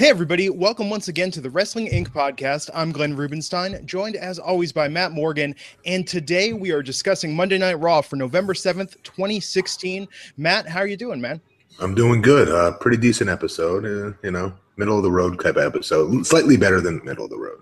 Hey, 0.00 0.08
everybody. 0.08 0.48
Welcome 0.48 0.88
once 0.88 1.08
again 1.08 1.30
to 1.32 1.42
the 1.42 1.50
Wrestling 1.50 1.86
Inc. 1.88 2.08
podcast. 2.08 2.70
I'm 2.72 2.90
Glenn 2.90 3.14
Rubenstein, 3.14 3.84
joined 3.84 4.16
as 4.16 4.38
always 4.38 4.72
by 4.72 4.88
Matt 4.88 5.12
Morgan. 5.12 5.54
And 5.84 6.08
today 6.08 6.54
we 6.54 6.70
are 6.70 6.82
discussing 6.82 7.36
Monday 7.36 7.58
Night 7.58 7.74
Raw 7.74 8.00
for 8.00 8.16
November 8.16 8.54
7th, 8.54 8.96
2016. 9.02 10.08
Matt, 10.38 10.66
how 10.66 10.80
are 10.80 10.86
you 10.86 10.96
doing, 10.96 11.20
man? 11.20 11.38
I'm 11.80 11.94
doing 11.94 12.22
good. 12.22 12.48
Uh, 12.48 12.72
pretty 12.78 12.96
decent 12.96 13.28
episode. 13.28 13.84
Uh, 13.84 14.16
you 14.22 14.30
know, 14.30 14.54
middle 14.78 14.96
of 14.96 15.02
the 15.02 15.10
road 15.10 15.38
type 15.38 15.58
episode. 15.58 16.26
Slightly 16.26 16.56
better 16.56 16.80
than 16.80 17.04
middle 17.04 17.26
of 17.26 17.30
the 17.30 17.36
road. 17.36 17.60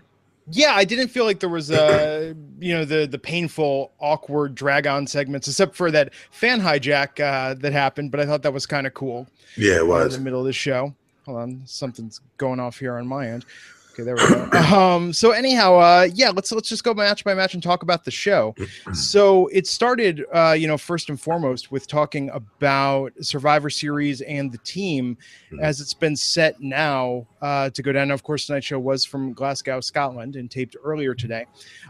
Yeah, 0.48 0.74
I 0.76 0.84
didn't 0.84 1.08
feel 1.08 1.24
like 1.24 1.40
there 1.40 1.48
was 1.48 1.72
uh 1.72 2.34
you 2.60 2.72
know 2.72 2.84
the 2.84 3.06
the 3.06 3.18
painful, 3.18 3.90
awkward 3.98 4.54
drag 4.54 4.86
on 4.86 5.08
segments, 5.08 5.48
except 5.48 5.74
for 5.74 5.90
that 5.90 6.14
fan 6.30 6.60
hijack 6.60 7.18
uh, 7.18 7.54
that 7.54 7.72
happened. 7.72 8.12
But 8.12 8.20
I 8.20 8.26
thought 8.26 8.42
that 8.44 8.52
was 8.52 8.64
kind 8.64 8.86
of 8.86 8.94
cool. 8.94 9.26
Yeah, 9.56 9.78
it 9.78 9.86
was 9.88 10.14
in 10.14 10.20
the 10.20 10.24
middle 10.24 10.38
of 10.38 10.46
the 10.46 10.52
show. 10.52 10.94
Hold 11.28 11.40
on, 11.40 11.62
something's 11.66 12.22
going 12.38 12.58
off 12.58 12.78
here 12.78 12.96
on 12.96 13.06
my 13.06 13.28
end. 13.28 13.44
Okay, 13.92 14.02
there 14.02 14.14
we 14.14 14.20
go. 14.22 14.48
Um, 14.78 15.12
so 15.12 15.32
anyhow, 15.32 15.74
uh, 15.76 16.08
yeah, 16.14 16.30
let's 16.30 16.50
let's 16.52 16.68
just 16.70 16.84
go 16.84 16.94
match 16.94 17.22
by 17.24 17.34
match 17.34 17.52
and 17.52 17.62
talk 17.62 17.82
about 17.82 18.02
the 18.06 18.10
show. 18.10 18.54
So 18.94 19.48
it 19.48 19.66
started, 19.66 20.24
uh, 20.32 20.56
you 20.58 20.66
know, 20.66 20.78
first 20.78 21.10
and 21.10 21.20
foremost 21.20 21.70
with 21.70 21.86
talking 21.86 22.30
about 22.30 23.12
Survivor 23.20 23.68
Series 23.68 24.22
and 24.22 24.50
the 24.50 24.56
team 24.58 25.18
Mhm. 25.52 25.60
as 25.60 25.82
it's 25.82 25.92
been 25.92 26.16
set 26.16 26.60
now 26.62 27.26
uh, 27.42 27.68
to 27.70 27.82
go 27.82 27.92
down. 27.92 28.10
Of 28.10 28.22
course, 28.22 28.46
tonight's 28.46 28.64
show 28.64 28.78
was 28.78 29.04
from 29.04 29.34
Glasgow, 29.34 29.80
Scotland, 29.80 30.36
and 30.36 30.50
taped 30.50 30.76
earlier 30.82 31.14
today. 31.14 31.44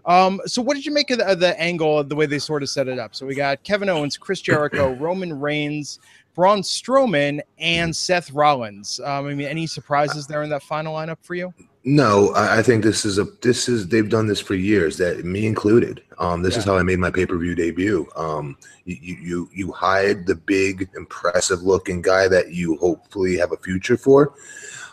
Um, 0.04 0.40
so 0.46 0.60
what 0.62 0.74
did 0.74 0.84
you 0.84 0.92
make 0.92 1.10
of 1.12 1.18
the, 1.18 1.30
of 1.30 1.38
the 1.38 1.58
angle, 1.60 2.00
of 2.00 2.08
the 2.08 2.16
way 2.16 2.26
they 2.26 2.40
sort 2.40 2.64
of 2.64 2.70
set 2.70 2.88
it 2.88 2.98
up? 2.98 3.14
So 3.14 3.24
we 3.24 3.36
got 3.36 3.62
Kevin 3.62 3.88
Owens, 3.88 4.16
Chris 4.16 4.40
Jericho, 4.40 4.94
Roman 4.98 5.38
Reigns. 5.38 6.00
Braun 6.38 6.62
Strowman 6.62 7.40
and 7.58 7.94
Seth 7.94 8.30
Rollins. 8.30 9.00
Um, 9.00 9.26
I 9.26 9.34
mean, 9.34 9.48
any 9.48 9.66
surprises 9.66 10.28
there 10.28 10.44
in 10.44 10.50
that 10.50 10.62
final 10.62 10.94
lineup 10.94 11.16
for 11.20 11.34
you? 11.34 11.52
No, 11.82 12.32
I, 12.32 12.58
I 12.58 12.62
think 12.62 12.84
this 12.84 13.04
is 13.04 13.18
a 13.18 13.24
this 13.42 13.68
is 13.68 13.88
they've 13.88 14.08
done 14.08 14.28
this 14.28 14.38
for 14.40 14.54
years. 14.54 14.98
That 14.98 15.24
me 15.24 15.46
included. 15.46 16.00
Um, 16.20 16.42
this 16.42 16.56
is 16.56 16.62
how 16.62 16.76
I 16.76 16.84
made 16.84 17.00
my 17.00 17.10
pay 17.10 17.26
per 17.26 17.36
view 17.36 17.56
debut. 17.56 18.06
Um, 18.14 18.56
you, 18.84 18.96
you 19.00 19.16
you 19.20 19.50
you 19.52 19.72
hide 19.72 20.26
the 20.26 20.36
big, 20.36 20.88
impressive 20.94 21.64
looking 21.64 22.02
guy 22.02 22.28
that 22.28 22.52
you 22.52 22.76
hopefully 22.76 23.36
have 23.36 23.50
a 23.50 23.56
future 23.56 23.96
for 23.96 24.34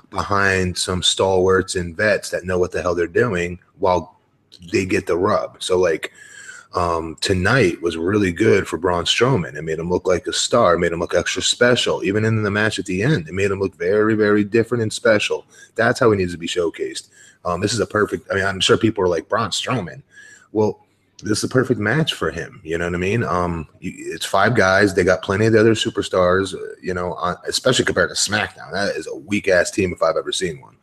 behind 0.09 0.76
some 0.76 1.04
stalwarts 1.04 1.76
and 1.76 1.96
vets 1.96 2.32
that 2.32 2.46
know 2.46 2.58
what 2.58 2.72
the 2.72 2.82
hell 2.82 2.96
they're 2.96 3.06
doing 3.06 3.59
while 3.78 4.20
they 4.72 4.84
get 4.84 5.06
the 5.06 5.16
rub. 5.16 5.62
So 5.62 5.78
like 5.78 6.12
um, 6.76 7.16
tonight 7.22 7.81
was 7.81 7.95
really 7.95 8.34
good 8.34 8.68
for 8.68 8.78
Braun 8.78 9.06
Strowman. 9.06 9.56
It 9.56 9.62
made 9.62 9.80
him 9.80 9.90
look 9.90 10.06
like 10.06 10.28
a 10.28 10.34
star. 10.34 10.76
It 10.76 10.80
made 10.80 10.92
him 10.92 11.00
look 11.00 11.16
extra 11.16 11.42
special. 11.42 12.04
Even 12.04 12.26
in 12.26 12.44
the 12.44 12.52
match 12.52 12.78
at 12.80 12.86
the 12.86 13.02
end, 13.02 13.30
it 13.30 13.34
made 13.34 13.50
him 13.50 13.59
look 13.59 13.76
very, 13.76 14.14
very 14.14 14.44
different 14.44 14.81
and 14.81 14.92
special. 14.92 15.46
That's 15.76 16.02
how 16.02 16.12
he 16.12 16.18
needs 16.18 16.34
to 16.34 16.38
be 16.38 16.48
showcased. 16.48 17.08
Um, 17.46 17.62
this 17.62 17.73
is 17.73 17.80
a 17.80 17.86
perfect. 17.86 18.30
I 18.30 18.36
mean, 18.36 18.44
I'm 18.44 18.59
sure 18.59 18.78
people 18.78 19.03
are 19.06 19.08
like 19.08 19.30
Braun 19.30 19.52
Strowman. 19.52 20.03
Well, 20.52 20.86
this 21.23 21.38
is 21.38 21.44
a 21.46 21.48
perfect 21.50 21.80
match 21.80 22.14
for 22.14 22.30
him. 22.30 22.59
You 22.64 22.78
know 22.78 22.86
what 22.86 22.96
I 22.96 22.98
mean? 22.98 23.23
Um, 23.23 23.70
it's 23.80 24.26
five 24.26 24.53
guys. 24.53 24.94
They 24.94 25.06
got 25.06 25.22
plenty 25.22 25.46
of 25.46 25.53
the 25.53 25.59
other 25.59 25.76
superstars. 25.76 26.53
uh, 26.53 26.76
You 26.81 26.94
know, 26.94 27.14
on, 27.14 27.38
especially 27.48 27.86
compared 27.86 28.09
to 28.09 28.16
SmackDown. 28.16 28.73
That 28.73 28.96
is 28.98 29.08
a 29.08 29.16
weak 29.16 29.48
ass 29.48 29.72
team 29.72 29.94
if 29.94 30.03
I've 30.03 30.18
ever 30.18 30.34
seen 30.34 30.59
one. 30.59 30.76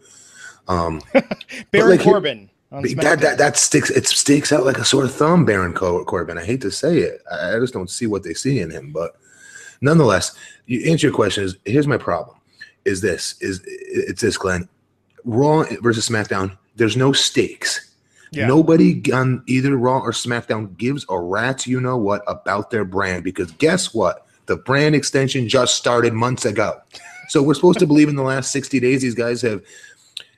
Um, 0.69 1.03
Baron 1.71 1.91
like, 1.91 2.01
Corbin. 2.01 2.49
That, 2.81 3.21
that 3.21 3.39
that 3.39 3.57
sticks 3.57 3.91
it 3.91 4.07
sticks 4.07 4.51
out 4.53 4.65
like 4.65 4.79
a 4.79 4.85
sore 4.85 5.07
thumb, 5.07 5.45
Baron 5.45 5.75
Corbin. 5.75 6.39
I 6.39 6.45
hate 6.45 6.63
to 6.63 6.71
say 6.71 6.99
it. 6.99 7.23
I, 7.31 7.57
I 7.57 7.59
just 7.59 7.75
don't 7.75 7.91
see 7.91 8.07
what 8.07 8.23
they 8.23 8.35
see 8.35 8.61
in 8.61 8.71
him. 8.71 8.93
But 8.93 9.17
nonetheless, 9.81 10.35
you 10.67 10.91
answer 10.91 11.09
your 11.09 11.15
question 11.15 11.45
is 11.45 11.57
here's 11.65 11.87
my 11.87 11.99
problem. 11.99 12.37
Is 12.85 13.01
this 13.01 13.35
is 13.41 13.61
it's 13.67 14.23
this 14.23 14.39
Glenn 14.39 14.69
Raw 15.25 15.65
versus 15.83 16.09
SmackDown? 16.09 16.57
There's 16.77 16.97
no 16.97 17.13
stakes. 17.13 17.91
Yeah. 18.31 18.47
Nobody 18.47 19.13
on 19.13 19.45
either 19.47 19.77
Raw 19.77 19.99
or 19.99 20.13
SmackDown 20.13 20.75
gives 20.79 21.05
a 21.11 21.21
rat's 21.21 21.67
you 21.67 21.81
know 21.81 21.99
what 21.99 22.23
about 22.27 22.71
their 22.71 22.87
brand 22.87 23.23
because 23.23 23.53
guess 23.53 23.93
what? 23.93 24.27
The 24.47 24.57
brand 24.57 24.95
extension 24.95 25.47
just 25.47 25.77
started 25.77 26.15
months 26.15 26.47
ago. 26.47 26.81
So 27.29 27.43
we're 27.43 27.55
supposed 27.55 27.79
to 27.79 27.87
believe 27.87 28.09
in 28.09 28.17
the 28.17 28.23
last 28.23 28.51
60 28.51 28.81
days 28.81 29.03
these 29.03 29.15
guys 29.15 29.43
have 29.43 29.63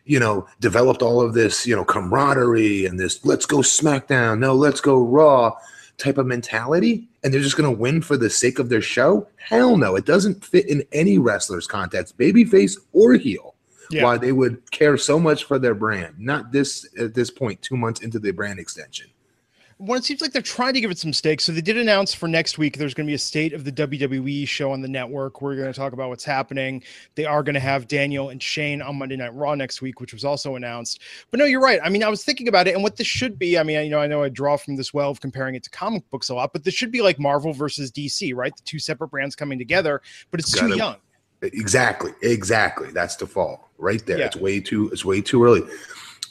you 0.04 0.20
know, 0.20 0.47
developed 0.60 1.03
all 1.03 1.20
of 1.20 1.34
this, 1.34 1.66
you 1.66 1.75
know, 1.75 1.84
camaraderie 1.84 2.87
and 2.87 2.98
this 2.98 3.25
let's 3.25 3.47
go 3.47 3.59
SmackDown, 3.59 4.38
no, 4.38 4.54
let's 4.54 4.81
go 4.81 4.98
Raw 4.98 5.54
type 5.97 6.19
of 6.19 6.26
mentality. 6.26 7.09
And 7.22 7.32
they're 7.32 7.41
just 7.41 7.56
going 7.56 7.72
to 7.72 7.81
win 7.81 8.03
for 8.03 8.16
the 8.16 8.28
sake 8.28 8.59
of 8.59 8.69
their 8.69 8.82
show? 8.82 9.26
Hell 9.37 9.76
no. 9.76 9.97
It 9.97 10.04
doesn't 10.04 10.44
fit 10.44 10.69
in 10.69 10.84
any 10.92 11.19
wrestler's 11.19 11.66
context, 11.66 12.19
babyface 12.19 12.78
or 12.92 13.15
heel. 13.15 13.54
Yeah. 13.91 14.04
Why 14.04 14.19
they 14.19 14.32
would 14.32 14.70
care 14.70 14.97
so 14.97 15.19
much 15.19 15.44
for 15.44 15.59
their 15.59 15.75
brand. 15.75 16.19
Not 16.19 16.53
this 16.53 16.86
at 16.98 17.15
this 17.15 17.31
point, 17.31 17.60
two 17.62 17.76
months 17.76 18.00
into 18.00 18.19
the 18.19 18.31
brand 18.31 18.59
extension. 18.59 19.09
Well, 19.78 19.98
it 19.98 20.04
seems 20.04 20.20
like 20.20 20.32
they're 20.32 20.40
trying 20.42 20.74
to 20.74 20.80
give 20.80 20.90
it 20.90 20.98
some 20.98 21.12
stakes. 21.12 21.44
So 21.44 21.52
they 21.52 21.60
did 21.60 21.76
announce 21.76 22.14
for 22.14 22.28
next 22.28 22.58
week 22.58 22.78
there's 22.78 22.94
going 22.94 23.06
to 23.06 23.10
be 23.10 23.14
a 23.14 23.18
state 23.18 23.52
of 23.52 23.64
the 23.64 23.72
WWE 23.72 24.46
show 24.46 24.70
on 24.70 24.82
the 24.82 24.88
network. 24.88 25.40
where 25.42 25.52
We're 25.54 25.62
going 25.62 25.72
to 25.72 25.78
talk 25.78 25.92
about 25.92 26.10
what's 26.10 26.24
happening. 26.24 26.82
They 27.16 27.24
are 27.24 27.42
going 27.42 27.54
to 27.54 27.60
have 27.60 27.88
Daniel 27.88 28.28
and 28.28 28.42
Shane 28.42 28.80
on 28.80 28.96
Monday 28.96 29.16
Night 29.16 29.34
Raw 29.34 29.54
next 29.54 29.82
week, 29.82 30.00
which 30.00 30.12
was 30.12 30.24
also 30.24 30.54
announced. 30.54 31.00
But 31.30 31.38
no, 31.38 31.44
you're 31.44 31.60
right. 31.60 31.80
I 31.82 31.88
mean, 31.88 32.04
I 32.04 32.08
was 32.08 32.24
thinking 32.24 32.46
about 32.46 32.68
it 32.68 32.74
and 32.74 32.82
what 32.82 32.96
this 32.96 33.06
should 33.06 33.38
be. 33.38 33.58
I 33.58 33.62
mean, 33.62 33.82
you 33.84 33.90
know, 33.90 33.98
I 33.98 34.06
know 34.06 34.22
I 34.22 34.28
draw 34.28 34.56
from 34.56 34.76
this 34.76 34.94
well 34.94 35.10
of 35.10 35.20
comparing 35.20 35.54
it 35.56 35.64
to 35.64 35.70
comic 35.70 36.08
books 36.10 36.28
a 36.28 36.34
lot, 36.34 36.52
but 36.52 36.62
this 36.64 36.74
should 36.74 36.92
be 36.92 37.02
like 37.02 37.18
Marvel 37.18 37.52
versus 37.52 37.91
DC, 37.91 38.34
right? 38.34 38.56
The 38.56 38.62
two 38.62 38.78
separate 38.78 39.08
brands 39.08 39.34
coming 39.34 39.58
together, 39.58 40.00
but 40.30 40.41
it's 40.41 40.52
too 40.52 40.60
Got 40.60 40.70
it. 40.70 40.76
young. 40.76 40.96
Exactly, 41.42 42.12
exactly. 42.22 42.91
That's 42.91 43.16
the 43.16 43.26
fall 43.26 43.70
right 43.76 44.04
there. 44.06 44.18
Yeah. 44.18 44.26
It's 44.26 44.36
way 44.36 44.60
too. 44.60 44.88
It's 44.91 45.04
way 45.04 45.20
too 45.20 45.44
early. 45.44 45.62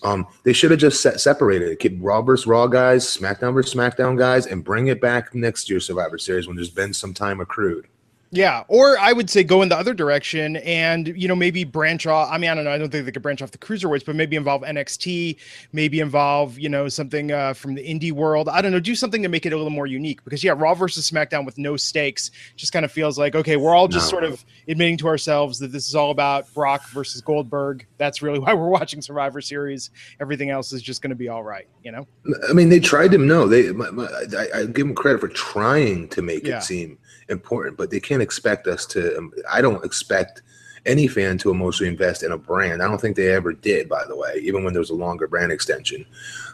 Um, 0.04 0.28
they 0.44 0.54
should 0.54 0.72
have 0.72 0.80
just 0.80 1.02
set, 1.02 1.20
separated 1.22 1.70
it. 1.70 1.80
Keep 1.80 1.98
Raw 2.02 2.22
versus 2.22 2.46
Raw 2.46 2.68
guys, 2.68 3.06
SmackDown 3.06 3.54
versus 3.54 3.74
SmackDown 3.74 4.18
guys, 4.18 4.46
and 4.46 4.64
bring 4.64 4.88
it 4.88 5.00
back 5.00 5.34
next 5.34 5.70
year 5.70 5.80
Survivor 5.80 6.18
Series 6.18 6.46
when 6.48 6.56
there's 6.56 6.70
been 6.70 6.94
some 6.94 7.14
time 7.14 7.40
accrued. 7.40 7.88
Yeah, 8.36 8.64
or 8.68 8.98
I 8.98 9.14
would 9.14 9.30
say 9.30 9.44
go 9.44 9.62
in 9.62 9.70
the 9.70 9.78
other 9.78 9.94
direction 9.94 10.56
and 10.58 11.08
you 11.16 11.28
know 11.28 11.36
maybe 11.36 11.64
branch 11.66 12.08
off. 12.08 12.30
I 12.32 12.40
mean, 12.40 12.50
I 12.50 12.56
don't 12.56 12.64
know. 12.64 12.72
I 12.72 12.80
don't 12.80 12.90
think 12.92 13.06
they 13.06 13.12
could 13.12 13.22
branch 13.22 13.44
off 13.44 13.52
the 13.52 13.60
cruiserweights, 13.60 14.04
but 14.08 14.16
maybe 14.16 14.36
involve 14.36 14.64
NXT, 14.64 15.38
maybe 15.72 16.00
involve 16.00 16.58
you 16.58 16.68
know 16.68 16.88
something 16.88 17.32
uh, 17.32 17.54
from 17.54 17.76
the 17.76 17.84
indie 17.88 18.12
world. 18.12 18.50
I 18.50 18.64
don't 18.64 18.72
know. 18.72 18.80
Do 18.80 18.96
something 18.96 19.22
to 19.22 19.30
make 19.30 19.46
it 19.46 19.54
a 19.54 19.56
little 19.56 19.70
more 19.70 19.86
unique 19.86 20.24
because 20.24 20.44
yeah, 20.44 20.54
Raw 20.58 20.74
versus 20.74 21.08
SmackDown 21.10 21.46
with 21.46 21.60
no 21.60 21.78
stakes 21.78 22.32
just 22.56 22.74
kind 22.74 22.84
of 22.84 22.92
feels 22.92 23.20
like 23.20 23.36
okay, 23.36 23.56
we're 23.56 23.76
all 23.76 23.88
just 23.88 24.08
No. 24.08 24.10
sort 24.10 24.24
of 24.24 24.44
admitting 24.68 24.98
to 24.98 25.08
ourselves 25.08 25.60
that 25.60 25.72
this 25.72 25.88
is 25.88 25.94
all 25.94 26.10
about 26.10 26.52
Brock 26.56 26.90
versus 26.90 27.22
Goldberg. 27.22 27.86
That's 28.00 28.24
really 28.24 28.40
why 28.44 28.56
we're 28.56 28.70
watching 28.70 29.04
Survivor 29.04 29.42
Series. 29.42 29.92
Everything 30.20 30.50
else 30.50 30.74
is 30.74 30.82
just 30.82 31.04
going 31.04 31.12
to 31.12 31.16
be 31.16 31.30
all 31.30 31.44
right, 31.44 31.68
you 31.84 31.92
know. 31.92 32.08
I 32.50 32.54
mean, 32.54 32.70
they 32.70 32.80
tried 32.80 33.12
to. 33.12 33.20
No, 33.20 33.48
they. 33.48 33.72
My, 33.72 33.92
my, 33.92 34.06
I, 34.36 34.62
I 34.62 34.66
give 34.66 34.88
them 34.88 34.96
credit 34.96 35.22
for 35.22 35.28
trying 35.28 36.08
to 36.10 36.24
make 36.24 36.48
Yeah. 36.48 36.58
it 36.58 36.64
seem 36.64 36.98
important, 37.30 37.78
but 37.78 37.92
they 37.92 38.00
can't 38.00 38.23
expect 38.24 38.68
us 38.68 38.86
to. 38.88 39.18
um, 39.18 39.32
I 39.52 39.62
don't 39.62 39.86
expect 39.86 40.42
any 40.86 41.08
fan 41.08 41.38
to 41.40 41.52
emotionally 41.52 41.90
invest 41.90 42.24
in 42.24 42.32
a 42.32 42.38
brand. 42.38 42.82
I 42.82 42.88
don't 42.88 43.00
think 43.00 43.16
they 43.16 43.32
ever 43.32 43.54
did, 43.54 43.88
by 43.88 44.06
the 44.06 44.16
way, 44.16 44.40
even 44.42 44.64
when 44.64 44.74
there 44.74 44.82
was 44.82 44.90
a 44.90 44.96
longer 44.96 45.28
brand 45.28 45.52
extension 45.52 46.06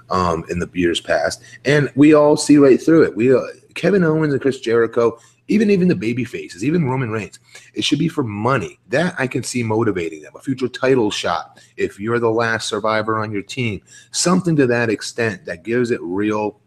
um, 0.10 0.44
in 0.50 0.60
the 0.60 0.70
years 0.74 1.02
past. 1.02 1.42
And 1.66 1.90
we 1.96 2.14
all 2.14 2.38
see 2.38 2.58
right 2.58 2.82
through 2.82 3.04
it. 3.04 3.16
We 3.16 3.34
uh, 3.34 3.42
Kevin 3.76 4.04
Owens 4.04 4.34
and 4.34 4.42
Chris 4.42 4.60
Jericho, 4.60 5.18
even 5.48 5.70
even 5.72 5.88
the 5.88 5.96
baby 5.96 6.26
faces, 6.26 6.64
even 6.64 6.86
Roman 6.86 7.10
Reigns. 7.10 7.40
It 7.74 7.84
should 7.84 8.00
be 8.00 8.08
for 8.08 8.24
money. 8.24 8.80
That 8.90 9.16
I 9.18 9.28
can 9.28 9.44
see 9.44 9.64
motivating 9.64 10.22
them. 10.22 10.34
A 10.36 10.42
future 10.42 10.68
title 10.68 11.12
shot 11.12 11.60
if 11.78 12.00
you're 12.00 12.20
the 12.20 12.32
last 12.32 12.68
survivor 12.68 13.20
on 13.20 13.32
your 13.32 13.42
team. 13.42 13.82
Something 14.12 14.56
to 14.58 14.68
that 14.68 14.90
extent 14.90 15.46
that 15.46 15.64
gives 15.64 15.92
it 15.92 16.02
real. 16.02 16.60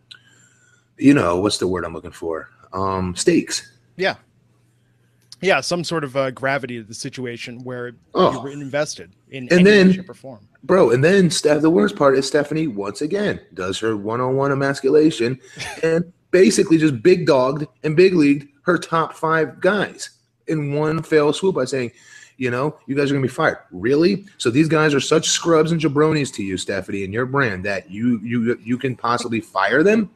You 0.98 1.14
know 1.14 1.40
what's 1.40 1.58
the 1.58 1.69
word 1.69 1.84
I'm 1.84 1.94
looking 1.94 2.12
for? 2.12 2.48
Um, 2.72 3.14
stakes. 3.14 3.70
Yeah. 3.96 4.16
Yeah, 5.42 5.60
some 5.60 5.82
sort 5.84 6.04
of 6.04 6.16
uh, 6.16 6.30
gravity 6.30 6.78
to 6.78 6.84
the 6.84 6.94
situation 6.94 7.62
where 7.64 7.92
Oh. 8.14 8.44
you're 8.44 8.53
invested 8.53 9.11
in 9.31 9.44
And 9.44 9.52
any 9.52 9.64
then- 9.64 9.93
shape, 9.93 10.08
or 10.08 10.14
form. 10.14 10.49
Bro, 10.64 10.90
and 10.93 11.02
then 11.02 11.28
the 11.28 11.69
worst 11.70 11.96
part 11.96 12.16
is 12.16 12.26
Stephanie 12.26 12.69
once 12.69 13.02
again 13.02 13.40
does 13.52 13.78
her 13.81 13.96
one-on-one 13.96 14.52
emasculation 14.52 15.40
and 15.82 16.12
basically 16.31 16.78
just 16.78 17.02
big 17.02 17.26
dogged 17.26 17.66
and 17.82 17.96
big 17.96 18.14
leagued 18.14 18.49
her 18.62 18.78
top 18.78 19.14
five 19.14 19.61
guys 19.61 20.11
in 20.46 20.72
one 20.75 21.02
fell 21.02 21.32
swoop 21.32 21.56
by 21.56 21.64
saying, 21.64 21.90
you 22.37 22.50
know, 22.50 22.76
you 22.87 22.94
guys 22.94 23.11
are 23.11 23.14
gonna 23.14 23.22
be 23.22 23.28
fired. 23.28 23.58
Really? 23.72 24.25
So 24.38 24.50
these 24.50 24.69
guys 24.69 24.94
are 24.94 25.00
such 25.00 25.28
scrubs 25.28 25.72
and 25.72 25.81
jabronis 25.81 26.32
to 26.34 26.44
you, 26.44 26.56
Stephanie, 26.56 27.02
and 27.05 27.12
your 27.12 27.26
brand 27.26 27.64
that 27.64 27.90
you 27.90 28.20
you 28.22 28.56
you 28.62 28.78
can 28.78 28.94
possibly 28.96 29.40
fire 29.40 29.82
them? 29.82 30.11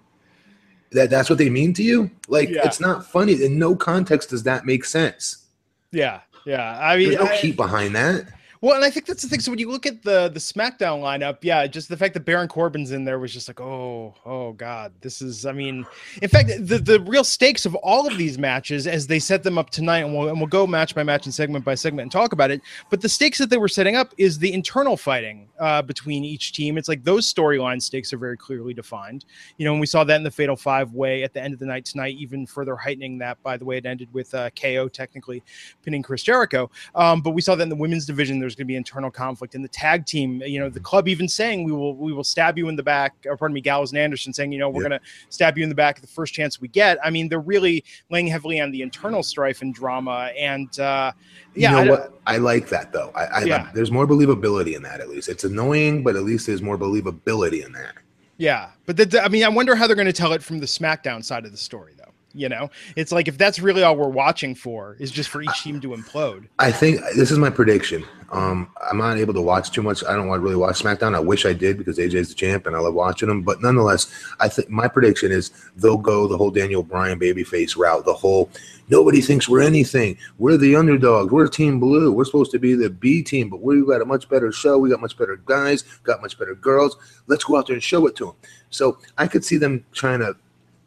That 0.97 1.11
that's 1.11 1.29
what 1.31 1.39
they 1.39 1.51
mean 1.51 1.73
to 1.75 1.83
you? 1.83 2.11
Like 2.29 2.49
Yeah. 2.49 2.67
it's 2.67 2.81
not 2.81 3.07
funny. 3.07 3.35
In 3.45 3.59
no 3.59 3.77
context 3.77 4.31
does 4.31 4.43
that 4.45 4.65
make 4.67 4.85
sense. 4.85 5.45
Yeah, 5.93 6.21
yeah. 6.45 6.79
I 6.81 6.97
mean, 6.97 7.11
There's 7.11 7.21
no 7.25 7.31
I- 7.31 7.37
heat 7.37 7.57
behind 7.57 7.95
that. 7.95 8.25
Well, 8.67 8.75
and 8.75 8.85
I 8.85 8.91
think 8.91 9.07
that's 9.07 9.23
the 9.23 9.29
thing. 9.29 9.39
So 9.39 9.53
when 9.53 9.61
you 9.61 9.71
look 9.71 9.87
at 9.87 10.03
the 10.03 10.29
the 10.29 10.41
SmackDown 10.41 11.01
lineup, 11.01 11.39
yeah, 11.43 11.69
just 11.69 11.89
the 11.89 11.97
fact 11.97 12.15
that 12.15 12.25
Baron 12.25 12.49
Corbin's 12.49 12.91
in 12.91 13.05
there 13.05 13.21
was 13.21 13.33
just 13.33 13.47
like, 13.47 13.61
oh, 13.61 14.13
oh 14.27 14.55
God, 14.55 14.93
this 15.03 15.23
is. 15.23 15.47
I 15.47 15.53
mean, 15.53 15.87
in 16.21 16.29
fact, 16.29 16.49
the 16.49 16.81
the 16.81 16.99
real 17.03 17.23
stakes 17.23 17.65
of 17.65 17.77
all 17.77 18.09
of 18.09 18.19
these 18.19 18.39
matches 18.39 18.89
as 18.89 19.07
they 19.07 19.21
set 19.21 19.45
them 19.45 19.57
up 19.57 19.71
tonight, 19.71 19.99
and 19.99 20.13
we'll 20.13 20.31
and 20.31 20.39
we'll 20.39 20.49
go 20.49 20.67
match 20.67 20.97
by 20.97 21.05
match 21.05 21.27
and 21.27 21.33
segment 21.33 21.65
by 21.65 21.77
segment 21.77 22.07
and 22.07 22.11
talk 22.11 22.33
about 22.33 22.51
it. 22.51 22.61
But 22.91 23.03
the 23.03 23.09
stakes 23.09 23.39
that 23.39 23.51
they 23.51 23.57
were 23.57 23.69
setting 23.69 23.95
up 23.95 24.13
is 24.19 24.37
the 24.37 24.53
internal 24.53 24.97
fighting 24.97 25.49
uh, 25.61 25.83
between 25.83 26.25
each 26.25 26.53
team. 26.53 26.77
It's 26.77 26.89
like 26.89 27.05
those 27.05 27.33
storyline 27.33 27.81
stakes 27.81 28.13
are 28.13 28.19
very 28.19 28.37
clearly 28.37 28.75
defined. 28.75 29.27
You 29.59 29.67
know, 29.67 29.75
and 29.75 29.81
we 29.81 29.87
saw 29.87 30.03
that 30.03 30.17
in 30.17 30.25
the 30.25 30.31
Fatal 30.33 30.57
Five 30.57 30.93
Way 30.93 31.23
at 31.23 31.33
the 31.33 31.41
end 31.41 31.55
of 31.55 31.61
the 31.61 31.67
night 31.67 31.85
tonight, 31.85 32.17
even 32.17 32.49
further 32.49 32.75
heightening 32.75 33.19
that. 33.19 33.41
By 33.45 33.59
the 33.59 33.65
way, 33.65 33.77
it 33.77 33.87
ended 33.87 34.13
with 34.13 34.35
uh, 34.35 34.51
KO 34.61 34.89
technically 34.89 35.45
pinning 35.85 36.03
Chris 36.03 36.25
Jericho. 36.25 36.69
Um, 36.97 37.21
but 37.21 37.31
we 37.31 37.43
saw 37.43 37.55
that 37.55 37.63
in 37.63 37.69
the 37.69 37.77
women's 37.77 38.07
division 38.07 38.41
there's 38.41 38.56
going 38.57 38.67
to 38.67 38.73
be 38.73 38.77
internal 38.77 39.11
conflict 39.11 39.55
in 39.55 39.63
the 39.63 39.69
tag 39.69 40.07
team. 40.07 40.43
You 40.45 40.61
know, 40.61 40.69
the 40.69 40.81
club 40.81 41.09
even 41.09 41.29
saying 41.29 41.65
we 41.65 41.73
will 41.73 41.95
we 41.97 42.13
will 42.13 42.25
stab 42.25 42.59
you 42.59 42.69
in 42.69 42.77
the 42.77 42.83
back, 42.83 43.15
or 43.27 43.37
pardon 43.37 43.55
me, 43.55 43.61
Gallows 43.61 43.93
and 43.93 43.99
Anderson 43.99 44.33
saying, 44.33 44.53
you 44.53 44.59
know, 44.59 44.69
we're 44.69 44.83
Yep. 44.83 44.91
going 44.91 45.01
to 45.01 45.07
stab 45.29 45.57
you 45.59 45.63
in 45.63 45.69
the 45.69 45.75
back 45.75 46.01
the 46.01 46.07
first 46.07 46.35
chance 46.35 46.61
we 46.61 46.69
get. 46.69 46.99
I 47.05 47.11
mean, 47.11 47.29
they're 47.29 47.39
really 47.41 47.85
laying 48.11 48.27
heavily 48.27 48.61
on 48.61 48.71
the 48.71 48.83
internal 48.83 49.23
strife 49.23 49.63
and 49.63 49.75
drama. 49.75 50.31
And 50.39 50.69
uh, 50.81 51.13
yeah, 51.55 51.71
you 51.73 51.77
I 51.77 51.85
know 51.85 51.91
don't- 51.97 52.01
what? 52.01 52.21
I 52.27 52.39
like 52.39 52.69
that 52.71 52.93
though. 52.93 53.13
I, 53.15 53.25
I 53.27 53.45
Yeah. 53.45 53.71
there's 53.75 53.91
more 53.91 54.07
believability 54.07 54.75
in 54.75 54.83
that. 54.83 55.01
At 55.01 55.09
least 55.09 55.29
it's 55.29 55.45
annoying, 55.45 56.03
but 56.03 56.17
at 56.17 56.25
least 56.25 56.47
there's 56.47 56.63
more 56.63 56.77
believability 56.79 57.65
in 57.65 57.73
that. 57.73 57.95
Yeah, 58.39 58.69
but 58.85 58.99
the, 58.99 59.23
I 59.25 59.29
mean, 59.29 59.45
I 59.45 59.49
wonder 59.49 59.75
how 59.75 59.87
they're 59.87 59.97
going 59.97 60.07
to 60.07 60.13
tell 60.13 60.35
it 60.35 60.43
from 60.43 60.59
the 60.59 60.67
SmackDown 60.67 61.25
side 61.25 61.47
of 61.47 61.53
the 61.53 61.57
story. 61.57 61.95
You 62.37 62.51
know, 62.51 62.71
it's 62.97 63.13
like 63.13 63.29
if 63.29 63.39
that's 63.39 63.59
really 63.59 63.83
all 63.83 63.97
we're 63.97 64.09
watching 64.09 64.55
for 64.55 64.97
is 65.01 65.11
just 65.11 65.31
for 65.31 65.41
each 65.41 65.63
team 65.63 65.81
to 65.81 65.89
implode. 65.89 66.47
I 66.59 66.71
think 66.71 67.01
this 67.17 67.31
is 67.31 67.39
my 67.39 67.49
prediction. 67.49 68.05
Um, 68.31 68.71
I'm 68.91 68.99
not 68.99 69.19
able 69.19 69.35
to 69.35 69.41
watch 69.41 69.71
too 69.71 69.83
much. 69.83 70.05
I 70.05 70.15
don't 70.15 70.27
want 70.27 70.41
to 70.41 70.43
really 70.43 70.57
watch 70.57 70.83
SmackDown. 70.83 71.15
I 71.15 71.21
wish 71.21 71.47
I 71.47 71.53
did 71.53 71.79
because 71.79 71.99
AJ's 71.99 72.29
the 72.29 72.35
champ 72.35 72.67
and 72.67 72.75
I 72.75 72.81
love 72.81 72.95
watching 72.95 73.31
him. 73.31 73.43
But 73.43 73.63
nonetheless, 73.63 74.13
I 74.41 74.49
think 74.49 74.69
my 74.69 74.89
prediction 74.89 75.33
is 75.33 75.51
they'll 75.77 75.97
go 75.97 76.27
the 76.27 76.37
whole 76.37 76.51
Daniel 76.51 76.83
Bryan 76.83 77.19
babyface 77.19 77.77
route. 77.77 78.05
The 78.05 78.13
whole 78.13 78.51
nobody 78.89 79.21
thinks 79.21 79.49
we're 79.49 79.63
anything. 79.63 80.19
We're 80.39 80.57
the 80.57 80.77
underdogs. 80.77 81.33
We're 81.33 81.49
Team 81.49 81.79
Blue. 81.81 82.13
We're 82.13 82.25
supposed 82.25 82.51
to 82.53 82.59
be 82.59 82.75
the 82.75 82.91
B 82.91 83.23
team, 83.23 83.49
but 83.49 83.63
we've 83.63 83.87
got 83.87 84.03
a 84.03 84.05
much 84.05 84.29
better 84.29 84.53
show. 84.53 84.77
We 84.79 84.91
got 84.91 85.01
much 85.01 85.17
better 85.17 85.37
guys. 85.47 85.85
Got 86.03 86.21
much 86.21 86.39
better 86.39 86.55
girls. 86.55 86.97
Let's 87.29 87.45
go 87.45 87.57
out 87.57 87.69
there 87.69 87.75
and 87.75 87.83
show 87.83 88.07
it 88.07 88.17
to 88.17 88.27
them. 88.27 88.35
So 88.71 88.99
I 89.17 89.27
could 89.29 89.45
see 89.45 89.57
them 89.57 89.85
trying 89.93 90.21
to 90.21 90.37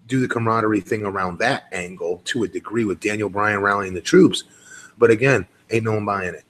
do 0.10 0.20
the 0.20 0.28
camaraderie 0.28 0.82
thing 0.82 1.06
around 1.06 1.40
that 1.40 1.68
angle 1.72 2.22
to 2.26 2.44
a 2.44 2.48
degree 2.48 2.84
with 2.84 3.00
Daniel 3.00 3.30
Bryan 3.30 3.62
rallying 3.62 3.94
the 3.94 4.02
troops. 4.02 4.44
But 4.98 5.10
again, 5.12 5.48
ain't 5.72 5.86
no 5.86 5.94
one 5.94 6.04
buying 6.06 6.34
it. 6.34 6.44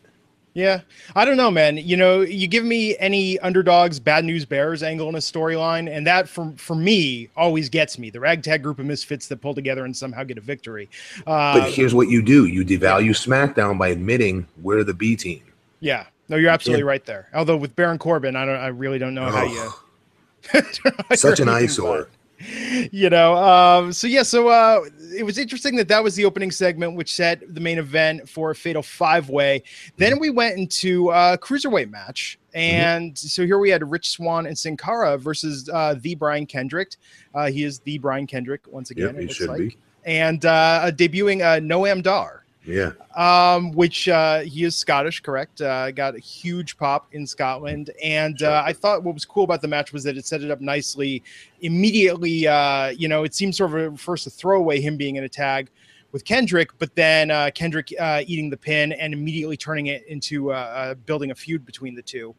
Yeah, 0.55 0.81
I 1.15 1.25
don't 1.25 1.37
know, 1.37 1.51
man. 1.51 1.77
You 1.77 1.95
know, 1.95 2.21
you 2.21 2.47
give 2.47 2.65
me 2.65 2.97
any 2.97 3.37
underdogs, 3.39 3.99
bad 3.99 4.25
news 4.25 4.45
bears 4.45 4.81
angle 4.81 5.07
in 5.07 5.13
a 5.15 5.19
storyline, 5.19 5.87
and 5.89 6.05
that 6.07 6.27
for 6.27 6.51
for 6.57 6.75
me 6.75 7.29
always 7.37 7.69
gets 7.69 7.99
me. 7.99 8.09
The 8.09 8.19
ragtag 8.19 8.63
group 8.63 8.79
of 8.79 8.85
misfits 8.87 9.27
that 9.27 9.37
pull 9.37 9.53
together 9.53 9.85
and 9.85 9.95
somehow 9.95 10.23
get 10.23 10.39
a 10.39 10.41
victory. 10.41 10.89
Uh, 11.27 11.59
But 11.59 11.71
here's 11.71 11.93
what 11.93 12.09
you 12.09 12.21
do: 12.23 12.45
you 12.47 12.65
devalue 12.65 13.11
SmackDown 13.11 13.77
by 13.77 13.89
admitting 13.89 14.47
we're 14.61 14.83
the 14.83 14.93
B 14.93 15.15
team. 15.15 15.43
yeah, 15.81 16.07
no, 16.29 16.35
you're 16.35 16.49
absolutely 16.49 16.83
right 16.83 17.05
there. 17.05 17.29
Although 17.33 17.57
with 17.57 17.75
Baron 17.75 17.99
Corbin, 17.99 18.35
I 18.35 18.43
don't, 18.45 18.57
I 18.59 18.67
really 18.67 18.97
don't 18.99 19.13
know 19.13 19.29
how 19.29 19.43
you. 19.43 19.61
Ugh. 19.61 19.73
I 20.53 20.61
don't 20.61 20.85
know 20.85 21.05
how 21.09 21.15
Such 21.15 21.39
an 21.39 21.47
eyesore. 21.49 22.09
you 22.91 23.09
know 23.09 23.35
um 23.35 23.91
so 23.91 24.07
yeah 24.07 24.23
so 24.23 24.47
uh 24.47 24.79
it 25.13 25.23
was 25.23 25.37
interesting 25.37 25.75
that 25.75 25.87
that 25.89 26.01
was 26.01 26.15
the 26.15 26.23
opening 26.23 26.51
segment 26.51 26.95
which 26.95 27.13
set 27.13 27.41
the 27.53 27.59
main 27.59 27.77
event 27.77 28.27
for 28.29 28.51
a 28.51 28.55
fatal 28.55 28.81
five 28.81 29.29
way 29.29 29.61
then 29.97 30.19
we 30.19 30.29
went 30.29 30.57
into 30.57 31.09
a 31.09 31.37
cruiserweight 31.37 31.89
match 31.89 32.39
and 32.53 33.17
so 33.17 33.45
here 33.45 33.59
we 33.59 33.69
had 33.69 33.89
rich 33.91 34.09
swan 34.11 34.45
and 34.45 34.57
sin 34.57 34.77
cara 34.77 35.17
versus 35.17 35.69
uh 35.73 35.95
the 35.99 36.15
brian 36.15 36.45
kendrick. 36.45 36.91
Uh 37.33 37.51
he 37.51 37.63
is 37.63 37.79
the 37.79 37.97
brian 37.97 38.25
kendrick 38.25 38.61
once 38.67 38.89
again 38.91 39.07
Yep, 39.07 39.15
it 39.15 39.19
he 39.19 39.25
looks 39.25 39.35
should 39.35 39.49
like. 39.49 39.59
be. 39.59 39.77
and 40.05 40.45
uh 40.45 40.91
debuting 40.95 41.41
uh 41.41 41.59
noam 41.59 42.01
dar 42.01 42.45
Yeah, 42.69 42.91
um, 43.15 43.71
which 43.71 44.07
uh, 44.07 44.41
he 44.41 44.63
is 44.63 44.75
Scottish, 44.75 45.21
correct? 45.21 45.61
Uh, 45.61 45.91
got 45.91 46.15
a 46.15 46.19
huge 46.19 46.77
pop 46.77 47.07
in 47.13 47.25
Scotland, 47.25 47.91
and 48.03 48.41
uh, 48.43 48.63
I 48.65 48.73
thought 48.73 49.03
what 49.03 49.13
was 49.15 49.25
cool 49.25 49.43
about 49.43 49.61
the 49.61 49.67
match 49.67 49.91
was 49.91 50.03
that 50.03 50.17
it 50.17 50.25
set 50.25 50.43
it 50.43 50.51
up 50.51 50.61
nicely. 50.61 51.23
Immediately, 51.61 52.47
uh, 52.47 52.89
you 52.89 53.07
know, 53.07 53.23
it 53.23 53.33
seemed 53.33 53.55
sort 53.55 53.73
of 53.73 53.93
a, 53.93 53.97
first 53.97 54.27
a 54.27 54.29
throwaway 54.29 54.79
him 54.79 54.97
being 54.97 55.15
in 55.15 55.23
a 55.23 55.29
tag 55.29 55.69
with 56.11 56.25
Kendrick, 56.25 56.71
but 56.79 56.93
then 56.95 57.31
uh, 57.31 57.51
Kendrick 57.53 57.93
uh, 57.99 58.23
eating 58.25 58.49
the 58.49 58.57
pin 58.57 58.93
and 58.93 59.13
immediately 59.13 59.57
turning 59.57 59.87
it 59.87 60.05
into 60.07 60.51
uh, 60.51 60.55
uh, 60.55 60.93
building 60.93 61.31
a 61.31 61.35
feud 61.35 61.65
between 61.65 61.95
the 61.95 62.01
two. 62.01 62.35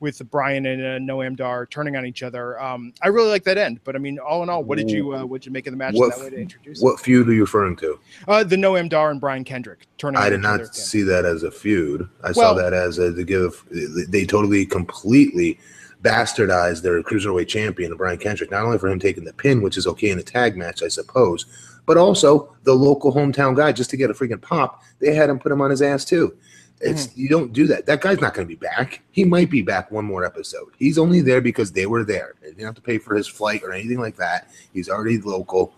With 0.00 0.28
Brian 0.30 0.66
and 0.66 0.82
uh, 0.82 1.12
Noam 1.14 1.34
Dar 1.36 1.64
turning 1.66 1.96
on 1.96 2.04
each 2.04 2.22
other, 2.22 2.60
um, 2.60 2.92
I 3.00 3.08
really 3.08 3.28
like 3.30 3.44
that 3.44 3.56
end. 3.56 3.80
But 3.84 3.94
I 3.94 3.98
mean, 3.98 4.18
all 4.18 4.42
in 4.42 4.50
all, 4.50 4.62
what 4.62 4.76
did 4.76 4.90
you 4.90 5.14
uh, 5.14 5.24
what 5.24 5.40
did 5.40 5.46
you 5.46 5.52
make 5.52 5.66
of 5.66 5.72
the 5.72 5.76
match 5.78 5.94
What- 5.94 6.14
that 6.16 6.24
way 6.24 6.30
to 6.30 6.36
introduce? 6.36 6.80
what 6.82 7.00
feud 7.00 7.28
are 7.28 7.32
you 7.32 7.42
referring 7.42 7.76
to? 7.76 7.98
Uh, 8.28 8.44
the 8.44 8.56
Noam 8.56 8.88
Dar 8.88 9.10
and 9.12 9.20
Brian 9.20 9.44
Kendrick 9.44 9.86
turning. 9.96 10.18
I 10.20 10.26
on 10.26 10.30
did 10.32 10.40
each 10.40 10.46
other 10.46 10.58
not 10.64 10.74
see 10.74 11.02
that 11.02 11.24
as 11.24 11.42
a 11.42 11.50
feud. 11.50 12.06
I 12.22 12.32
Well- 12.32 12.34
saw 12.34 12.54
that 12.54 12.74
as 12.74 12.98
a 12.98 13.14
to 13.14 13.24
give. 13.24 13.64
They 13.70 14.26
totally, 14.26 14.66
completely 14.66 15.58
bastardized 16.02 16.82
their 16.82 17.02
cruiserweight 17.02 17.48
champion, 17.48 17.94
Brian 17.96 18.18
Kendrick. 18.18 18.50
Not 18.50 18.64
only 18.64 18.78
for 18.78 18.88
him 18.88 18.98
taking 18.98 19.24
the 19.24 19.32
pin, 19.32 19.62
which 19.62 19.78
is 19.78 19.86
okay 19.86 20.10
in 20.10 20.18
a 20.18 20.22
tag 20.22 20.54
match, 20.56 20.82
I 20.82 20.88
suppose, 20.88 21.46
but 21.86 21.96
also 21.96 22.54
the 22.64 22.74
local 22.74 23.12
hometown 23.14 23.56
guy 23.56 23.72
just 23.72 23.88
to 23.90 23.96
get 23.96 24.10
a 24.10 24.14
freaking 24.14 24.42
pop. 24.42 24.82
They 24.98 25.14
had 25.14 25.30
him 25.30 25.38
put 25.38 25.50
him 25.52 25.62
on 25.62 25.70
his 25.70 25.80
ass 25.80 26.04
too. 26.04 26.34
It's 26.80 27.06
Mm-hmm. 27.08 27.20
you 27.20 27.28
don't 27.28 27.52
do 27.52 27.66
that. 27.68 27.86
That 27.86 28.00
guy's 28.00 28.20
not 28.20 28.34
going 28.34 28.46
to 28.46 28.54
be 28.54 28.58
back. 28.58 29.00
He 29.10 29.24
might 29.24 29.50
be 29.50 29.62
back 29.62 29.90
one 29.90 30.04
more 30.04 30.24
episode. 30.24 30.72
He's 30.78 30.98
only 30.98 31.20
there 31.20 31.40
because 31.40 31.72
they 31.72 31.86
were 31.86 32.04
there. 32.04 32.34
They 32.42 32.48
didn't 32.48 32.64
have 32.64 32.74
to 32.74 32.82
pay 32.82 32.98
for 32.98 33.14
his 33.14 33.26
flight 33.26 33.62
or 33.62 33.72
anything 33.72 33.98
like 34.00 34.16
that. 34.16 34.48
He's 34.72 34.88
already 34.88 35.18
local. 35.18 35.74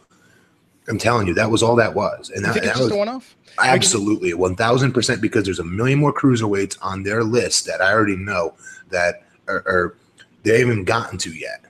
I'm 0.88 0.98
telling 0.98 1.26
you, 1.26 1.34
that 1.34 1.50
was 1.50 1.62
all 1.62 1.76
that 1.76 1.94
was, 1.94 2.30
and 2.30 2.46
You 2.46 2.52
that, 2.52 2.62
that 2.62 2.78
was 2.78 2.92
one-off? 2.92 3.36
Absolutely, 3.58 4.34
one 4.34 4.54
thousand 4.54 4.92
percent. 4.92 5.20
Because 5.20 5.44
there's 5.44 5.58
a 5.58 5.64
million 5.64 5.98
more 5.98 6.14
cruiserweights 6.14 6.78
on 6.80 7.02
their 7.02 7.24
list 7.24 7.66
that 7.66 7.80
I 7.80 7.92
already 7.92 8.16
know 8.16 8.54
that 8.90 9.24
are, 9.48 9.64
are 9.66 9.96
they 10.44 10.60
haven't 10.60 10.72
even 10.72 10.84
gotten 10.84 11.18
to 11.18 11.30
yet. 11.30 11.64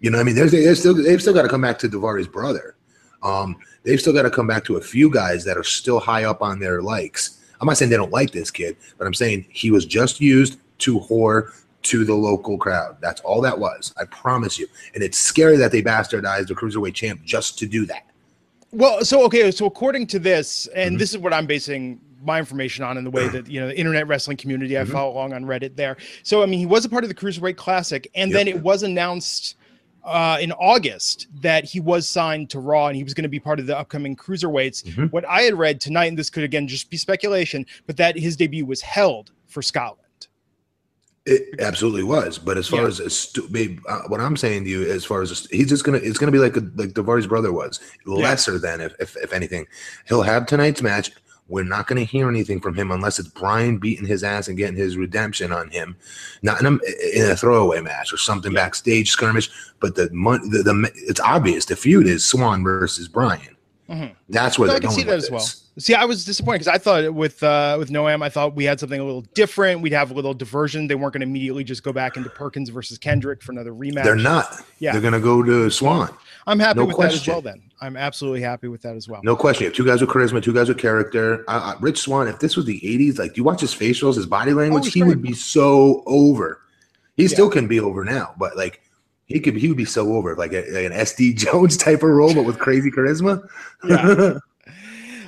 You 0.00 0.10
know, 0.10 0.18
what 0.18 0.22
I 0.22 0.24
mean, 0.24 0.34
there's 0.34 0.50
they're 0.50 0.74
still 0.74 0.94
they've 0.94 1.20
still 1.20 1.34
got 1.34 1.42
to 1.42 1.48
come 1.48 1.60
back 1.60 1.78
to 1.80 1.88
Duvari's 1.88 2.26
brother. 2.26 2.74
Um, 3.22 3.56
they've 3.84 4.00
still 4.00 4.12
got 4.12 4.22
to 4.22 4.30
come 4.30 4.48
back 4.48 4.64
to 4.64 4.76
a 4.76 4.80
few 4.80 5.08
guys 5.08 5.44
that 5.44 5.56
are 5.56 5.62
still 5.62 6.00
high 6.00 6.24
up 6.24 6.42
on 6.42 6.58
their 6.58 6.82
likes. 6.82 7.38
I'm 7.62 7.66
not 7.68 7.78
saying 7.78 7.90
they 7.92 7.96
don't 7.96 8.10
like 8.10 8.32
this 8.32 8.50
kid, 8.50 8.76
but 8.98 9.06
I'm 9.06 9.14
saying 9.14 9.46
he 9.48 9.70
was 9.70 9.86
just 9.86 10.20
used 10.20 10.58
to 10.80 10.98
whore 10.98 11.52
to 11.84 12.04
the 12.04 12.14
local 12.14 12.58
crowd. 12.58 12.96
That's 13.00 13.20
all 13.20 13.40
that 13.42 13.56
was. 13.56 13.94
I 13.96 14.04
promise 14.06 14.58
you. 14.58 14.66
And 14.94 15.02
it's 15.02 15.16
scary 15.16 15.56
that 15.58 15.70
they 15.70 15.80
bastardized 15.80 16.48
the 16.48 16.54
cruiserweight 16.54 16.94
champ 16.94 17.22
just 17.24 17.60
to 17.60 17.66
do 17.66 17.86
that. 17.86 18.04
Well, 18.72 19.04
so 19.04 19.24
okay, 19.26 19.50
so 19.52 19.66
according 19.66 20.08
to 20.08 20.18
this, 20.18 20.66
and 20.74 20.96
Mhm. 20.96 20.98
this 20.98 21.10
is 21.12 21.18
what 21.18 21.32
I'm 21.32 21.46
basing 21.46 22.00
my 22.24 22.38
information 22.40 22.84
on 22.84 22.98
in 22.98 23.04
the 23.04 23.10
way 23.10 23.28
that 23.28 23.48
you 23.48 23.60
know 23.60 23.68
the 23.68 23.78
internet 23.78 24.08
wrestling 24.08 24.36
community 24.36 24.76
I 24.78 24.82
Mhm. 24.84 24.88
follow 24.92 25.12
along 25.12 25.32
on 25.32 25.44
Reddit 25.44 25.76
there. 25.76 25.96
So 26.24 26.42
I 26.42 26.46
mean, 26.46 26.58
he 26.58 26.66
was 26.66 26.84
a 26.84 26.88
part 26.88 27.04
of 27.04 27.08
the 27.08 27.14
Cruiserweight 27.14 27.56
Classic, 27.56 28.10
and 28.16 28.30
Yep. 28.32 28.38
then 28.38 28.48
it 28.48 28.60
was 28.60 28.82
announced 28.82 29.54
uh, 30.04 30.38
in 30.40 30.50
August 30.52 31.28
that 31.42 31.64
he 31.64 31.78
was 31.80 32.08
signed 32.08 32.50
to 32.50 32.58
Raw 32.58 32.88
and 32.88 32.96
he 32.96 33.04
was 33.04 33.14
going 33.14 33.22
to 33.22 33.28
be 33.28 33.38
part 33.40 33.60
of 33.60 33.66
the 33.66 33.78
upcoming 33.78 34.16
Cruiserweights. 34.16 34.84
Mhm. 34.84 35.12
What 35.12 35.24
I 35.28 35.42
had 35.42 35.54
read 35.54 35.80
tonight, 35.80 36.06
and 36.06 36.18
this 36.18 36.30
could 36.30 36.42
again 36.44 36.66
just 36.66 36.90
be 36.90 36.96
speculation, 36.96 37.64
but 37.86 37.96
that 37.98 38.16
his 38.18 38.36
debut 38.36 38.66
was 38.66 38.80
held 38.80 39.30
for 39.46 39.62
Scotland. 39.62 39.98
It 41.24 41.60
absolutely 41.60 42.02
was, 42.02 42.36
but 42.36 42.58
as 42.58 42.66
far 42.66 42.80
Yeah. 42.80 42.86
as 42.88 42.98
a 42.98 43.08
stu- 43.08 43.48
babe, 43.48 43.78
uh, 43.88 44.00
what 44.08 44.20
I'm 44.20 44.36
saying 44.36 44.64
to 44.64 44.70
you, 44.70 44.90
as 44.90 45.04
far 45.04 45.22
as 45.22 45.30
a 45.30 45.36
st- 45.36 45.52
he's 45.54 45.68
just 45.68 45.84
gonna, 45.84 45.98
it's 45.98 46.18
gonna 46.18 46.32
be 46.32 46.40
like 46.40 46.56
a, 46.56 46.68
like 46.74 46.94
Duvari's 46.94 47.28
brother 47.28 47.52
was, 47.52 47.78
lesser 48.04 48.58
than 48.58 48.80
if, 48.80 48.92
if 48.98 49.16
if 49.16 49.32
anything. 49.32 49.66
He'll 50.08 50.22
have 50.22 50.46
tonight's 50.46 50.82
match. 50.82 51.12
We're 51.52 51.64
not 51.64 51.86
gonna 51.86 52.04
hear 52.04 52.30
anything 52.30 52.60
from 52.62 52.74
him 52.74 52.90
unless 52.90 53.18
it's 53.18 53.28
Brian 53.28 53.76
beating 53.76 54.06
his 54.06 54.24
ass 54.24 54.48
and 54.48 54.56
getting 54.56 54.74
his 54.74 54.96
redemption 54.96 55.52
on 55.52 55.68
him, 55.68 55.94
not 56.40 56.58
in 56.60 56.66
a, 56.66 56.70
in 57.14 57.30
a 57.30 57.36
throwaway 57.36 57.82
match 57.82 58.10
or 58.10 58.16
something 58.16 58.54
backstage 58.54 59.10
skirmish. 59.10 59.50
But 59.78 59.94
the, 59.94 60.04
the 60.06 60.62
the 60.64 60.90
it's 60.94 61.20
obvious 61.20 61.66
the 61.66 61.76
feud 61.76 62.06
is 62.06 62.24
Swan 62.24 62.64
versus 62.64 63.06
Brian. 63.06 63.54
Mhm. 63.90 64.14
That's 64.30 64.58
where 64.58 64.70
So 64.70 64.76
I 64.76 64.78
can 64.78 64.86
going 64.88 64.96
see 64.96 65.02
that 65.02 65.16
as 65.18 65.30
well. 65.30 65.40
this. 65.40 65.58
See, 65.78 65.94
I 65.94 66.06
was 66.06 66.24
disappointed 66.24 66.60
because 66.60 66.68
I 66.74 66.78
thought 66.78 67.12
with 67.12 67.42
uh, 67.42 67.76
with 67.78 67.90
Noam, 67.90 68.22
I 68.22 68.30
thought 68.30 68.54
we 68.54 68.64
had 68.64 68.80
something 68.80 68.98
a 69.00 69.04
little 69.04 69.22
different. 69.34 69.82
We'd 69.82 69.92
have 69.92 70.10
a 70.10 70.14
little 70.14 70.32
diversion. 70.32 70.86
They 70.86 70.94
weren't 70.94 71.12
going 71.12 71.20
to 71.20 71.26
immediately 71.26 71.64
just 71.64 71.82
go 71.82 71.92
back 71.92 72.16
into 72.16 72.30
Perkins 72.30 72.70
versus 72.70 72.96
Kendrick 72.96 73.42
for 73.42 73.52
another 73.52 73.72
rematch. 73.72 74.04
They're 74.04 74.16
not. 74.16 74.62
Yeah. 74.78 74.92
They're 74.92 75.02
gonna 75.02 75.20
go 75.20 75.42
to 75.42 75.68
Swan. 75.70 76.10
I'm 76.46 76.58
happy 76.58 76.80
no 76.80 76.86
with 76.86 76.96
that 76.96 77.12
as 77.12 77.26
well. 77.26 77.40
Then 77.40 77.62
I'm 77.80 77.96
absolutely 77.96 78.40
happy 78.40 78.68
with 78.68 78.82
that 78.82 78.96
as 78.96 79.08
well. 79.08 79.20
No 79.24 79.36
question. 79.36 79.64
You 79.64 79.68
have 79.70 79.76
two 79.76 79.86
guys 79.86 80.00
with 80.00 80.10
charisma, 80.10 80.42
two 80.42 80.52
guys 80.52 80.68
with 80.68 80.78
character. 80.78 81.44
Uh, 81.48 81.74
Rich 81.80 81.98
Swan, 82.00 82.26
if 82.28 82.38
this 82.40 82.56
was 82.56 82.64
the 82.66 82.80
80s, 82.80 83.18
like, 83.18 83.34
do 83.34 83.40
you 83.40 83.44
watch 83.44 83.60
his 83.60 83.74
facials, 83.74 84.16
his 84.16 84.26
body 84.26 84.52
language? 84.52 84.84
he's 84.84 84.94
he 84.94 85.00
great. 85.00 85.08
would 85.10 85.22
be 85.22 85.32
so 85.34 86.02
over. 86.06 86.60
He 87.16 87.24
Yeah. 87.24 87.28
still 87.28 87.50
can 87.50 87.68
be 87.68 87.78
over 87.80 88.04
now, 88.04 88.34
but 88.38 88.56
like, 88.56 88.80
he 89.26 89.38
could 89.40 89.56
he 89.56 89.68
would 89.68 89.76
be 89.76 89.84
so 89.84 90.14
over, 90.14 90.34
like, 90.36 90.52
a, 90.52 90.62
like 90.72 90.84
an 90.84 90.92
SD 90.92 91.36
Jones 91.36 91.76
type 91.76 92.02
of 92.02 92.10
role, 92.10 92.34
but 92.34 92.44
with 92.44 92.58
crazy 92.58 92.90
charisma. 92.90 93.46
Yeah. 93.84 94.34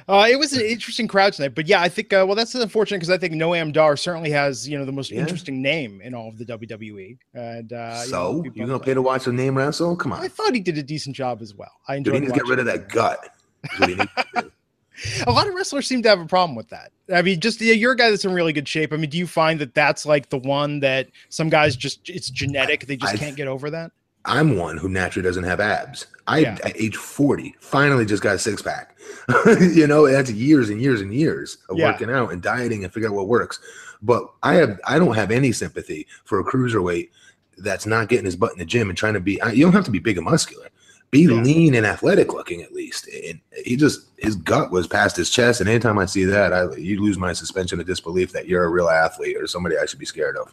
Uh, 0.07 0.27
it 0.31 0.39
was 0.39 0.53
an 0.53 0.61
interesting 0.61 1.09
crowd 1.09 1.33
tonight, 1.33 1.55
but 1.55 1.67
yeah, 1.67 1.81
I 1.81 1.89
think 1.89 2.13
uh, 2.13 2.25
well 2.27 2.35
that's 2.35 2.55
unfortunate 2.55 2.99
because 2.99 3.11
I 3.11 3.17
think 3.19 3.33
Noam 3.35 3.73
Dar 3.73 3.97
certainly 3.97 4.31
has 4.31 4.69
you 4.69 4.79
know 4.79 4.85
the 4.85 4.93
most 4.93 5.11
Yeah. 5.11 5.21
interesting 5.21 5.63
name 5.63 6.01
in 6.03 6.15
all 6.15 6.29
of 6.29 6.37
the 6.39 6.45
WWE. 6.45 7.17
And 7.33 7.73
uh, 7.73 8.03
you 8.05 8.13
know, 8.13 8.41
so 8.41 8.43
people- 8.43 8.67
gonna 8.67 8.79
pay 8.79 8.95
to 8.95 9.01
watch 9.03 9.25
the 9.25 9.33
name 9.33 9.57
wrestle? 9.57 9.97
Come 9.97 10.13
on! 10.13 10.21
I 10.21 10.29
thought 10.29 10.55
he 10.55 10.61
did 10.61 10.77
a 10.79 10.83
decent 10.83 11.17
job 11.17 11.41
as 11.41 11.55
well. 11.55 11.73
I 11.89 11.99
Dude, 12.01 12.15
he 12.15 12.21
to 12.29 12.33
get 12.33 12.47
rid 12.47 12.59
of 12.59 12.67
that 12.67 12.89
gut. 12.89 13.19
That's 13.63 13.81
what 13.81 13.89
he 13.89 13.95
needs 13.97 14.11
to 14.35 14.43
do. 14.43 14.51
A 15.27 15.33
lot 15.33 15.49
of 15.49 15.55
wrestlers 15.55 15.89
seem 15.89 16.03
to 16.03 16.09
have 16.09 16.21
a 16.21 16.27
problem 16.27 16.55
with 16.55 16.69
that. 16.69 16.93
I 17.13 17.21
mean, 17.23 17.41
just 17.41 17.61
yeah, 17.61 17.73
you're 17.73 17.93
a 17.93 17.97
guy 17.97 18.11
that's 18.11 18.25
in 18.25 18.33
really 18.33 18.53
good 18.53 18.69
shape. 18.69 18.93
I 18.93 18.97
mean, 18.97 19.11
do 19.11 19.19
you 19.19 19.27
find 19.27 19.59
that 19.61 19.75
that's 19.75 20.07
like 20.07 20.29
the 20.31 20.39
one 20.39 20.79
that 20.81 21.09
some 21.31 21.49
guys 21.51 21.75
just 21.75 22.09
it's 22.09 22.31
genetic? 22.31 22.87
They 22.87 22.97
just 22.97 23.15
I- 23.15 23.17
can't 23.17 23.37
get 23.37 23.49
over 23.49 23.71
that. 23.71 23.91
I'm 24.25 24.57
one 24.57 24.79
who 24.79 24.89
naturally 24.89 25.27
doesn't 25.27 25.45
have 25.45 25.61
abs. 25.61 26.07
I, 26.27 26.39
Yeah. 26.39 26.59
at 26.65 26.77
age 26.81 26.97
40, 26.97 27.55
finally 27.61 28.07
just 28.07 28.23
got 28.23 28.37
a 28.37 28.39
six 28.39 28.63
pack. 28.63 28.97
you 29.61 29.87
know, 29.87 30.07
that's 30.11 30.31
years 30.31 30.71
and 30.71 30.81
years 30.81 31.01
and 31.03 31.13
years 31.13 31.59
of 31.69 31.77
Yeah. 31.77 31.91
working 31.93 32.11
out 32.11 32.33
and 32.33 32.41
dieting 32.41 32.85
and 32.85 32.93
figure 32.93 33.09
out 33.11 33.15
what 33.15 33.29
works. 33.29 33.59
But 34.03 34.31
I 34.43 34.55
have, 34.55 34.81
I 34.87 34.99
don't 34.99 35.15
have 35.15 35.31
any 35.31 35.53
sympathy 35.53 36.07
for 36.25 36.39
a 36.41 36.45
cruiserweight 36.45 37.11
that's 37.59 37.87
not 37.87 38.09
getting 38.09 38.25
his 38.25 38.37
butt 38.37 38.53
in 38.53 38.59
the 38.59 38.65
gym 38.65 38.89
and 38.89 38.97
trying 38.99 39.15
to 39.15 39.21
be. 39.21 39.39
You 39.53 39.65
don't 39.65 39.73
have 39.75 39.85
to 39.85 39.91
be 39.91 39.99
big 39.99 40.17
and 40.17 40.25
muscular. 40.25 40.69
Be 41.11 41.21
Yeah. 41.23 41.41
lean 41.43 41.75
and 41.75 41.87
athletic 41.87 42.33
looking 42.33 42.63
at 42.63 42.73
least. 42.73 43.07
And 43.09 43.39
he 43.65 43.77
just 43.77 44.07
his 44.17 44.35
gut 44.37 44.73
was 44.73 44.87
past 44.87 45.17
his 45.17 45.31
chest. 45.31 45.61
And 45.61 45.69
anytime 45.69 45.99
I 45.99 46.07
see 46.07 46.25
that, 46.25 46.53
I 46.53 46.75
you 46.75 47.01
lose 47.01 47.19
my 47.19 47.33
suspension 47.33 47.79
of 47.79 47.87
disbelief 47.87 48.33
that 48.33 48.49
you're 48.49 48.65
a 48.65 48.69
real 48.71 48.89
athlete 48.89 49.37
or 49.37 49.47
somebody 49.47 49.77
I 49.79 49.87
should 49.87 49.99
be 50.01 50.07
scared 50.07 50.37
of. 50.37 50.53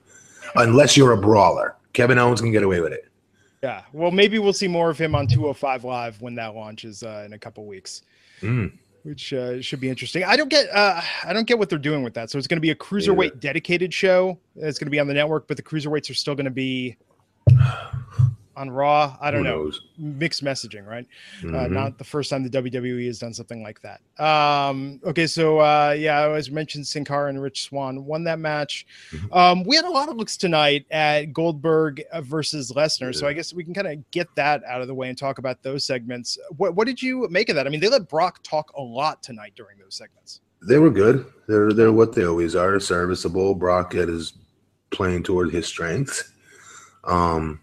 Unless 0.56 0.96
you're 0.98 1.14
a 1.14 1.18
brawler. 1.18 1.76
Kevin 1.94 2.20
Owens 2.20 2.42
can 2.42 2.52
get 2.52 2.64
away 2.64 2.80
with 2.82 2.94
it. 2.94 3.08
Yeah. 3.64 3.84
Well, 3.94 4.12
maybe 4.12 4.40
we'll 4.40 4.54
see 4.54 4.68
more 4.68 4.90
of 4.90 4.98
him 4.98 5.16
on 5.16 5.28
205 5.28 5.84
Live 5.84 6.22
when 6.22 6.36
that 6.36 6.56
launches 6.56 7.04
uh, 7.04 7.24
in 7.26 7.34
a 7.34 7.38
couple 7.38 7.66
weeks. 7.66 8.02
Mm. 8.42 8.72
which 9.04 9.34
uh, 9.34 9.62
should 9.62 9.80
be 9.80 9.88
interesting. 9.90 10.24
I 10.24 10.36
don't 10.36 10.50
get 10.50 10.68
uh, 10.74 11.00
I 11.24 11.32
don't 11.32 11.46
get 11.46 11.60
what 11.60 11.70
they're 11.70 11.78
doing 11.78 12.04
with 12.04 12.16
that. 12.16 12.32
So 12.32 12.38
it's 12.40 12.48
going 12.48 12.58
to 12.58 12.62
be 12.62 12.72
a 12.72 12.76
cruiserweight 12.76 13.40
dedicated 13.40 13.94
show. 13.94 14.40
It's 14.56 14.80
going 14.80 14.88
to 14.88 14.92
be 14.92 15.00
on 15.00 15.08
the 15.08 15.14
network, 15.14 15.48
but 15.48 15.58
the 15.58 15.64
cruiserweights 15.64 16.10
are 16.10 16.16
still 16.16 16.34
going 16.34 16.46
to 16.46 16.52
be 16.52 16.98
on 18.62 18.70
Raw. 18.70 19.18
I 19.20 19.32
don't 19.32 19.44
know. 19.44 19.72
Mixed 19.98 20.44
messaging, 20.44 20.86
right? 20.86 21.06
Uh, 21.44 21.46
Mhm. 21.48 21.72
not 21.72 21.98
the 21.98 22.04
first 22.04 22.30
time 22.30 22.44
the 22.44 22.50
WWE 22.50 23.08
has 23.08 23.18
done 23.20 23.34
something 23.34 23.64
like 23.64 23.80
that. 23.82 24.02
Um, 24.24 25.02
okay, 25.04 25.26
so 25.28 25.60
uh, 25.60 25.96
yeah, 25.98 26.20
I 26.22 26.28
was 26.28 26.52
mentioned 26.52 26.86
Sin 26.86 27.04
Cara 27.04 27.30
and 27.30 27.42
Rich 27.42 27.64
Swan 27.64 28.06
won 28.06 28.24
that 28.26 28.38
match. 28.40 28.86
Mhm. 29.12 29.36
Um, 29.36 29.64
we 29.64 29.76
had 29.76 29.86
a 29.86 29.90
lot 29.90 30.10
of 30.10 30.16
looks 30.16 30.38
tonight 30.38 30.86
at 30.92 31.34
Goldberg 31.34 32.04
uh, 32.12 32.22
versus 32.22 32.72
Lesnar, 32.72 33.14
so 33.16 33.28
I 33.28 33.34
guess 33.34 33.52
we 33.54 33.64
can 33.64 33.74
kind 33.74 33.88
of 33.88 34.12
get 34.12 34.28
that 34.36 34.64
out 34.66 34.82
of 34.82 34.88
the 34.88 34.94
way 34.96 35.10
and 35.10 35.18
talk 35.18 35.40
about 35.40 35.64
those 35.64 35.84
segments. 35.84 36.38
What 36.58 36.76
what 36.76 36.86
did 36.88 37.02
you 37.02 37.28
make 37.30 37.50
of 37.50 37.56
that? 37.56 37.66
I 37.66 37.70
mean, 37.72 37.80
they 37.80 37.90
let 37.90 38.08
Brock 38.08 38.44
talk 38.44 38.72
a 38.78 38.82
lot 38.82 39.24
tonight 39.24 39.54
during 39.56 39.78
those 39.80 39.96
segments. 39.96 40.42
They 40.68 40.78
were 40.78 40.92
good. 40.92 41.26
They're 41.48 41.74
they're 41.74 41.92
what 41.92 42.14
they 42.14 42.24
always 42.26 42.56
are, 42.56 42.80
serviceable. 42.80 43.56
Brock 43.56 43.96
is 43.96 44.34
playing 44.92 45.24
toward 45.24 45.52
his 45.52 45.66
strengths. 45.66 46.32
Um, 47.04 47.60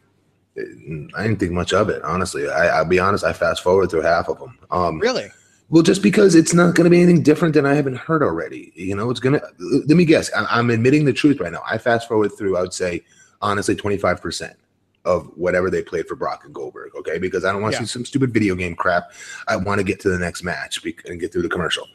I 1.17 1.23
didn't 1.23 1.39
think 1.41 1.53
much 1.53 1.73
of 1.73 1.89
it, 1.89 2.03
honestly. 2.03 2.49
I, 2.49 2.69
I'll 2.79 2.85
be 2.85 2.99
honest. 2.99 3.25
I 3.25 3.33
fast 3.33 3.63
forward 3.63 3.91
through 3.91 4.03
half 4.03 4.29
of 4.29 4.39
them. 4.39 4.59
Um, 4.71 4.99
Really? 5.01 5.31
well, 5.71 5.83
just 5.83 6.03
because 6.03 6.35
it's 6.35 6.55
not 6.55 6.75
going 6.75 6.85
to 6.85 6.91
be 6.91 7.01
anything 7.03 7.23
different 7.23 7.55
than 7.55 7.67
I 7.67 7.75
haven't 7.75 7.97
heard 7.97 8.23
already. 8.23 8.73
You 8.75 8.95
know, 8.97 9.11
it's 9.11 9.21
gonna. 9.21 9.41
Let 9.59 9.97
me 9.97 10.05
guess. 10.05 10.31
I, 10.35 10.47
I'm 10.51 10.71
admitting 10.71 11.05
the 11.05 11.13
truth 11.13 11.41
right 11.41 11.53
now. 11.53 11.63
I 11.69 11.79
fast 11.79 12.09
forward 12.09 12.31
through. 12.39 12.57
I 12.57 12.63
would 12.63 12.73
say, 12.75 13.05
honestly, 13.43 13.75
25 13.77 14.21
percent 14.23 14.57
of 15.05 15.27
whatever 15.37 15.71
they 15.71 15.83
played 15.83 16.07
for 16.07 16.17
Brock 16.17 16.43
and 16.45 16.55
Goldberg. 16.55 16.95
Okay, 16.97 17.19
because 17.19 17.45
I 17.45 17.53
don't 17.53 17.63
want 17.63 17.75
to 17.75 17.81
Yeah. 17.81 17.87
see 17.87 17.93
some 17.93 18.05
stupid 18.05 18.33
video 18.35 18.55
game 18.55 18.75
crap. 18.75 19.13
I 19.47 19.57
want 19.57 19.79
to 19.79 19.85
get 19.85 20.01
to 20.01 20.09
the 20.11 20.19
next 20.19 20.43
match 20.43 20.85
and 21.07 21.21
get 21.21 21.33
through 21.33 21.43
the 21.43 21.49
commercial. 21.49 21.87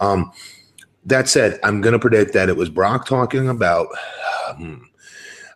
Um, 0.00 0.30
that 1.06 1.28
said, 1.28 1.60
I'm 1.62 1.80
going 1.82 1.92
to 1.92 1.98
predict 1.98 2.32
that 2.32 2.48
it 2.48 2.56
was 2.56 2.70
Brock 2.70 3.06
talking 3.06 3.48
about 3.50 3.88
hmm, 4.56 4.76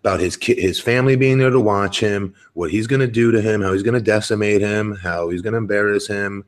about 0.01 0.21
his 0.21 0.37
kid, 0.37 0.59
his 0.59 0.81
family 0.81 1.17
being 1.17 1.39
there 1.39 1.51
to 1.51 1.61
watch 1.61 2.01
him, 2.01 2.35
what 2.55 2.71
he's 2.71 2.87
going 2.87 3.01
to 3.01 3.07
do 3.07 3.33
to 3.33 3.41
him, 3.41 3.61
how 3.61 3.73
he's 3.73 3.83
going 3.83 3.95
to 3.95 4.01
decimate 4.01 4.61
him, 4.61 4.95
how 4.97 5.29
he's 5.29 5.43
going 5.43 5.53
to 5.53 5.59
embarrass 5.59 6.07
him, 6.07 6.45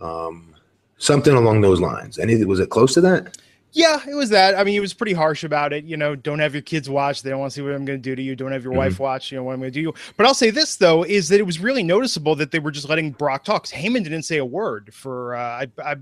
um, 0.00 0.54
something 0.98 1.34
along 1.34 1.60
those 1.60 1.80
lines. 1.80 2.18
Any 2.18 2.44
was 2.44 2.60
it 2.60 2.70
close 2.70 2.94
to 2.94 3.00
that? 3.02 3.36
Yeah, 3.78 4.00
it 4.10 4.14
was 4.16 4.30
that. 4.30 4.58
I 4.58 4.64
mean, 4.64 4.72
he 4.74 4.80
was 4.80 4.92
pretty 4.92 5.12
harsh 5.12 5.44
about 5.44 5.72
it. 5.72 5.84
You 5.84 5.96
know, 5.96 6.16
don't 6.16 6.40
have 6.40 6.52
your 6.52 6.62
kids 6.62 6.90
watch. 6.90 7.22
They 7.22 7.30
don't 7.30 7.38
want 7.38 7.52
to 7.52 7.54
see 7.54 7.62
what 7.62 7.72
I'm 7.72 7.84
going 7.84 7.96
to 8.00 8.02
do 8.02 8.16
to 8.16 8.20
you. 8.20 8.34
Don't 8.34 8.50
have 8.50 8.64
your 8.64 8.72
Mm-hmm. 8.72 8.78
wife 8.78 8.98
watch. 8.98 9.30
You 9.30 9.38
know 9.38 9.44
what 9.44 9.52
I'm 9.52 9.60
going 9.60 9.70
to 9.70 9.78
do. 9.80 9.92
to 9.92 9.98
you. 10.00 10.12
But 10.16 10.26
I'll 10.26 10.34
say 10.34 10.50
this 10.50 10.74
though 10.74 11.04
is 11.04 11.28
that 11.28 11.38
it 11.38 11.44
was 11.44 11.60
really 11.60 11.84
noticeable 11.84 12.34
that 12.34 12.50
they 12.50 12.58
were 12.58 12.72
just 12.72 12.88
letting 12.88 13.12
Brock 13.12 13.44
talk. 13.44 13.66
Heyman 13.66 14.02
didn't 14.02 14.22
say 14.24 14.38
a 14.38 14.44
word 14.44 14.92
for 14.92 15.36
uh, 15.36 15.40
I, 15.64 15.66
I 15.78 15.96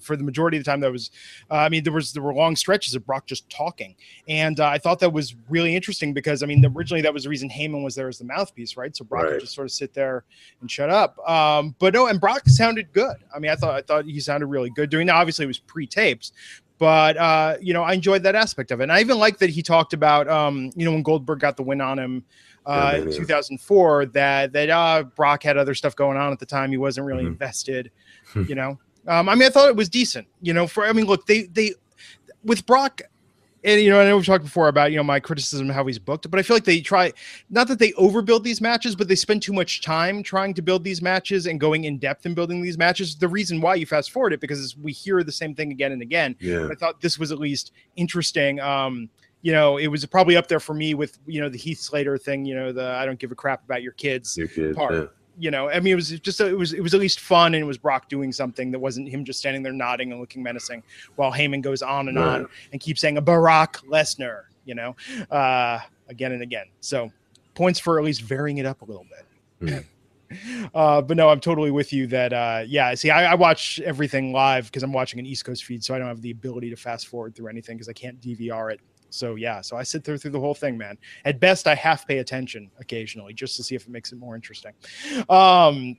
for 0.00 0.16
the 0.16 0.24
majority 0.24 0.56
of 0.58 0.64
the 0.64 0.68
time. 0.70 0.80
That 0.80 0.90
was, 0.90 1.12
uh, 1.52 1.54
I 1.54 1.68
mean, 1.68 1.84
there 1.84 1.92
was 1.92 2.12
there 2.12 2.22
were 2.22 2.34
long 2.34 2.56
stretches 2.56 2.96
of 2.96 3.06
Brock 3.06 3.26
just 3.26 3.48
talking, 3.48 3.94
and 4.26 4.58
uh, 4.58 4.66
I 4.66 4.78
thought 4.78 4.98
that 4.98 5.12
was 5.12 5.36
really 5.48 5.76
interesting 5.76 6.12
because 6.12 6.42
I 6.42 6.46
mean, 6.46 6.64
originally 6.76 7.00
that 7.02 7.14
was 7.14 7.22
the 7.22 7.28
reason 7.30 7.48
Heyman 7.48 7.84
was 7.84 7.94
there 7.94 8.08
as 8.08 8.18
the 8.18 8.24
mouthpiece, 8.24 8.76
right? 8.76 8.94
So 8.96 9.04
Brock 9.04 9.22
Right. 9.22 9.32
could 9.34 9.42
just 9.42 9.54
sort 9.54 9.66
of 9.66 9.70
sit 9.72 9.94
there 9.94 10.24
and 10.62 10.68
shut 10.68 10.90
up. 10.90 11.16
Um, 11.28 11.76
but 11.78 11.94
no, 11.94 12.08
and 12.08 12.20
Brock 12.20 12.42
sounded 12.48 12.92
good. 12.92 13.18
I 13.32 13.38
mean, 13.38 13.52
I 13.52 13.54
thought 13.54 13.74
I 13.76 13.82
thought 13.82 14.04
he 14.04 14.18
sounded 14.18 14.46
really 14.46 14.70
good 14.70 14.90
doing 14.90 15.06
that. 15.06 15.14
Obviously, 15.14 15.44
it 15.44 15.48
was 15.48 15.60
pre-taped, 15.60 16.32
but 16.80 17.16
uh, 17.18 17.56
you 17.60 17.74
know, 17.74 17.82
I 17.82 17.92
enjoyed 17.92 18.22
that 18.24 18.34
aspect 18.34 18.70
of 18.72 18.80
it. 18.80 18.84
And 18.84 18.92
I 18.92 19.00
even 19.00 19.18
like 19.18 19.38
that 19.38 19.50
he 19.50 19.62
talked 19.62 19.92
about, 19.92 20.26
um, 20.28 20.70
you 20.74 20.86
know, 20.86 20.92
when 20.92 21.02
Goldberg 21.02 21.38
got 21.38 21.56
the 21.58 21.62
win 21.62 21.80
on 21.82 21.98
him 21.98 22.24
uh, 22.66 22.94
Yeah, 22.96 23.02
in 23.02 23.12
2004, 23.12 24.06
that 24.06 24.52
that 24.54 24.70
uh, 24.70 25.04
Brock 25.14 25.42
had 25.42 25.58
other 25.58 25.74
stuff 25.74 25.94
going 25.94 26.16
on 26.16 26.32
at 26.32 26.38
the 26.38 26.46
time. 26.46 26.70
He 26.70 26.78
wasn't 26.78 27.06
really 27.06 27.24
Mhm. 27.24 27.28
invested, 27.28 27.90
you 28.48 28.54
know. 28.54 28.78
Um, 29.06 29.28
I 29.28 29.34
mean, 29.34 29.44
I 29.44 29.50
thought 29.50 29.68
it 29.68 29.76
was 29.76 29.90
decent, 29.90 30.26
you 30.40 30.54
know. 30.54 30.66
For 30.66 30.86
I 30.86 30.92
mean, 30.92 31.04
look, 31.04 31.26
they 31.26 31.42
they 31.42 31.74
with 32.42 32.64
Brock. 32.66 33.02
And 33.62 33.80
you 33.80 33.90
know, 33.90 34.00
I 34.00 34.04
know 34.04 34.16
we've 34.16 34.26
talked 34.26 34.44
before 34.44 34.68
about 34.68 34.90
you 34.90 34.96
know 34.96 35.02
my 35.02 35.20
criticism 35.20 35.68
of 35.68 35.74
how 35.74 35.86
he's 35.86 35.98
booked, 35.98 36.30
but 36.30 36.40
I 36.40 36.42
feel 36.42 36.56
like 36.56 36.64
they 36.64 36.80
try 36.80 37.12
not 37.50 37.68
that 37.68 37.78
they 37.78 37.92
overbuild 37.92 38.42
these 38.42 38.60
matches, 38.60 38.96
but 38.96 39.08
they 39.08 39.14
spend 39.14 39.42
too 39.42 39.52
much 39.52 39.82
time 39.82 40.22
trying 40.22 40.54
to 40.54 40.62
build 40.62 40.84
these 40.84 41.02
matches 41.02 41.46
and 41.46 41.60
going 41.60 41.84
in 41.84 41.98
depth 41.98 42.26
in 42.26 42.34
building 42.34 42.62
these 42.62 42.78
matches. 42.78 43.16
The 43.16 43.28
reason 43.28 43.60
why 43.60 43.74
you 43.74 43.86
fast 43.86 44.10
forward 44.10 44.32
it 44.32 44.40
because 44.40 44.76
we 44.78 44.92
hear 44.92 45.22
the 45.22 45.32
same 45.32 45.54
thing 45.54 45.70
again 45.72 45.92
and 45.92 46.02
again. 46.02 46.36
Yeah. 46.40 46.68
I 46.70 46.74
thought 46.74 47.00
this 47.00 47.18
was 47.18 47.32
at 47.32 47.38
least 47.38 47.72
interesting. 47.96 48.60
Um, 48.60 49.10
you 49.42 49.52
know, 49.52 49.78
it 49.78 49.88
was 49.88 50.04
probably 50.06 50.36
up 50.36 50.48
there 50.48 50.60
for 50.60 50.74
me 50.74 50.94
with 50.94 51.18
you 51.26 51.40
know 51.40 51.48
the 51.48 51.58
Heath 51.58 51.80
Slater 51.80 52.18
thing. 52.18 52.44
You 52.44 52.54
know, 52.54 52.72
the 52.72 52.84
I 52.84 53.04
don't 53.04 53.18
give 53.18 53.32
a 53.32 53.34
crap 53.36 53.64
about 53.64 53.82
your 53.82 53.92
kids. 53.92 54.36
Your 54.36 54.48
kids. 54.48 54.76
part. 54.76 54.94
yeah. 54.94 55.04
You 55.38 55.50
know, 55.50 55.70
I 55.70 55.80
mean, 55.80 55.92
it 55.92 55.96
was 55.96 56.10
just 56.10 56.40
it 56.40 56.56
was 56.56 56.72
it 56.72 56.82
was 56.82 56.94
at 56.94 57.00
least 57.00 57.20
fun, 57.20 57.54
and 57.54 57.62
it 57.62 57.66
was 57.66 57.78
Brock 57.78 58.08
doing 58.08 58.32
something 58.32 58.70
that 58.72 58.78
wasn't 58.78 59.08
him 59.08 59.24
just 59.24 59.38
standing 59.38 59.62
there 59.62 59.72
nodding 59.72 60.12
and 60.12 60.20
looking 60.20 60.42
menacing, 60.42 60.82
while 61.16 61.32
Heyman 61.32 61.62
goes 61.62 61.82
on 61.82 62.08
and 62.08 62.18
on 62.18 62.48
and 62.72 62.80
keeps 62.80 63.00
saying 63.00 63.16
a 63.16 63.22
Barack 63.22 63.84
Lesnar. 63.86 64.42
You 64.66 64.74
know, 64.74 64.96
uh, 65.30 65.80
again 66.08 66.32
and 66.32 66.42
again. 66.42 66.66
So 66.80 67.10
points 67.54 67.80
for 67.80 67.98
at 67.98 68.04
least 68.04 68.22
varying 68.22 68.58
it 68.58 68.66
up 68.66 68.82
a 68.82 68.84
little 68.84 69.06
bit. 69.60 69.84
Uh, 70.74 71.02
but 71.02 71.16
no, 71.16 71.28
I'm 71.28 71.40
totally 71.40 71.72
with 71.72 71.92
you 71.92 72.06
that, 72.06 72.32
uh, 72.32 72.62
yeah, 72.66 72.94
see, 72.94 73.10
I, 73.10 73.32
I 73.32 73.34
watch 73.34 73.80
everything 73.80 74.32
live 74.32 74.66
because 74.66 74.84
I'm 74.84 74.92
watching 74.92 75.18
an 75.18 75.26
East 75.26 75.44
Coast 75.44 75.64
feed, 75.64 75.82
so 75.82 75.94
I 75.94 75.98
don't 75.98 76.06
have 76.06 76.22
the 76.22 76.30
ability 76.30 76.70
to 76.70 76.76
fast 76.76 77.08
forward 77.08 77.34
through 77.34 77.48
anything 77.48 77.76
because 77.76 77.88
I 77.88 77.92
can't 77.92 78.20
DVR 78.20 78.72
it. 78.72 78.80
So 79.10 79.34
yeah, 79.34 79.60
so 79.60 79.76
I 79.76 79.82
sit 79.82 80.04
there 80.04 80.16
through 80.16 80.30
the 80.32 80.40
whole 80.40 80.54
thing, 80.54 80.78
man. 80.78 80.96
At 81.24 81.40
best, 81.40 81.66
I 81.66 81.74
half 81.74 82.06
pay 82.06 82.18
attention 82.18 82.70
occasionally 82.78 83.34
just 83.34 83.56
to 83.56 83.62
see 83.62 83.74
if 83.74 83.82
it 83.82 83.90
makes 83.90 84.12
it 84.12 84.16
more 84.18 84.34
interesting. 84.34 84.72
Um, 85.28 85.96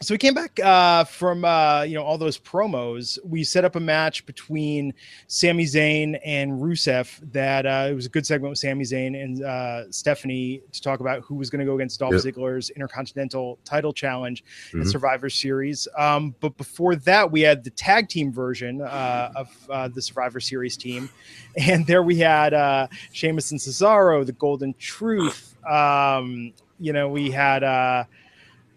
so 0.00 0.14
we 0.14 0.18
came 0.18 0.34
back 0.34 0.58
uh, 0.60 1.02
from 1.04 1.44
uh, 1.44 1.82
you 1.82 1.94
know 1.96 2.02
all 2.04 2.16
those 2.18 2.38
promos. 2.38 3.18
We 3.24 3.42
set 3.42 3.64
up 3.64 3.74
a 3.76 3.80
match 3.80 4.24
between 4.26 4.94
Sami 5.26 5.64
Zayn 5.64 6.18
and 6.24 6.52
Rusev. 6.52 7.18
That 7.32 7.66
uh, 7.66 7.88
it 7.90 7.94
was 7.94 8.06
a 8.06 8.08
good 8.08 8.24
segment 8.26 8.50
with 8.50 8.58
Sami 8.58 8.84
Zayn 8.84 9.20
and 9.20 9.42
uh, 9.42 9.90
Stephanie 9.90 10.62
to 10.72 10.80
talk 10.80 11.00
about 11.00 11.22
who 11.22 11.34
was 11.34 11.50
going 11.50 11.60
to 11.60 11.64
go 11.64 11.74
against 11.74 11.98
Dolph 11.98 12.12
Yep. 12.12 12.22
Ziggler's 12.22 12.70
Intercontinental 12.70 13.58
Title 13.64 13.92
Challenge 13.92 14.44
in 14.72 14.80
Mhm. 14.80 14.90
Survivor 14.90 15.28
Series. 15.28 15.88
Um, 15.96 16.34
but 16.40 16.56
before 16.56 16.94
that, 16.96 17.30
we 17.32 17.40
had 17.40 17.64
the 17.64 17.70
tag 17.70 18.08
team 18.08 18.32
version 18.32 18.80
uh, 18.80 19.32
of 19.34 19.48
uh, 19.70 19.88
the 19.88 20.00
Survivor 20.02 20.38
Series 20.38 20.76
team, 20.76 21.08
and 21.56 21.84
there 21.86 22.02
we 22.04 22.16
had 22.18 22.54
uh, 22.54 22.86
Sheamus 23.12 23.50
and 23.50 23.58
Cesaro, 23.60 24.24
the 24.24 24.32
Golden 24.32 24.74
Truth. 24.78 25.56
Um, 25.68 26.52
you 26.78 26.92
know, 26.92 27.08
we 27.08 27.30
had. 27.32 27.64
Uh, 27.64 28.04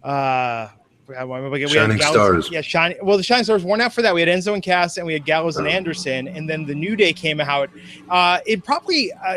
uh, 0.03 0.69
we 1.07 1.15
had- 1.15 1.27
we 1.27 1.59
had 1.61 1.69
Shining 1.69 1.97
Gallows- 1.97 2.13
Stars. 2.13 2.49
Yeah, 2.51 2.61
shining. 2.61 2.97
Well, 3.01 3.17
the 3.17 3.23
Shining 3.23 3.43
Stars 3.43 3.63
weren't 3.63 3.81
out 3.81 3.93
for 3.93 4.01
that. 4.01 4.13
We 4.13 4.21
had 4.21 4.29
Enzo 4.29 4.53
and 4.53 4.63
Cass, 4.63 4.97
and 4.97 5.05
we 5.05 5.13
had 5.13 5.25
Gallows 5.25 5.57
and 5.57 5.67
Oh. 5.67 5.69
Anderson, 5.69 6.27
and 6.27 6.49
then 6.49 6.65
the 6.65 6.75
New 6.75 6.95
Day 6.95 7.11
came 7.13 7.39
out. 7.41 7.69
Uh, 8.09 8.39
it 8.45 8.63
probably. 8.63 9.11
Uh, 9.13 9.35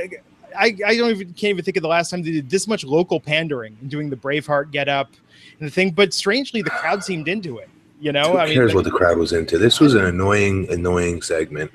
I, 0.56 0.66
I 0.86 0.96
don't 0.96 1.10
even 1.10 1.26
can't 1.28 1.50
even 1.50 1.64
think 1.64 1.76
of 1.76 1.82
the 1.82 1.88
last 1.88 2.10
time 2.10 2.22
they 2.22 2.30
did 2.30 2.48
this 2.48 2.68
much 2.68 2.84
local 2.84 3.18
pandering 3.18 3.76
and 3.80 3.90
doing 3.90 4.08
the 4.08 4.14
Braveheart 4.16 4.70
get 4.70 4.88
up 4.88 5.10
and 5.58 5.66
the 5.68 5.70
thing. 5.72 5.90
But 5.90 6.14
strangely, 6.14 6.62
the 6.62 6.70
crowd 6.70 7.02
seemed 7.02 7.26
into 7.26 7.58
it. 7.58 7.68
You 8.00 8.12
know, 8.12 8.32
Who 8.32 8.38
I 8.38 8.44
mean, 8.46 8.54
cares 8.54 8.68
like- 8.68 8.76
what 8.76 8.84
the 8.84 8.90
crowd 8.92 9.18
was 9.18 9.32
into? 9.32 9.58
This 9.58 9.80
was 9.80 9.94
an 9.94 10.04
annoying, 10.04 10.68
annoying 10.70 11.22
segment. 11.22 11.72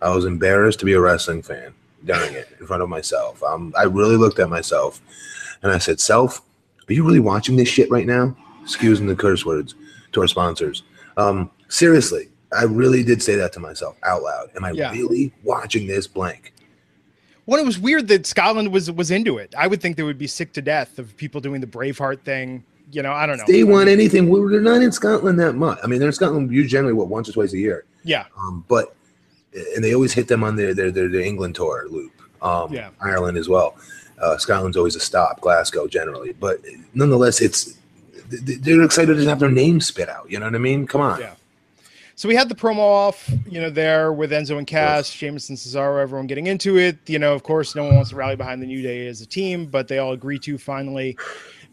I 0.00 0.14
was 0.14 0.24
embarrassed 0.24 0.78
to 0.80 0.84
be 0.84 0.92
a 0.92 1.00
wrestling 1.00 1.42
fan 1.42 1.72
during 2.04 2.34
it 2.34 2.48
in 2.60 2.66
front 2.66 2.82
of 2.82 2.88
myself. 2.88 3.42
Um, 3.42 3.72
I 3.76 3.84
really 3.84 4.16
looked 4.16 4.38
at 4.38 4.48
myself 4.48 5.00
and 5.62 5.72
I 5.72 5.78
said, 5.78 5.98
"Self, 5.98 6.42
are 6.88 6.92
you 6.92 7.04
really 7.04 7.20
watching 7.20 7.56
this 7.56 7.68
shit 7.68 7.90
right 7.90 8.06
now?" 8.06 8.36
Excusing 8.62 9.06
the 9.06 9.16
curse 9.16 9.44
words 9.44 9.74
to 10.12 10.20
our 10.20 10.28
sponsors. 10.28 10.82
Um, 11.16 11.50
seriously, 11.68 12.28
I 12.56 12.64
really 12.64 13.02
did 13.02 13.22
say 13.22 13.34
that 13.36 13.52
to 13.54 13.60
myself 13.60 13.96
out 14.04 14.22
loud. 14.22 14.50
Am 14.56 14.64
I 14.64 14.70
Yeah. 14.72 14.92
really 14.92 15.32
watching 15.42 15.86
this 15.86 16.06
blank? 16.06 16.52
Well, 17.46 17.60
it 17.60 17.66
was 17.66 17.78
weird 17.78 18.08
that 18.08 18.26
Scotland 18.26 18.72
was 18.72 18.90
was 18.90 19.10
into 19.10 19.38
it. 19.38 19.52
I 19.58 19.66
would 19.66 19.80
think 19.80 19.96
they 19.96 20.02
would 20.04 20.18
be 20.18 20.26
sick 20.28 20.52
to 20.54 20.62
death 20.62 20.98
of 20.98 21.16
people 21.16 21.40
doing 21.40 21.60
the 21.60 21.66
Braveheart 21.66 22.20
thing. 22.20 22.62
You 22.92 23.02
know, 23.02 23.12
I 23.12 23.26
don't 23.26 23.38
know. 23.38 23.44
They 23.48 23.64
want 23.64 23.88
anything. 23.88 24.28
Well, 24.28 24.46
they're 24.48 24.60
not 24.60 24.82
in 24.82 24.92
Scotland 24.92 25.40
that 25.40 25.54
much. 25.54 25.78
I 25.82 25.86
mean, 25.86 25.98
they're 25.98 26.08
in 26.08 26.12
Scotland 26.14 26.52
you 26.52 26.66
generally 26.68 26.92
what 26.92 27.08
once 27.08 27.28
or 27.28 27.32
twice 27.32 27.52
a 27.52 27.58
year. 27.58 27.84
Yeah, 28.04 28.24
Um, 28.38 28.64
but 28.68 28.94
and 29.74 29.82
they 29.84 29.94
always 29.94 30.12
hit 30.12 30.28
them 30.28 30.44
on 30.44 30.56
their 30.56 30.72
their 30.74 30.90
their, 30.90 31.08
their 31.08 31.20
England 31.22 31.54
tour 31.56 31.86
loop. 31.90 32.12
Um, 32.42 32.72
Yeah. 32.72 32.90
Ireland 33.00 33.38
as 33.38 33.48
well. 33.48 33.76
Uh, 34.20 34.36
Scotland's 34.36 34.76
always 34.76 34.94
a 34.94 35.00
stop. 35.00 35.40
Glasgow 35.40 35.86
generally, 35.88 36.32
but 36.38 36.60
nonetheless, 36.94 37.40
it's 37.40 37.74
they're 38.40 38.82
excited 38.82 39.16
to 39.16 39.24
have 39.26 39.40
their 39.40 39.50
name 39.50 39.80
spit 39.80 40.08
out. 40.08 40.30
You 40.30 40.38
know 40.38 40.46
what 40.46 40.54
I 40.54 40.58
mean? 40.58 40.86
Come 40.86 41.00
on. 41.00 41.20
Yeah. 41.20 41.34
So 42.14 42.28
we 42.28 42.34
had 42.34 42.48
the 42.48 42.54
promo 42.54 42.78
off, 42.78 43.28
you 43.48 43.60
know, 43.60 43.70
there 43.70 44.12
with 44.12 44.30
Enzo 44.30 44.58
and 44.58 44.66
Cass, 44.66 45.08
Sheamus 45.08 45.48
and 45.48 45.58
Cesaro, 45.58 46.00
everyone 46.00 46.26
getting 46.26 46.46
into 46.46 46.78
it. 46.78 46.98
You 47.06 47.18
know, 47.18 47.34
of 47.34 47.42
course, 47.42 47.74
no 47.74 47.84
one 47.84 47.96
wants 47.96 48.10
to 48.10 48.16
rally 48.16 48.36
behind 48.36 48.62
the 48.62 48.66
New 48.66 48.82
Day 48.82 49.06
as 49.06 49.22
a 49.22 49.26
team, 49.26 49.66
but 49.66 49.88
they 49.88 49.98
all 49.98 50.12
agree 50.12 50.38
to 50.40 50.58
finally. 50.58 51.16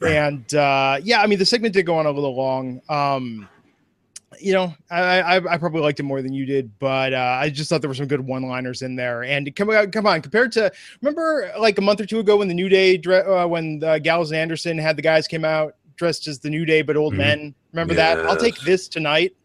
And 0.01 0.51
uh, 0.55 0.99
yeah, 1.03 1.21
I 1.21 1.27
mean, 1.27 1.39
the 1.39 1.45
segment 1.45 1.73
did 1.73 1.85
go 1.85 1.97
on 1.97 2.05
a 2.05 2.11
little 2.11 2.35
long. 2.35 2.81
Um, 2.87 3.49
you 4.39 4.53
know, 4.53 4.73
I, 4.89 5.19
I 5.19 5.53
I 5.53 5.57
probably 5.57 5.81
liked 5.81 5.99
it 5.99 6.03
more 6.03 6.21
than 6.21 6.31
you 6.31 6.45
did, 6.45 6.71
but 6.79 7.13
uh, 7.13 7.37
I 7.41 7.49
just 7.49 7.69
thought 7.69 7.81
there 7.81 7.89
were 7.89 7.95
some 7.95 8.07
good 8.07 8.21
one-liners 8.21 8.81
in 8.81 8.95
there. 8.95 9.23
And 9.23 9.53
come 9.55 9.69
on, 9.69 9.91
come 9.91 10.07
on, 10.07 10.21
compared 10.21 10.53
to 10.53 10.71
remember 11.01 11.51
like 11.59 11.77
a 11.77 11.81
month 11.81 11.99
or 11.99 12.05
two 12.05 12.19
ago 12.19 12.37
when 12.37 12.47
the 12.47 12.53
New 12.53 12.69
Day, 12.69 12.97
uh, 12.97 13.45
when 13.47 13.83
uh, 13.83 13.99
Gallows 13.99 14.31
and 14.31 14.39
Anderson 14.39 14.77
had 14.77 14.95
the 14.95 15.01
guys 15.01 15.27
came 15.27 15.43
out 15.43 15.75
dressed 15.99 16.27
as 16.27 16.39
the 16.39 16.49
New 16.49 16.65
Day 16.65 16.81
but 16.81 16.95
old 16.97 17.13
Mhm. 17.13 17.17
men. 17.17 17.55
Remember 17.73 17.93
that? 17.93 18.17
I'll 18.25 18.37
take 18.37 18.59
this 18.61 18.87
tonight 18.87 19.35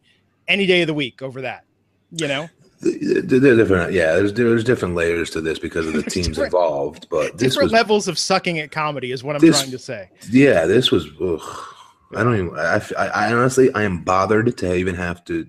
any 0.49 0.65
day 0.65 0.81
of 0.83 0.87
the 0.87 0.95
week 0.95 1.21
over 1.21 1.43
that. 1.43 1.65
You 2.13 2.29
know, 2.29 2.49
They're 2.81 3.57
different. 3.57 3.93
Yeah, 3.93 4.15
there's 4.15 4.33
there's 4.33 4.63
different 4.63 4.95
layers 4.95 5.31
to 5.31 5.41
this 5.41 5.59
because 5.59 5.87
of 5.89 5.95
the 5.95 6.03
teams 6.11 6.39
involved. 6.39 7.09
But 7.11 7.37
this 7.39 7.53
different 7.55 7.67
was 7.67 7.73
levels 7.73 8.09
of 8.09 8.19
sucking 8.19 8.59
at 8.61 8.71
comedy 8.71 9.11
is 9.11 9.25
what 9.25 9.35
I'm 9.37 9.41
This- 9.43 9.59
trying 9.61 9.73
to 9.73 9.79
say. 9.79 10.11
yeah, 10.31 10.65
this 10.67 10.91
was. 10.93 11.07
Ugh, 11.21 11.41
I 12.15 12.23
don't 12.23 12.35
even. 12.37 12.51
I, 12.57 12.81
I, 12.97 13.07
I 13.07 13.33
honestly, 13.33 13.73
I 13.75 13.83
am 13.83 14.05
bothered 14.05 14.57
to 14.59 14.75
even 14.77 14.95
have 14.95 15.25
to 15.25 15.47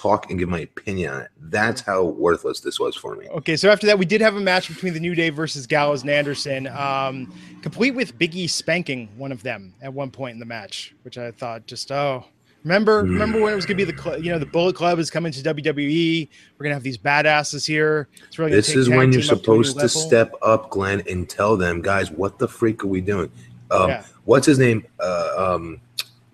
talk 0.00 0.30
and 0.30 0.38
give 0.38 0.48
my 0.48 0.60
opinion 0.60 1.12
on 1.12 1.20
it. 1.22 1.30
That's 1.40 1.80
how 1.80 2.04
worthless 2.04 2.60
this 2.60 2.78
was 2.78 2.94
for 2.96 3.16
me. 3.16 3.28
Okay, 3.28 3.56
so 3.56 3.70
after 3.70 3.86
that, 3.86 3.98
we 3.98 4.04
did 4.04 4.20
have 4.20 4.36
a 4.36 4.40
match 4.40 4.68
between 4.68 4.94
the 4.94 5.00
New 5.00 5.14
Day 5.14 5.30
versus 5.30 5.66
Gallows 5.66 6.02
and 6.02 6.10
Anderson, 6.10 6.66
um, 6.68 7.32
complete 7.62 7.92
with 7.92 8.18
Biggie 8.18 8.48
spanking 8.48 9.08
one 9.16 9.32
of 9.32 9.42
them 9.42 9.74
at 9.82 9.92
one 9.92 10.10
point 10.10 10.34
in 10.34 10.40
the 10.40 10.46
match, 10.46 10.94
which 11.02 11.18
I 11.18 11.30
thought 11.30 11.66
just 11.66 11.90
oh. 11.92 12.24
Remember, 12.64 13.02
remember 13.02 13.40
when 13.40 13.52
it 13.52 13.56
was 13.56 13.64
gonna 13.64 13.76
be 13.76 13.84
the 13.84 13.96
cl- 13.96 14.20
you 14.20 14.32
know 14.32 14.38
the 14.38 14.44
Bullet 14.44 14.74
Club 14.74 14.98
is 14.98 15.10
coming 15.10 15.30
to 15.30 15.42
WWE. 15.42 16.28
We're 16.58 16.64
gonna 16.64 16.74
have 16.74 16.82
these 16.82 16.98
badasses 16.98 17.64
here. 17.64 18.08
It's 18.26 18.38
really 18.38 18.50
This 18.50 18.74
is 18.74 18.88
when 18.88 19.12
you're 19.12 19.22
up 19.22 19.28
to 19.28 19.36
supposed 19.36 19.78
to 19.78 19.88
step 19.88 20.34
up, 20.42 20.68
Glenn, 20.68 21.02
and 21.08 21.28
tell 21.28 21.56
them, 21.56 21.80
guys, 21.80 22.10
what 22.10 22.38
the 22.38 22.48
freak 22.48 22.82
are 22.82 22.88
we 22.88 23.00
doing? 23.00 23.30
Um, 23.70 23.90
Yeah. 23.90 24.04
What's 24.24 24.46
his 24.46 24.58
name? 24.58 24.84
Uh, 25.00 25.54
um, 25.54 25.80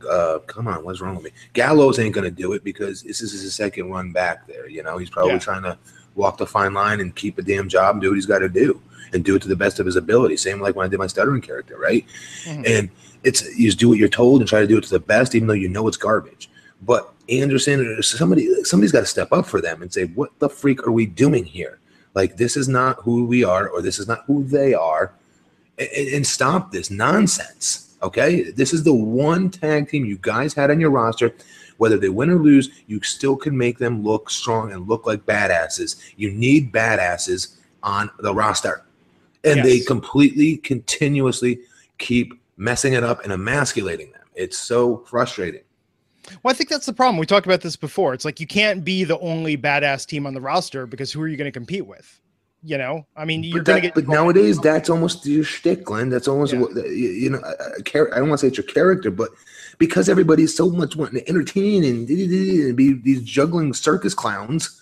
uh, 0.06 0.38
come 0.46 0.68
on, 0.68 0.84
what's 0.84 1.00
wrong 1.00 1.14
with 1.16 1.24
me? 1.24 1.30
Gallows 1.52 1.98
ain't 1.98 2.14
gonna 2.14 2.30
do 2.30 2.52
it 2.52 2.64
because 2.64 3.02
this 3.02 3.20
is 3.20 3.32
his 3.32 3.54
second 3.54 3.90
run 3.90 4.12
back 4.12 4.46
there. 4.46 4.68
You 4.68 4.82
know, 4.82 4.98
he's 4.98 5.10
probably 5.10 5.32
Yeah. 5.32 5.38
trying 5.38 5.62
to 5.62 5.78
walk 6.14 6.38
the 6.38 6.46
fine 6.46 6.72
line 6.74 7.00
and 7.00 7.14
keep 7.14 7.38
a 7.38 7.42
damn 7.42 7.68
job 7.68 7.96
and 7.96 8.02
do 8.02 8.08
what 8.10 8.14
he's 8.14 8.26
got 8.26 8.38
to 8.38 8.48
do 8.48 8.80
and 9.12 9.24
do 9.24 9.34
it 9.36 9.42
to 9.42 9.48
the 9.48 9.56
best 9.56 9.80
of 9.80 9.86
his 9.86 9.96
ability. 9.96 10.36
Same 10.36 10.60
like 10.60 10.76
when 10.76 10.86
I 10.86 10.88
did 10.88 10.98
my 10.98 11.06
stuttering 11.08 11.40
character, 11.42 11.76
right? 11.78 12.04
Mhm. 12.44 12.68
And 12.68 12.90
it's 13.24 13.42
you 13.58 13.66
just 13.66 13.78
do 13.78 13.88
what 13.88 13.98
you're 13.98 14.08
told 14.08 14.40
and 14.40 14.48
try 14.48 14.60
to 14.60 14.66
do 14.66 14.78
it 14.78 14.84
to 14.84 14.90
the 14.90 15.00
best, 15.00 15.34
even 15.34 15.48
though 15.48 15.54
you 15.54 15.68
know 15.68 15.86
it's 15.88 15.96
garbage. 15.96 16.48
But 16.82 17.10
Anderson 17.28 18.02
somebody, 18.02 18.62
somebody's 18.64 18.92
got 18.92 19.00
to 19.00 19.06
step 19.06 19.32
up 19.32 19.46
for 19.46 19.60
them 19.60 19.80
and 19.82 19.92
say, 19.92 20.04
"What 20.04 20.30
the 20.38 20.48
freak 20.48 20.86
are 20.86 20.92
we 20.92 21.06
doing 21.06 21.44
here? 21.44 21.78
Like 22.14 22.36
this 22.36 22.56
is 22.56 22.68
not 22.68 22.98
who 23.02 23.24
we 23.24 23.42
are, 23.44 23.68
or 23.68 23.80
this 23.82 23.98
is 23.98 24.06
not 24.08 24.24
who 24.26 24.44
they 24.44 24.74
are." 24.74 25.12
and, 25.76 25.88
and 26.14 26.24
stop 26.26 26.70
this 26.70 26.88
nonsense. 26.88 27.83
Okay, 28.04 28.50
this 28.50 28.74
is 28.74 28.84
the 28.84 28.92
one 28.92 29.48
tag 29.48 29.88
team 29.88 30.04
you 30.04 30.18
guys 30.18 30.52
had 30.52 30.70
on 30.70 30.78
your 30.78 30.90
roster. 30.90 31.34
Whether 31.78 31.96
they 31.96 32.10
win 32.10 32.28
or 32.28 32.38
lose, 32.38 32.68
you 32.86 33.00
still 33.02 33.34
can 33.34 33.56
make 33.56 33.78
them 33.78 34.04
look 34.04 34.28
strong 34.28 34.72
and 34.72 34.86
look 34.86 35.06
like 35.06 35.24
badasses. 35.24 35.96
You 36.16 36.30
need 36.30 36.70
badasses 36.70 37.56
on 37.82 38.10
the 38.18 38.34
roster, 38.34 38.84
and 39.42 39.64
they 39.64 39.80
completely, 39.80 40.58
continuously 40.58 41.60
keep 41.96 42.38
messing 42.58 42.92
it 42.92 43.02
up 43.02 43.24
and 43.24 43.32
emasculating 43.32 44.12
them. 44.12 44.22
It's 44.34 44.58
so 44.58 44.98
frustrating. 45.06 45.62
Well, 46.42 46.52
I 46.52 46.54
think 46.54 46.68
that's 46.68 46.86
the 46.86 46.92
problem. 46.92 47.16
We 47.16 47.24
talked 47.24 47.46
about 47.46 47.62
this 47.62 47.76
before. 47.76 48.12
It's 48.12 48.26
like 48.26 48.38
you 48.38 48.46
can't 48.46 48.84
be 48.84 49.04
the 49.04 49.18
only 49.20 49.56
badass 49.56 50.06
team 50.06 50.26
on 50.26 50.34
the 50.34 50.40
roster 50.42 50.86
because 50.86 51.10
who 51.10 51.22
are 51.22 51.28
you 51.28 51.38
going 51.38 51.50
to 51.50 51.58
compete 51.58 51.86
with? 51.86 52.20
You 52.66 52.78
know, 52.78 53.06
I 53.14 53.26
mean, 53.26 53.44
you're 53.44 53.58
But, 53.58 53.66
going 53.66 53.82
to 53.82 53.88
get. 53.88 53.94
but 53.94 54.08
nowadays, 54.08 54.58
that's 54.58 54.88
almost 54.88 55.26
your 55.26 55.44
shtick, 55.44 55.84
Glenn. 55.84 56.08
That's 56.08 56.26
almost 56.26 56.54
Yeah. 56.54 56.60
what 56.60 56.74
you, 56.74 57.28
know. 57.28 57.42
I 57.44 57.82
don't 58.16 58.28
want 58.30 58.32
to 58.32 58.38
say 58.38 58.48
it's 58.48 58.56
your 58.56 58.64
character, 58.64 59.10
but 59.10 59.28
because 59.76 60.08
everybody's 60.08 60.56
so 60.56 60.70
much 60.70 60.96
wanting 60.96 61.20
to 61.20 61.28
entertain 61.28 61.84
and, 61.84 62.08
and 62.08 62.76
be 62.76 62.94
these 62.94 63.22
juggling 63.22 63.74
circus 63.74 64.14
clowns, 64.14 64.80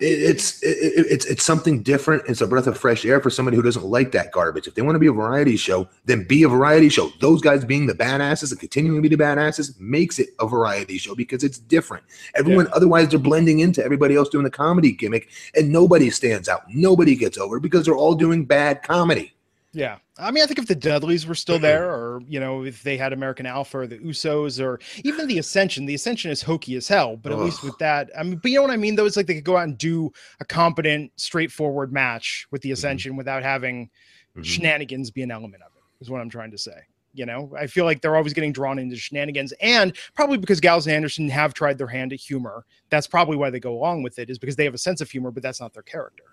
it, 0.00 0.04
it's 0.30 0.62
it, 0.62 0.68
it- 0.68 1.06
it's 1.10 1.24
it's 1.26 1.44
something 1.44 1.82
different. 1.82 2.22
It's 2.28 2.40
a 2.40 2.46
breath 2.46 2.66
of 2.66 2.76
fresh 2.78 3.04
air 3.04 3.20
for 3.20 3.30
somebody 3.30 3.56
who 3.56 3.62
doesn't 3.62 3.84
like 3.84 4.12
that 4.12 4.32
garbage. 4.32 4.66
If 4.66 4.74
they 4.74 4.82
want 4.82 4.94
to 4.96 5.00
be 5.00 5.06
a 5.06 5.12
variety 5.12 5.56
show, 5.56 5.88
then 6.04 6.24
be 6.24 6.42
a 6.42 6.48
variety 6.48 6.88
show. 6.88 7.10
Those 7.20 7.40
guys 7.40 7.64
being 7.64 7.86
the 7.86 7.94
badasses 7.94 8.50
and 8.50 8.60
continuing 8.60 9.02
to 9.02 9.08
be 9.08 9.14
the 9.14 9.22
badasses 9.22 9.78
makes 9.80 10.18
it 10.18 10.30
a 10.40 10.46
variety 10.46 10.98
show 10.98 11.14
because 11.14 11.44
it's 11.44 11.58
different. 11.58 12.04
Everyone, 12.34 12.68
otherwise, 12.72 13.08
they're 13.08 13.18
blending 13.18 13.60
into 13.60 13.84
everybody 13.84 14.14
else 14.16 14.28
doing 14.28 14.44
the 14.44 14.50
comedy 14.50 14.92
gimmick, 14.92 15.28
and 15.54 15.70
nobody 15.72 16.10
stands 16.10 16.48
out. 16.48 16.62
Nobody 16.68 17.14
gets 17.16 17.38
over 17.38 17.60
because 17.60 17.84
they're 17.84 17.96
all 17.96 18.14
doing 18.14 18.44
bad 18.44 18.82
comedy. 18.82 19.32
Yeah. 19.78 19.98
I 20.18 20.32
mean, 20.32 20.42
I 20.42 20.46
think 20.46 20.58
if 20.58 20.66
the 20.66 20.74
Dudleys 20.74 21.24
were 21.24 21.36
still 21.36 21.60
there, 21.60 21.88
or, 21.88 22.20
you 22.26 22.40
know, 22.40 22.64
if 22.64 22.82
they 22.82 22.96
had 22.96 23.12
American 23.12 23.46
Alpha 23.46 23.78
or 23.78 23.86
the 23.86 23.98
Usos 23.98 24.60
or 24.60 24.80
even 25.04 25.28
the 25.28 25.38
Ascension, 25.38 25.86
the 25.86 25.94
Ascension 25.94 26.32
is 26.32 26.42
hokey 26.42 26.74
as 26.74 26.88
hell. 26.88 27.16
But 27.16 27.30
at 27.30 27.38
least 27.38 27.62
with 27.62 27.78
that, 27.78 28.10
I 28.18 28.24
mean, 28.24 28.40
but 28.42 28.50
you 28.50 28.56
know 28.56 28.62
what 28.62 28.72
I 28.72 28.76
mean? 28.76 28.96
Though 28.96 29.06
it's 29.06 29.16
like 29.16 29.28
they 29.28 29.36
could 29.36 29.44
go 29.44 29.56
out 29.56 29.68
and 29.68 29.78
do 29.78 30.10
a 30.40 30.44
competent, 30.44 31.12
straightforward 31.14 31.92
match 31.92 32.48
with 32.50 32.60
the 32.62 32.72
Ascension 32.72 33.14
without 33.14 33.44
having 33.44 33.88
Mhm. 34.36 34.44
shenanigans 34.44 35.12
be 35.12 35.22
an 35.22 35.30
element 35.30 35.62
of 35.62 35.70
it, 35.76 35.82
is 36.02 36.10
what 36.10 36.20
I'm 36.20 36.28
trying 36.28 36.50
to 36.50 36.58
say. 36.58 36.80
You 37.14 37.26
know, 37.26 37.54
I 37.56 37.68
feel 37.68 37.84
like 37.84 38.00
they're 38.00 38.16
always 38.16 38.32
getting 38.32 38.52
drawn 38.52 38.80
into 38.80 38.96
shenanigans, 38.96 39.52
and 39.60 39.96
probably 40.12 40.38
because 40.38 40.58
Gallows 40.58 40.88
and 40.88 40.96
Anderson 40.96 41.28
have 41.28 41.54
tried 41.54 41.78
their 41.78 41.86
hand 41.86 42.12
at 42.12 42.18
humor. 42.18 42.66
That's 42.90 43.06
probably 43.06 43.36
why 43.36 43.50
they 43.50 43.60
go 43.60 43.74
along 43.74 44.02
with 44.02 44.18
it, 44.18 44.28
is 44.28 44.40
because 44.40 44.56
they 44.56 44.64
have 44.64 44.74
a 44.74 44.78
sense 44.78 45.00
of 45.00 45.08
humor, 45.08 45.30
but 45.30 45.44
that's 45.44 45.60
not 45.60 45.72
their 45.72 45.84
character 45.84 46.24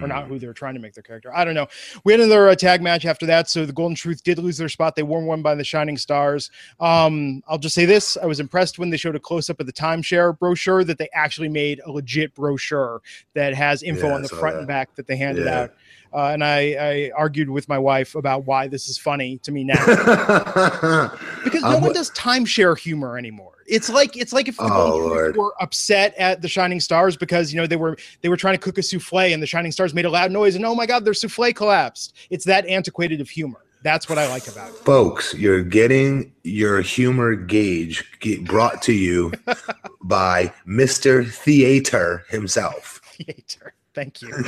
or 0.00 0.06
not 0.06 0.24
Mm. 0.24 0.28
who 0.28 0.38
they're 0.38 0.52
trying 0.52 0.74
to 0.74 0.80
make 0.80 0.94
their 0.94 1.02
character. 1.02 1.34
I 1.34 1.44
don't 1.44 1.54
know. 1.54 1.66
We 2.04 2.12
had 2.12 2.20
another 2.20 2.48
uh, 2.48 2.54
tag 2.54 2.82
match 2.82 3.04
after 3.04 3.26
that. 3.26 3.50
So 3.50 3.66
the 3.66 3.72
Golden 3.72 3.96
Truth 3.96 4.22
did 4.22 4.38
lose 4.38 4.56
their 4.56 4.68
spot. 4.68 4.94
They 4.94 5.02
were 5.02 5.20
won 5.24 5.42
by 5.42 5.54
the 5.56 5.64
Shining 5.64 5.96
Stars. 5.96 6.50
Um, 6.78 7.42
I'll 7.48 7.58
just 7.58 7.74
say 7.74 7.84
this: 7.84 8.16
I 8.16 8.26
was 8.26 8.38
impressed 8.40 8.78
when 8.78 8.90
they 8.90 8.96
showed 8.96 9.16
a 9.16 9.20
close 9.20 9.50
up 9.50 9.58
of 9.60 9.66
the 9.66 9.72
timeshare 9.72 10.38
brochure 10.38 10.84
that 10.84 10.98
they 10.98 11.08
actually 11.14 11.48
made 11.48 11.80
a 11.84 11.90
legit 11.90 12.34
brochure 12.34 13.02
that 13.34 13.54
has 13.54 13.82
info 13.82 14.08
Yeah, 14.08 14.14
on 14.14 14.22
the 14.22 14.28
front 14.28 14.54
that. 14.54 14.58
and 14.60 14.68
back 14.68 14.94
that 14.96 15.06
they 15.06 15.16
handed 15.16 15.46
Yeah. 15.46 15.62
out. 15.62 15.70
Uh, 16.14 16.26
and 16.34 16.44
I, 16.44 16.58
I 16.78 17.10
argued 17.16 17.48
with 17.48 17.68
my 17.70 17.78
wife 17.78 18.14
about 18.14 18.44
why 18.44 18.68
this 18.68 18.88
is 18.88 18.98
funny 18.98 19.38
to 19.38 19.50
me 19.50 19.64
now 19.64 19.82
because 21.44 21.62
no 21.62 21.76
Um, 21.76 21.82
one 21.82 21.92
does 21.94 22.10
timeshare 22.10 22.78
humor 22.78 23.16
anymore. 23.16 23.51
It's 23.66 23.88
like 23.88 24.16
it's 24.16 24.32
like 24.32 24.48
if 24.48 24.56
the 24.56 24.64
Oh, 24.64 24.68
Golden 24.68 25.08
Truth 25.08 25.36
Lord. 25.36 25.36
were 25.36 25.54
upset 25.62 26.14
at 26.16 26.42
the 26.42 26.48
Shining 26.48 26.80
Stars 26.80 27.16
because 27.16 27.52
you 27.52 27.60
know 27.60 27.66
they 27.66 27.76
were 27.76 27.96
they 28.20 28.28
were 28.28 28.36
trying 28.36 28.54
to 28.54 28.60
cook 28.60 28.78
a 28.78 28.82
souffle 28.82 29.32
and 29.32 29.42
the 29.42 29.46
Shining 29.46 29.72
Stars 29.72 29.94
made 29.94 30.04
a 30.04 30.10
loud 30.10 30.30
noise 30.32 30.54
and 30.56 30.64
oh 30.64 30.74
my 30.74 30.86
god 30.86 31.04
their 31.04 31.14
souffle 31.14 31.52
collapsed. 31.54 32.14
It's 32.30 32.44
that 32.46 32.66
antiquated 32.66 33.20
of 33.20 33.28
humor. 33.30 33.58
That's 33.84 34.08
what 34.08 34.16
I 34.16 34.28
like 34.28 34.46
about 34.46 34.68
it. 34.70 34.76
Folks, 34.76 35.34
you're 35.34 35.64
getting 35.64 36.32
your 36.44 36.80
humor 36.82 37.34
gauge 37.34 38.04
ge- 38.20 38.44
brought 38.44 38.80
to 38.82 38.92
you 38.92 39.32
by 40.04 40.52
Mr. 40.68 41.28
Theater 41.28 42.24
himself. 42.28 43.00
Theater. 43.16 43.74
Thank 43.94 44.22
you. 44.22 44.32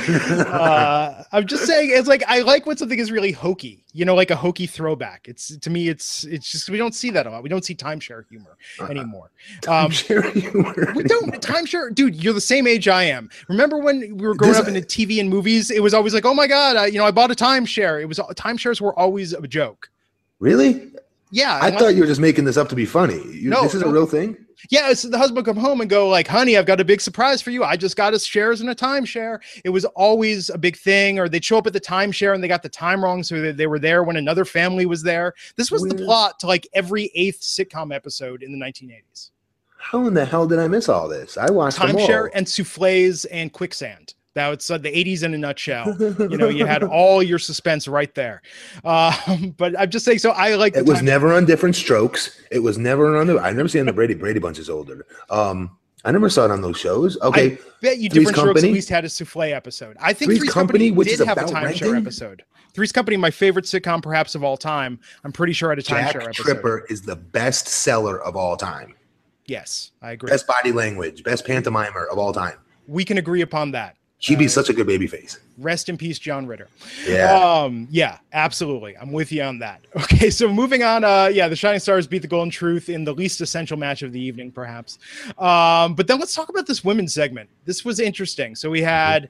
Uh, 0.45 1.23
I'm 1.31 1.45
just 1.45 1.65
saying, 1.65 1.91
it's 1.93 2.07
like 2.07 2.23
I 2.27 2.41
like 2.41 2.65
when 2.65 2.77
something 2.77 2.97
is 2.97 3.11
really 3.11 3.31
hokey, 3.31 3.83
you 3.93 4.05
know, 4.05 4.15
like 4.15 4.31
a 4.31 4.35
hokey 4.35 4.65
throwback. 4.67 5.27
It's 5.27 5.55
to 5.57 5.69
me, 5.69 5.87
it's 5.89 6.23
it's 6.25 6.51
just 6.51 6.69
we 6.69 6.77
don't 6.77 6.95
see 6.95 7.09
that 7.11 7.27
a 7.27 7.29
lot. 7.31 7.43
We 7.43 7.49
don't 7.49 7.63
see 7.65 7.75
timeshare 7.75 8.27
humor 8.29 8.57
anymore. 8.89 9.31
Um, 9.67 9.91
Timeshare 9.91 10.31
humor. 10.33 10.93
We 10.95 11.03
don't 11.03 11.31
timeshare, 11.41 11.93
dude. 11.93 12.15
You're 12.15 12.33
the 12.33 12.41
same 12.41 12.65
age 12.67 12.87
I 12.87 13.03
am. 13.03 13.29
Remember 13.47 13.77
when 13.77 13.99
we 14.17 14.27
were 14.27 14.35
growing 14.35 14.55
up 14.55 14.65
the 14.65 14.81
TV 14.81 15.19
and 15.19 15.29
movies? 15.29 15.69
It 15.71 15.81
was 15.83 15.93
always 15.93 16.13
like, 16.13 16.25
oh 16.25 16.33
my 16.33 16.47
god, 16.47 16.75
I, 16.77 16.85
you 16.87 16.97
know, 16.97 17.05
I 17.05 17.11
bought 17.11 17.31
a 17.31 17.35
timeshare. 17.35 18.01
It 18.01 18.05
was 18.05 18.17
timeshares 18.19 18.81
were 18.81 18.97
always 18.97 19.33
a 19.33 19.47
joke. 19.47 19.89
Really? 20.39 20.91
Yeah, 21.31 21.59
I 21.61 21.67
unless- 21.67 21.81
thought 21.81 21.95
you 21.95 22.01
were 22.01 22.07
just 22.07 22.21
making 22.21 22.45
this 22.45 22.57
up 22.57 22.69
to 22.69 22.75
be 22.75 22.85
funny. 22.85 23.21
You, 23.31 23.49
No, 23.49 23.63
this 23.63 23.75
is 23.75 23.81
no. 23.81 23.89
a 23.89 23.91
real 23.91 24.05
thing? 24.07 24.37
Yeah. 24.69 24.89
It's 24.89 25.03
the 25.03 25.17
husband 25.17 25.45
come 25.45 25.57
home 25.57 25.81
and 25.81 25.89
go 25.89 26.07
like, 26.09 26.27
honey, 26.27 26.57
I've 26.57 26.65
got 26.65 26.81
a 26.81 26.85
big 26.85 27.01
surprise 27.01 27.41
for 27.41 27.51
you. 27.51 27.63
I 27.63 27.77
just 27.77 27.95
got 27.95 28.13
us 28.13 28.25
shares 28.25 28.61
in 28.61 28.69
a 28.69 28.75
timeshare. 28.75 29.39
It 29.63 29.69
was 29.69 29.85
always 29.85 30.49
a 30.49 30.57
big 30.57 30.77
thing. 30.77 31.19
Or 31.19 31.29
they'd 31.29 31.45
show 31.45 31.57
up 31.57 31.67
at 31.67 31.73
the 31.73 31.81
timeshare 31.81 32.33
and 32.33 32.43
they 32.43 32.47
got 32.47 32.63
the 32.63 32.69
time 32.69 33.03
wrong, 33.03 33.23
so 33.23 33.41
that 33.41 33.57
they 33.57 33.67
were 33.67 33.79
there 33.79 34.03
when 34.03 34.17
another 34.17 34.45
family 34.45 34.85
was 34.85 35.03
there. 35.03 35.33
This 35.55 35.71
was 35.71 35.83
the 35.83 35.95
plot 35.95 36.39
to 36.39 36.47
like 36.47 36.67
every 36.73 37.11
eighth 37.15 37.41
sitcom 37.41 37.93
episode 37.93 38.43
in 38.43 38.51
the 38.51 38.65
1980s. 38.65 39.31
How 39.77 40.07
in 40.07 40.15
the 40.15 40.25
hell 40.25 40.47
did 40.47 40.57
I 40.57 40.67
miss 40.67 40.89
all 40.89 41.07
this? 41.07 41.37
I 41.37 41.51
watched. 41.51 41.77
Timeshare 41.77 42.29
and 42.33 42.49
souffles 42.49 43.25
and 43.25 43.53
quicksand. 43.53 44.14
That 44.35 44.49
was 44.49 44.69
uh, 44.69 44.77
the 44.77 44.91
80s 44.91 45.23
in 45.23 45.33
a 45.33 45.37
nutshell. 45.37 45.95
you 45.99 46.37
know, 46.37 46.49
you 46.49 46.65
had 46.65 46.83
all 46.83 47.23
your 47.23 47.39
suspense 47.39 47.87
right 47.87 48.13
there. 48.15 48.41
Um, 48.83 49.55
but 49.57 49.79
I'm 49.79 49.89
just 49.89 50.03
saying, 50.03 50.19
so 50.19 50.31
I 50.31 50.55
like. 50.55 50.75
It 50.75 50.85
was 50.85 50.97
time- 50.97 51.05
never 51.05 51.33
on 51.33 51.45
different 51.45 51.75
strokes. 51.75 52.39
It 52.51 52.59
was 52.59 52.77
never 52.77 53.15
on 53.17 53.27
the. 53.27 53.39
I 53.39 53.51
never 53.51 53.69
seen 53.69 53.85
the 53.85 53.93
Brady 53.93 54.13
Brady 54.13 54.39
Bunch 54.39 54.59
is 54.59 54.69
older. 54.69 55.05
Um, 55.29 55.77
I 56.03 56.11
never 56.11 56.29
saw 56.29 56.45
it 56.45 56.51
on 56.51 56.61
those 56.61 56.77
shows. 56.77 57.17
Okay, 57.21 57.53
I 57.53 57.57
bet 57.81 57.97
you 57.97 58.09
Three's 58.09 58.27
different 58.27 58.37
strokes 58.37 58.63
at 58.63 58.71
least 58.71 58.89
had 58.89 59.05
a 59.05 59.09
souffle 59.09 59.53
episode. 59.53 59.95
I 59.99 60.11
think 60.13 60.29
Three's 60.29 60.39
Three's, 60.39 60.53
Company, 60.53 60.89
Company, 60.89 60.91
which 60.91 61.07
did 61.07 61.21
is 61.21 61.25
have 61.25 61.37
a 61.37 61.41
timeshare 61.43 61.63
renting? 61.63 61.95
episode. 61.95 62.43
Three's 62.73 62.91
Company, 62.91 63.15
my 63.15 63.31
favorite 63.31 63.65
sitcom 63.65 64.03
perhaps 64.03 64.35
of 64.35 64.43
all 64.43 64.57
time. 64.57 64.99
I'm 65.23 65.31
pretty 65.31 65.53
sure 65.53 65.69
had 65.69 65.79
a 65.79 65.81
timeshare 65.81 66.11
Jack 66.11 66.15
episode. 66.23 66.43
Tripper 66.43 66.85
is 66.89 67.01
the 67.01 67.15
best 67.15 67.69
seller 67.69 68.21
of 68.21 68.35
all 68.35 68.57
time. 68.57 68.95
Yes, 69.47 69.91
I 70.01 70.11
agree. 70.11 70.29
Best 70.29 70.45
body 70.45 70.73
language, 70.73 71.23
best 71.23 71.45
pantomimer 71.47 72.07
of 72.11 72.17
all 72.17 72.33
time. 72.33 72.57
we 72.87 73.05
can 73.05 73.17
agree 73.17 73.41
upon 73.41 73.71
that. 73.71 73.95
He'd 74.25 74.39
be 74.39 74.45
Uh, 74.45 74.49
such 74.49 74.69
a 74.69 74.73
good 74.73 74.87
baby 74.87 75.05
face. 75.07 75.37
Rest 75.57 75.87
in 75.87 75.97
peace, 75.97 76.17
John 76.17 76.47
Ritter. 76.47 76.67
Yeah. 77.07 77.31
Um, 77.31 77.87
yeah, 77.91 78.17
absolutely. 78.33 78.97
I'm 78.97 79.11
with 79.11 79.31
you 79.31 79.43
on 79.43 79.59
that. 79.59 79.81
Okay, 80.15 80.29
so 80.29 80.51
moving 80.51 80.81
on. 80.83 81.03
Uh, 81.03 81.29
yeah, 81.31 81.47
the 81.47 81.55
Shining 81.55 81.79
Stars 81.79 82.07
beat 82.07 82.21
the 82.21 82.27
Golden 82.27 82.49
Truth 82.49 82.89
in 82.89 83.03
the 83.03 83.13
least 83.13 83.41
essential 83.41 83.77
match 83.77 84.01
of 84.01 84.11
the 84.13 84.19
evening, 84.19 84.51
perhaps. 84.51 84.97
Um, 85.37 85.93
but 85.93 86.07
then 86.07 86.19
let's 86.19 86.33
talk 86.33 86.49
about 86.49 86.65
this 86.65 86.83
women's 86.83 87.13
segment. 87.13 87.49
This 87.65 87.83
was 87.85 87.99
interesting. 87.99 88.55
So 88.55 88.69
we 88.69 88.81
had 88.81 89.29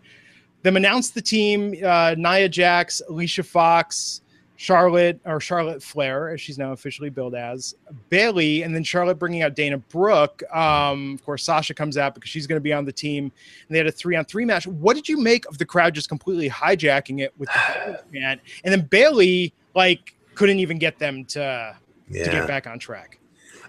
them 0.62 0.78
announce 0.78 1.10
the 1.10 1.22
team: 1.22 1.76
uh, 1.84 2.16
Nia 2.18 2.48
Jax, 2.50 3.02
Alicia 3.10 3.44
Fox, 3.44 4.22
Charlotte 4.58 5.20
or 5.26 5.40
Charlotte 5.40 5.84
Flair, 5.84 6.30
as 6.30 6.40
she's 6.40 6.58
now 6.58 6.72
officially 6.72 7.10
billed 7.10 7.36
as 7.36 7.76
Bayley, 8.10 8.64
and 8.64 8.74
then 8.74 8.84
Charlotte 8.84 9.20
bringing 9.20 9.42
out 9.42 9.56
Dana 9.56 9.78
Brooke. 9.78 10.44
Um, 10.54 11.14
of 11.16 11.26
course, 11.26 11.44
Sasha 11.44 11.74
comes 11.74 11.98
out 11.98 12.16
because 12.16 12.30
she's 12.30 12.48
going 12.48 12.58
to 12.58 12.64
be 12.64 12.72
on 12.72 12.86
the 12.86 12.92
team, 12.92 13.26
and 13.26 13.76
they 13.76 13.78
had 13.78 13.88
a 13.88 13.92
three-on-three 13.92 14.46
match. 14.46 14.66
What 14.66 14.96
did 14.96 15.10
you 15.10 15.18
make 15.18 15.46
of 15.48 15.58
the 15.58 15.66
crowd 15.66 15.94
just 15.94 16.08
completely 16.08 16.50
hijacking 16.50 17.22
it 17.22 17.34
with 17.38 17.50
the 17.50 18.02
chant, 18.14 18.42
and 18.64 18.74
then 18.74 18.82
Bayley 18.82 19.54
like 19.74 20.16
couldn't 20.36 20.60
even 20.60 20.78
get 20.78 21.00
them 21.00 21.26
to 21.26 21.76
to 22.14 22.24
get 22.24 22.48
back 22.48 22.66
on 22.68 22.80
track? 22.80 23.20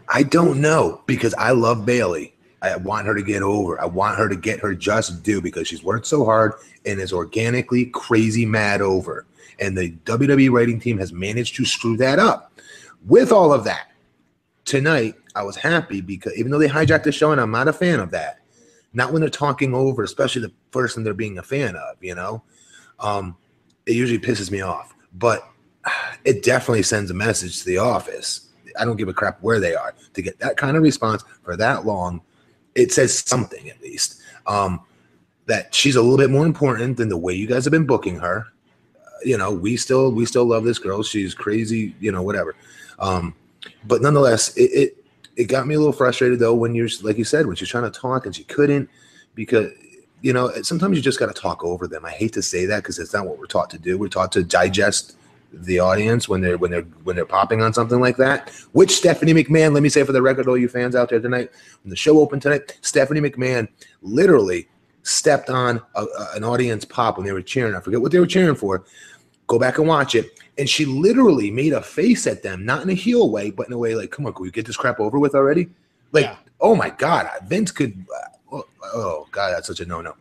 I 0.09 0.23
don't 0.23 0.61
know 0.61 1.03
because 1.07 1.35
I 1.35 1.51
love 1.51 1.85
Bayley. 1.85 2.35
I 2.63 2.77
want 2.77 3.07
her 3.07 3.15
to 3.15 3.23
get 3.23 3.43
over. 3.43 3.81
I 3.81 3.87
want 3.87 4.19
her 4.19 4.29
to 4.29 4.37
get 4.37 4.61
her 4.61 4.75
just 4.75 5.23
due 5.23 5.41
because 5.41 5.69
she's 5.69 5.83
worked 5.83 6.07
so 6.07 6.25
hard 6.25 6.55
and 6.85 7.01
is 7.01 7.13
organically 7.13 7.87
crazy 7.87 8.47
mad 8.47 8.81
over. 8.81 9.27
And 9.59 9.77
the 9.77 9.93
WWE 10.05 10.51
writing 10.51 10.79
team 10.79 10.99
has 10.99 11.13
managed 11.13 11.57
to 11.57 11.65
screw 11.65 11.97
that 11.99 12.19
up. 12.19 12.53
With 13.07 13.33
all 13.33 13.53
of 13.53 13.65
that, 13.65 13.93
tonight 14.65 15.15
I 15.35 15.43
was 15.43 15.57
happy 15.57 16.01
because 16.01 16.37
even 16.37 16.51
though 16.51 16.59
they 16.59 16.69
hijacked 16.69 17.05
the 17.05 17.13
show, 17.13 17.33
and 17.33 17.41
I'm 17.41 17.51
not 17.51 17.69
a 17.69 17.73
fan 17.73 18.01
of 18.01 18.11
that, 18.11 18.41
not 18.93 19.13
when 19.13 19.21
they're 19.21 19.31
talking 19.31 19.75
over, 19.75 20.03
especially 20.03 20.43
the 20.43 20.53
person 20.71 21.05
they're 21.05 21.15
being 21.15 21.39
a 21.39 21.43
fan 21.43 21.77
of, 21.77 21.97
you 22.03 22.15
know, 22.15 22.43
um, 22.99 23.37
it 23.85 23.95
usually 23.95 24.19
pisses 24.19 24.51
me 24.51 24.61
off. 24.63 24.95
But 25.15 25.49
it 26.25 26.43
definitely 26.43 26.83
sends 26.83 27.11
a 27.11 27.15
message 27.15 27.61
to 27.61 27.67
the 27.67 27.79
office. 27.79 28.49
I 28.79 28.85
don't 28.85 28.97
give 28.97 29.09
a 29.09 29.15
crap 29.15 29.43
where 29.43 29.61
they 29.61 29.75
are 29.75 29.95
to 30.15 30.23
get 30.23 30.39
that 30.41 30.57
kind 30.57 30.77
of 30.77 30.83
response 30.83 31.25
for 31.43 31.57
that 31.57 31.87
long. 31.87 32.21
It 32.75 32.93
says 32.93 33.19
something 33.19 33.71
at 33.71 33.81
least 33.81 34.21
um, 34.47 34.81
that 35.47 35.75
she's 35.75 35.97
a 35.97 36.03
little 36.03 36.19
bit 36.19 36.31
more 36.31 36.45
important 36.45 36.97
than 36.97 37.09
the 37.09 37.17
way 37.17 37.35
you 37.35 37.47
guys 37.47 37.65
have 37.65 37.73
been 37.73 37.87
booking 37.87 38.19
her. 38.19 38.47
You 39.25 39.39
know, 39.39 39.53
we 39.53 39.77
still 39.77 40.13
we 40.13 40.27
still 40.27 40.45
love 40.45 40.65
this 40.65 40.79
girl. 40.79 41.03
She's 41.03 41.35
crazy. 41.35 41.95
You 42.01 42.13
know, 42.13 42.23
whatever. 42.23 42.55
Um, 42.99 43.35
but 43.85 44.03
nonetheless, 44.03 44.57
it, 44.57 44.71
it 44.73 45.05
it 45.37 45.45
got 45.45 45.67
me 45.67 45.75
a 45.75 45.79
little 45.79 45.93
frustrated 45.93 46.39
though 46.39 46.55
when 46.55 46.75
you're 46.75 46.89
like 47.03 47.19
you 47.19 47.25
said 47.25 47.47
when 47.47 47.57
she's 47.57 47.69
trying 47.69 47.91
to 47.91 47.99
talk 47.99 48.27
and 48.27 48.35
she 48.35 48.45
couldn't 48.45 48.89
because 49.35 49.71
you 50.23 50.33
know 50.33 50.51
sometimes 50.63 50.97
you 50.97 51.03
just 51.03 51.19
got 51.19 51.35
to 51.35 51.41
talk 51.41 51.63
over 51.65 51.87
them. 51.87 52.05
I 52.05 52.11
hate 52.11 52.33
to 52.35 52.43
say 52.43 52.67
that 52.67 52.83
because 52.83 52.99
it's 52.99 53.13
not 53.13 53.27
what 53.27 53.39
we're 53.39 53.47
taught 53.47 53.71
to 53.71 53.79
do. 53.79 53.99
We're 53.99 54.09
taught 54.09 54.33
to 54.33 54.43
digest 54.43 55.17
the 55.53 55.79
audience 55.79 56.29
when 56.29 56.41
they're 56.41 56.59
when 56.59 56.71
they're 56.71 56.83
when 57.05 57.17
they're 57.17 57.27
popping 57.27 57.63
on 57.63 57.73
something 57.73 58.01
like 58.01 58.17
that. 58.17 58.51
Which 58.73 58.93
Stephanie 58.93 59.35
McMahon, 59.35 59.73
let 59.73 59.83
me 59.83 59.89
say 59.89 60.03
for 60.03 60.13
the 60.13 60.23
record, 60.23 60.49
all 60.49 60.59
you 60.59 60.69
fans 60.69 60.95
out 60.95 61.11
there 61.11 61.21
tonight, 61.21 61.51
when 61.83 61.91
the 61.91 61.97
show 61.97 62.19
opened 62.19 62.43
tonight, 62.43 62.79
Stephanie 62.83 63.21
McMahon 63.21 63.69
literally 64.03 64.69
stepped 65.07 65.51
on 65.51 65.81
a, 65.95 66.03
a- 66.05 66.29
an 66.35 66.45
audience 66.45 66.85
pop 66.85 67.17
when 67.17 67.27
they 67.27 67.33
were 67.33 67.43
cheering. 67.43 67.75
I 67.75 67.81
forget 67.81 68.01
what 68.01 68.13
they 68.13 68.19
were 68.21 68.27
cheering 68.27 68.55
for. 68.57 68.85
Go 69.47 69.59
back 69.59 69.79
and 69.79 69.87
watch 69.87 70.15
it. 70.15 70.41
And 70.59 70.69
she 70.69 70.85
literally 70.85 71.51
made 71.51 71.73
a 71.73 71.83
face 71.83 72.27
at 72.27 72.43
them, 72.43 72.65
not 72.65 72.83
in 72.83 72.91
a 72.91 72.95
heel 72.95 73.31
way, 73.31 73.51
but 73.51 73.67
in 73.67 73.73
a 73.73 73.79
way 73.79 73.95
like, 73.95 74.11
"Come 74.11 74.27
on, 74.27 74.33
can 74.33 74.43
we 74.43 74.51
get 74.51 74.67
this 74.67 74.77
crap 74.77 74.99
over 75.01 75.19
with 75.19 75.35
already?" 75.35 75.69
Like, 76.13 76.25
Yeah. 76.25 76.37
oh 76.61 76.75
my 76.75 76.91
god, 76.91 77.29
Vince 77.47 77.71
could. 77.71 78.05
Uh, 78.53 78.57
oh, 78.57 78.65
oh 78.95 79.27
god, 79.31 79.53
that's 79.53 79.67
such 79.69 79.81
a 79.81 79.87
no-no. 79.87 80.15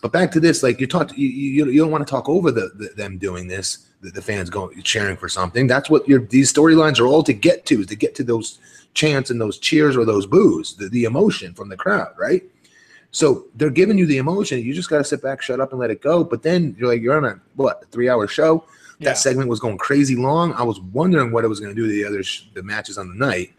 But 0.00 0.12
back 0.12 0.30
to 0.32 0.40
this, 0.40 0.62
like 0.62 0.80
you 0.80 0.86
talked, 0.86 1.12
you, 1.16 1.28
you, 1.28 1.66
you 1.66 1.80
don't 1.80 1.90
want 1.90 2.06
to 2.06 2.10
talk 2.10 2.28
over 2.28 2.50
the, 2.50 2.70
the 2.76 2.90
them 2.96 3.18
doing 3.18 3.48
this. 3.48 3.86
The, 4.00 4.10
the 4.10 4.22
fans 4.22 4.48
going 4.50 4.80
cheering 4.82 5.16
for 5.16 5.28
something. 5.28 5.66
That's 5.66 5.90
what 5.90 6.06
your 6.08 6.20
these 6.20 6.52
storylines 6.52 7.00
are 7.00 7.06
all 7.06 7.22
to 7.24 7.32
get 7.32 7.66
to 7.66 7.80
is 7.80 7.86
to 7.88 7.96
get 7.96 8.14
to 8.16 8.22
those 8.22 8.58
chants 8.94 9.30
and 9.30 9.40
those 9.40 9.58
cheers 9.58 9.96
or 9.96 10.04
those 10.04 10.24
boos, 10.26 10.74
the, 10.76 10.88
the 10.88 11.04
emotion 11.04 11.52
from 11.54 11.68
the 11.68 11.76
crowd, 11.76 12.12
right? 12.18 12.42
So 13.14 13.46
they're 13.54 13.70
giving 13.70 13.96
you 13.96 14.06
the 14.06 14.16
emotion. 14.18 14.58
You 14.58 14.74
just 14.74 14.90
got 14.90 14.98
to 14.98 15.04
sit 15.04 15.22
back, 15.22 15.40
shut 15.40 15.60
up, 15.60 15.70
and 15.70 15.78
let 15.78 15.88
it 15.88 16.02
go. 16.02 16.24
But 16.24 16.42
then 16.42 16.74
you're 16.76 16.88
like, 16.88 17.00
you're 17.00 17.16
on 17.16 17.24
a 17.24 17.40
what 17.54 17.84
three 17.92 18.08
hour 18.08 18.26
show. 18.26 18.64
Yeah. 18.98 19.10
That 19.10 19.18
segment 19.18 19.48
was 19.48 19.60
going 19.60 19.78
crazy 19.78 20.16
long. 20.16 20.52
I 20.54 20.64
was 20.64 20.80
wondering 20.80 21.30
what 21.30 21.44
it 21.44 21.48
was 21.48 21.60
going 21.60 21.72
to 21.72 21.80
do 21.80 21.86
to 21.86 21.92
the 21.92 22.04
other 22.04 22.24
sh- 22.24 22.46
the 22.54 22.64
matches 22.64 22.98
on 22.98 23.08
the 23.08 23.14
night, 23.14 23.52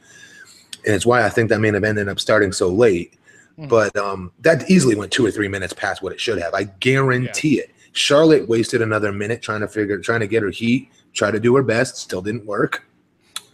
and 0.86 0.94
it's 0.94 1.06
why 1.06 1.24
I 1.24 1.30
think 1.30 1.50
that 1.50 1.60
main 1.62 1.74
event 1.74 1.98
ended 1.98 2.10
up 2.10 2.20
starting 2.20 2.52
so 2.52 2.68
late. 2.68 3.13
Mhm. 3.58 3.70
But 3.70 3.96
um, 3.96 4.34
that 4.41 4.70
easily 4.70 4.96
went 4.96 5.13
two 5.13 5.26
or 5.26 5.32
three 5.32 5.48
minutes 5.48 5.72
past 5.72 6.02
what 6.04 6.12
it 6.12 6.20
should 6.20 6.38
have. 6.41 6.54
I 6.54 6.65
guarantee 6.82 7.60
it. 7.60 7.72
Charlotte 7.94 8.50
wasted 8.50 8.82
another 8.82 9.13
minute 9.13 9.41
trying 9.41 9.62
to 9.62 9.70
figure, 9.70 9.98
trying 10.00 10.20
to 10.20 10.28
get 10.28 10.44
her 10.44 10.50
heat, 10.50 10.89
try 11.13 11.32
to 11.32 11.39
do 11.39 11.56
her 11.56 11.63
best. 11.63 11.96
Still 11.96 12.22
didn't 12.22 12.46
work. 12.46 12.84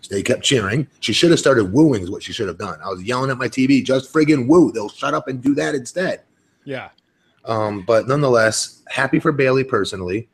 They 0.09 0.23
kept 0.23 0.43
cheering. 0.43 0.87
She 0.99 1.13
should 1.13 1.29
have 1.31 1.39
started 1.39 1.71
wooing, 1.71 2.03
is 2.03 2.09
what 2.11 2.23
she 2.23 2.33
should 2.33 2.47
have 2.47 2.57
done. 2.57 2.79
I 2.83 2.89
was 2.89 3.03
yelling 3.03 3.29
at 3.29 3.37
my 3.37 3.47
TV, 3.47 3.83
just 3.83 4.11
friggin' 4.13 4.47
woo. 4.47 4.71
They'll 4.71 4.89
shut 4.89 5.13
up 5.13 5.27
and 5.27 5.41
do 5.41 5.53
that 5.55 5.75
instead. 5.75 6.21
Yeah, 6.65 6.89
Um, 7.45 7.83
but 7.87 8.07
nonetheless, 8.07 8.83
happy 8.89 9.19
for 9.19 9.31
Bayley 9.31 9.63
personally, 9.63 10.27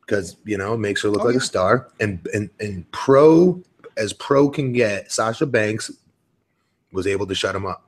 because 0.00 0.36
you 0.44 0.56
know 0.58 0.76
makes 0.76 1.02
her 1.02 1.08
look 1.10 1.22
Oh, 1.22 1.26
like 1.26 1.34
yeah. 1.34 1.38
a 1.38 1.42
star. 1.42 1.88
And 2.00 2.26
and 2.32 2.48
and 2.60 2.90
pro 2.92 3.62
as 3.96 4.12
pro 4.12 4.48
can 4.48 4.72
get, 4.72 5.10
Sasha 5.12 5.44
Banks 5.46 5.90
was 6.92 7.06
able 7.06 7.26
to 7.26 7.34
shut 7.34 7.54
him 7.54 7.66
up. 7.66 7.84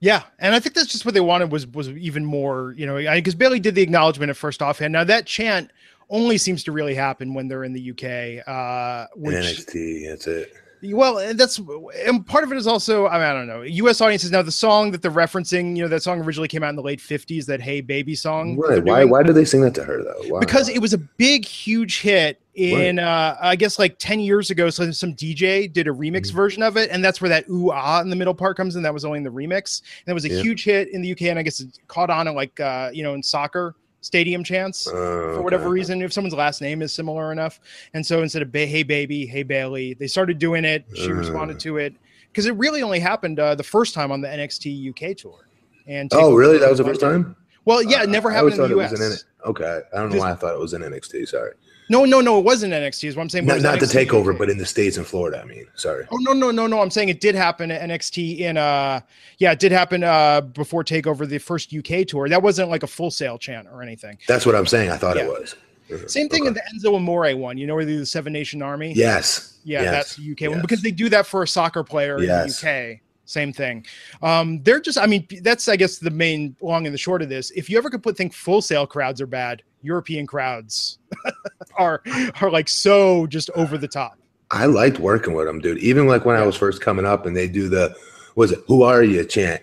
Yeah, 0.00 0.22
and 0.38 0.54
I 0.54 0.60
think 0.60 0.74
that's 0.76 0.86
just 0.86 1.04
what 1.04 1.12
they 1.14 1.20
wanted 1.20 1.50
was 1.50 1.66
was 1.66 1.88
even 1.90 2.24
more, 2.24 2.72
you 2.76 2.86
know, 2.86 2.96
because 3.14 3.34
Bayley 3.34 3.58
did 3.60 3.74
the 3.74 3.82
acknowledgement 3.82 4.30
at 4.30 4.36
first 4.36 4.62
offhand. 4.62 4.92
Now 4.92 5.04
that 5.04 5.26
chant 5.26 5.70
only 6.10 6.38
seems 6.38 6.64
to 6.64 6.72
really 6.72 6.94
happen 6.94 7.34
when 7.34 7.48
they're 7.48 7.64
in 7.64 7.72
the 7.72 7.90
UK, 7.90 8.46
uh, 8.48 9.06
which 9.14 9.34
NXT, 9.36 10.08
that's 10.08 10.26
it. 10.26 10.52
well, 10.84 11.18
and 11.18 11.38
that's 11.38 11.60
and 12.06 12.24
part 12.26 12.44
of 12.44 12.52
it 12.52 12.56
is 12.56 12.66
also 12.66 13.06
I, 13.08 13.14
mean, 13.14 13.22
I 13.22 13.32
don't 13.32 13.46
know, 13.46 13.62
U.S. 13.62 14.00
audiences 14.00 14.30
now 14.30 14.42
the 14.42 14.52
song 14.52 14.90
that 14.92 15.02
they're 15.02 15.10
referencing, 15.10 15.76
you 15.76 15.82
know, 15.82 15.88
that 15.88 16.02
song 16.02 16.20
originally 16.22 16.48
came 16.48 16.62
out 16.62 16.70
in 16.70 16.76
the 16.76 16.82
late 16.82 17.00
'50s, 17.00 17.44
that 17.46 17.60
"Hey 17.60 17.80
Baby" 17.80 18.14
song. 18.14 18.56
Right? 18.56 18.82
Why? 18.82 19.04
Why 19.04 19.22
do 19.22 19.32
they 19.32 19.44
sing 19.44 19.60
that 19.62 19.74
to 19.74 19.84
her 19.84 20.02
though? 20.02 20.22
Why? 20.28 20.40
because 20.40 20.68
it 20.68 20.80
was 20.80 20.94
a 20.94 20.98
big 20.98 21.44
huge 21.44 22.00
hit 22.00 22.40
in 22.54 22.98
uh 22.98 23.36
i 23.40 23.54
guess 23.54 23.78
like 23.78 23.96
10 24.00 24.18
years 24.18 24.50
ago 24.50 24.68
so 24.68 24.90
some 24.90 25.14
dj 25.14 25.72
did 25.72 25.86
a 25.86 25.92
remix 25.92 26.22
Mhm. 26.22 26.32
version 26.32 26.60
of 26.64 26.76
it 26.76 26.90
and 26.90 27.04
that's 27.04 27.20
where 27.20 27.28
that 27.28 27.48
ooh 27.48 27.70
ah 27.70 28.00
in 28.00 28.10
the 28.10 28.16
middle 28.16 28.34
part 28.34 28.56
comes 28.56 28.74
in 28.74 28.82
that 28.82 28.92
was 28.92 29.04
only 29.04 29.18
in 29.18 29.22
the 29.22 29.30
remix 29.30 29.80
and 30.04 30.10
it 30.10 30.12
was 30.14 30.24
a 30.24 30.28
Yeah. 30.28 30.40
huge 30.42 30.64
hit 30.64 30.88
in 30.88 31.00
the 31.00 31.12
uk 31.12 31.22
and 31.22 31.38
i 31.38 31.42
guess 31.42 31.60
it 31.60 31.78
caught 31.86 32.10
on 32.10 32.26
like 32.34 32.58
uh 32.58 32.90
you 32.92 33.04
know 33.04 33.14
in 33.14 33.22
soccer 33.22 33.76
stadium 34.00 34.44
chants 34.44 34.86
Uh, 34.86 34.92
for 34.92 35.42
whatever 35.42 35.64
okay. 35.64 35.72
reason 35.72 36.02
if 36.02 36.12
someone's 36.12 36.34
last 36.34 36.60
name 36.60 36.82
is 36.82 36.92
similar 36.92 37.32
enough 37.32 37.60
and 37.94 38.04
so 38.06 38.22
instead 38.22 38.42
of 38.42 38.50
hey 38.54 38.82
baby 38.82 39.26
hey 39.26 39.42
bayley 39.42 39.94
they 39.94 40.06
started 40.06 40.38
doing 40.38 40.64
it 40.64 40.84
she 40.94 41.10
Uh. 41.10 41.14
responded 41.14 41.58
to 41.60 41.78
it 41.78 41.94
because 42.30 42.46
it 42.46 42.54
really 42.56 42.82
only 42.82 43.00
happened 43.00 43.40
uh 43.40 43.54
the 43.54 43.62
first 43.62 43.94
time 43.94 44.12
on 44.12 44.20
the 44.20 44.28
nxt 44.28 44.88
uk 44.90 45.16
tour 45.16 45.48
and 45.86 46.10
Oh, 46.12 46.34
really? 46.34 46.58
That 46.58 46.68
was 46.68 46.78
the 46.78 46.84
first 46.84 47.00
time. 47.00 47.34
well 47.64 47.82
yeah 47.82 48.02
it 48.02 48.08
never 48.08 48.30
happened 48.30 48.52
in 48.54 48.58
the 48.58 48.78
us 48.78 48.92
it 48.92 48.98
was 49.00 49.22
in 49.22 49.28
Okay, 49.46 49.80
I 49.92 49.96
don't 49.98 50.10
know 50.12 50.18
why 50.18 50.32
I 50.32 50.34
thought 50.34 50.52
it 50.54 50.58
was 50.58 50.74
in 50.74 50.82
NXT. 50.82 51.26
Sorry, 51.28 51.52
no 51.88 52.04
no 52.04 52.20
no 52.20 52.38
it 52.38 52.44
wasn't 52.44 52.72
nxt 52.72 53.02
is 53.08 53.16
what 53.16 53.22
i'm 53.22 53.28
saying 53.28 53.46
not, 53.46 53.60
the 53.80 53.86
takeover, 53.86 54.32
UK. 54.32 54.38
but 54.38 54.50
in 54.50 54.58
the 54.58 54.66
states 54.66 54.96
and 54.96 55.06
Florida. 55.06 55.40
I 55.40 55.44
mean, 55.44 55.66
sorry. 55.74 56.06
Oh 56.10 56.16
no 56.20 56.32
no 56.32 56.50
no 56.50 56.66
no! 56.66 56.80
I'm 56.80 56.90
saying 56.90 57.08
it 57.08 57.20
did 57.20 57.34
happen 57.34 57.70
at 57.70 57.88
NXT 57.88 58.40
in 58.40 58.56
uh 58.56 59.00
yeah 59.38 59.52
it 59.52 59.58
did 59.58 59.72
happen 59.72 60.04
uh 60.04 60.40
before 60.42 60.84
Takeover 60.84 61.26
the 61.28 61.38
first 61.38 61.72
UK 61.74 62.06
tour. 62.06 62.28
That 62.28 62.42
wasn't 62.42 62.68
like 62.70 62.82
a 62.82 62.86
full 62.86 63.10
sail 63.10 63.38
chant 63.38 63.68
or 63.72 63.82
anything. 63.82 64.18
That's 64.28 64.44
what 64.46 64.54
I'm 64.54 64.66
saying. 64.66 64.90
I 64.90 64.96
thought 64.96 65.16
Yeah. 65.16 65.24
it 65.24 65.28
was. 65.28 65.56
Mhm. 65.90 66.10
Same 66.10 66.28
thing 66.28 66.42
Okay. 66.42 66.48
in 66.48 66.54
the 66.54 66.62
Enzo 66.90 66.94
Amore 66.96 67.34
one. 67.36 67.56
You 67.56 67.66
know 67.66 67.74
where 67.74 67.84
they 67.84 67.92
do 67.92 67.98
the 68.00 68.06
Seven 68.06 68.32
Nation 68.32 68.60
Army. 68.62 68.92
Yes. 68.94 69.54
yeah, 69.64 69.82
yes, 69.82 69.90
that's 69.90 70.16
the 70.16 70.32
UK 70.32 70.50
one 70.50 70.60
because 70.60 70.82
they 70.82 70.90
do 70.90 71.08
that 71.08 71.26
for 71.26 71.42
a 71.42 71.48
soccer 71.48 71.82
player 71.82 72.20
Yes. 72.20 72.62
in 72.62 72.68
the 72.68 72.92
UK. 72.94 73.00
Same 73.28 73.52
thing. 73.52 73.84
Um, 74.22 74.62
they're 74.62 74.80
just 74.80 74.96
I 74.96 75.04
mean 75.06 75.26
that's 75.42 75.68
I 75.68 75.76
guess 75.76 75.98
the 75.98 76.10
main 76.10 76.56
long 76.62 76.86
and 76.86 76.94
the 76.94 76.98
short 76.98 77.20
of 77.20 77.28
this. 77.28 77.50
If 77.50 77.68
you 77.68 77.76
ever 77.76 77.90
could 77.90 78.02
put 78.02 78.16
think 78.16 78.32
full 78.32 78.62
sail 78.62 78.86
crowds 78.86 79.20
are 79.20 79.26
bad, 79.26 79.62
European 79.82 80.26
crowds 80.26 80.98
are 81.78 82.02
are 82.40 82.50
like 82.50 82.68
so 82.70 83.26
just 83.26 83.50
over 83.50 83.76
the 83.76 83.86
top. 83.86 84.18
I 84.50 84.64
liked 84.64 84.98
working 84.98 85.34
with 85.34 85.46
them, 85.46 85.60
dude. 85.60 85.76
Even 85.76 86.06
like 86.06 86.24
when 86.24 86.36
I 86.36 86.46
was 86.46 86.56
first 86.56 86.80
coming 86.80 87.04
up 87.04 87.26
and 87.26 87.36
they 87.36 87.48
do 87.48 87.68
the 87.68 87.94
was 88.34 88.50
it 88.50 88.60
"Who 88.66 88.82
are 88.82 89.02
you?" 89.02 89.22
chant, 89.26 89.62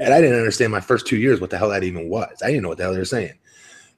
and 0.00 0.14
I 0.14 0.22
didn't 0.22 0.38
understand 0.38 0.72
my 0.72 0.80
first 0.80 1.06
two 1.06 1.18
years 1.18 1.38
what 1.38 1.50
the 1.50 1.58
hell 1.58 1.68
that 1.68 1.84
even 1.84 2.08
was. 2.08 2.34
I 2.42 2.46
didn't 2.46 2.62
know 2.62 2.70
what 2.70 2.78
the 2.78 2.84
hell 2.84 2.92
they 2.94 2.98
were 2.98 3.04
saying. 3.04 3.34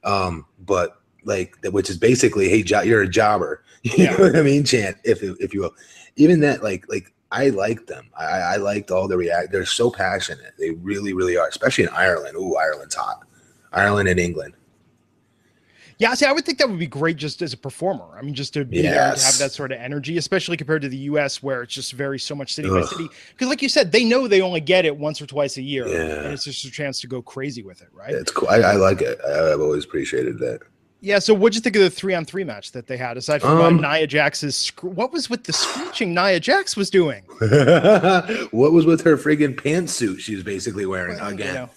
Um, 0.03 0.45
but 0.65 0.99
like, 1.23 1.55
which 1.71 1.89
is 1.89 1.97
basically, 1.97 2.49
"Hey, 2.49 2.63
jo- 2.63 2.81
you're 2.81 3.03
a 3.03 3.07
jobber," 3.07 3.63
you 3.83 3.93
Yeah. 4.03 4.11
know 4.11 4.25
what 4.25 4.35
I 4.35 4.41
mean? 4.41 4.65
Chant, 4.65 4.97
if 5.05 5.23
if 5.23 5.53
you 5.53 5.61
will. 5.61 5.73
Even 6.17 6.41
that, 6.41 6.61
like, 6.63 6.85
like 6.89 7.13
I 7.35 7.49
liked 7.49 7.87
them. 7.87 8.07
I, 8.17 8.25
I 8.25 8.55
liked 8.57 8.91
all 8.91 9.07
the 9.07 9.17
react. 9.17 9.51
They're 9.51 9.65
so 9.65 9.91
passionate. 9.91 10.53
They 10.57 10.69
really, 10.71 11.13
really 11.13 11.35
are. 11.37 11.47
Especially 11.47 11.83
in 11.83 11.89
Ireland. 11.91 12.37
Ooh, 12.37 12.55
Ireland's 12.55 12.95
hot. 12.95 13.23
Ireland 13.73 14.07
and 14.07 14.19
England. 14.19 14.53
Yeah, 15.97 16.13
see, 16.13 16.25
I 16.25 16.31
would 16.33 16.45
think 16.45 16.57
that 16.57 16.69
would 16.69 16.79
be 16.79 16.87
great 16.87 17.15
just 17.15 17.41
as 17.41 17.53
a 17.53 17.57
performer. 17.57 18.05
I 18.17 18.21
mean, 18.21 18.33
just 18.33 18.53
to 18.55 18.65
be 18.65 18.81
there 18.81 19.09
and 19.11 19.17
to 19.17 19.25
have 19.25 19.37
that 19.37 19.51
sort 19.53 19.71
of 19.71 19.79
energy, 19.79 20.17
especially 20.17 20.57
compared 20.57 20.81
to 20.81 20.89
the 20.89 20.97
U.S., 20.97 21.41
where 21.41 21.61
it's 21.63 21.73
just 21.73 21.93
very 21.93 22.19
so 22.19 22.35
much 22.35 22.53
city 22.53 22.69
by 22.69 22.81
city. 22.81 23.07
Because, 23.31 23.47
like 23.47 23.61
you 23.61 23.69
said, 23.69 23.93
they 23.93 24.03
know 24.03 24.27
they 24.27 24.41
only 24.41 24.59
get 24.59 24.83
it 24.85 24.95
once 24.97 25.21
or 25.21 25.25
twice 25.25 25.55
a 25.55 25.61
year, 25.61 25.87
Yeah. 25.87 26.23
and 26.23 26.33
it's 26.33 26.43
just 26.43 26.65
a 26.65 26.71
chance 26.71 26.99
to 27.01 27.07
go 27.07 27.21
crazy 27.21 27.63
with 27.63 27.81
it, 27.81 27.87
right? 27.93 28.13
It's 28.13 28.31
cool. 28.31 28.49
I, 28.49 28.57
I 28.57 28.73
like 28.75 29.01
it. 29.01 29.19
I've 29.25 29.61
always 29.61 29.85
appreciated 29.85 30.37
that. 30.39 30.59
Yeah. 31.05 31.19
So, 31.19 31.33
what'd 31.33 31.55
you 31.55 31.61
think 31.61 31.75
of 31.75 31.83
the 31.83 31.89
three-on-three 31.89 32.43
match 32.43 32.71
that 32.71 32.87
they 32.87 32.97
had? 32.97 33.15
Aside 33.17 33.41
from 33.41 33.61
Um, 33.61 33.77
Nia 33.77 34.07
Jax's, 34.07 34.69
what 34.81 35.11
was 35.13 35.29
with 35.29 35.43
the 35.43 35.53
screeching 35.53 36.13
Nia 36.13 36.39
Jax 36.39 36.75
was 36.75 36.89
doing? 36.89 37.23
what 38.51 38.71
was 38.73 38.85
with 38.85 39.01
her 39.03 39.17
friggin' 39.17 39.55
pantsuit 39.55 40.19
she 40.19 40.35
was 40.35 40.43
basically 40.43 40.85
wearing 40.85 41.17
You 41.17 41.25
again? 41.25 41.53
know, 41.55 41.69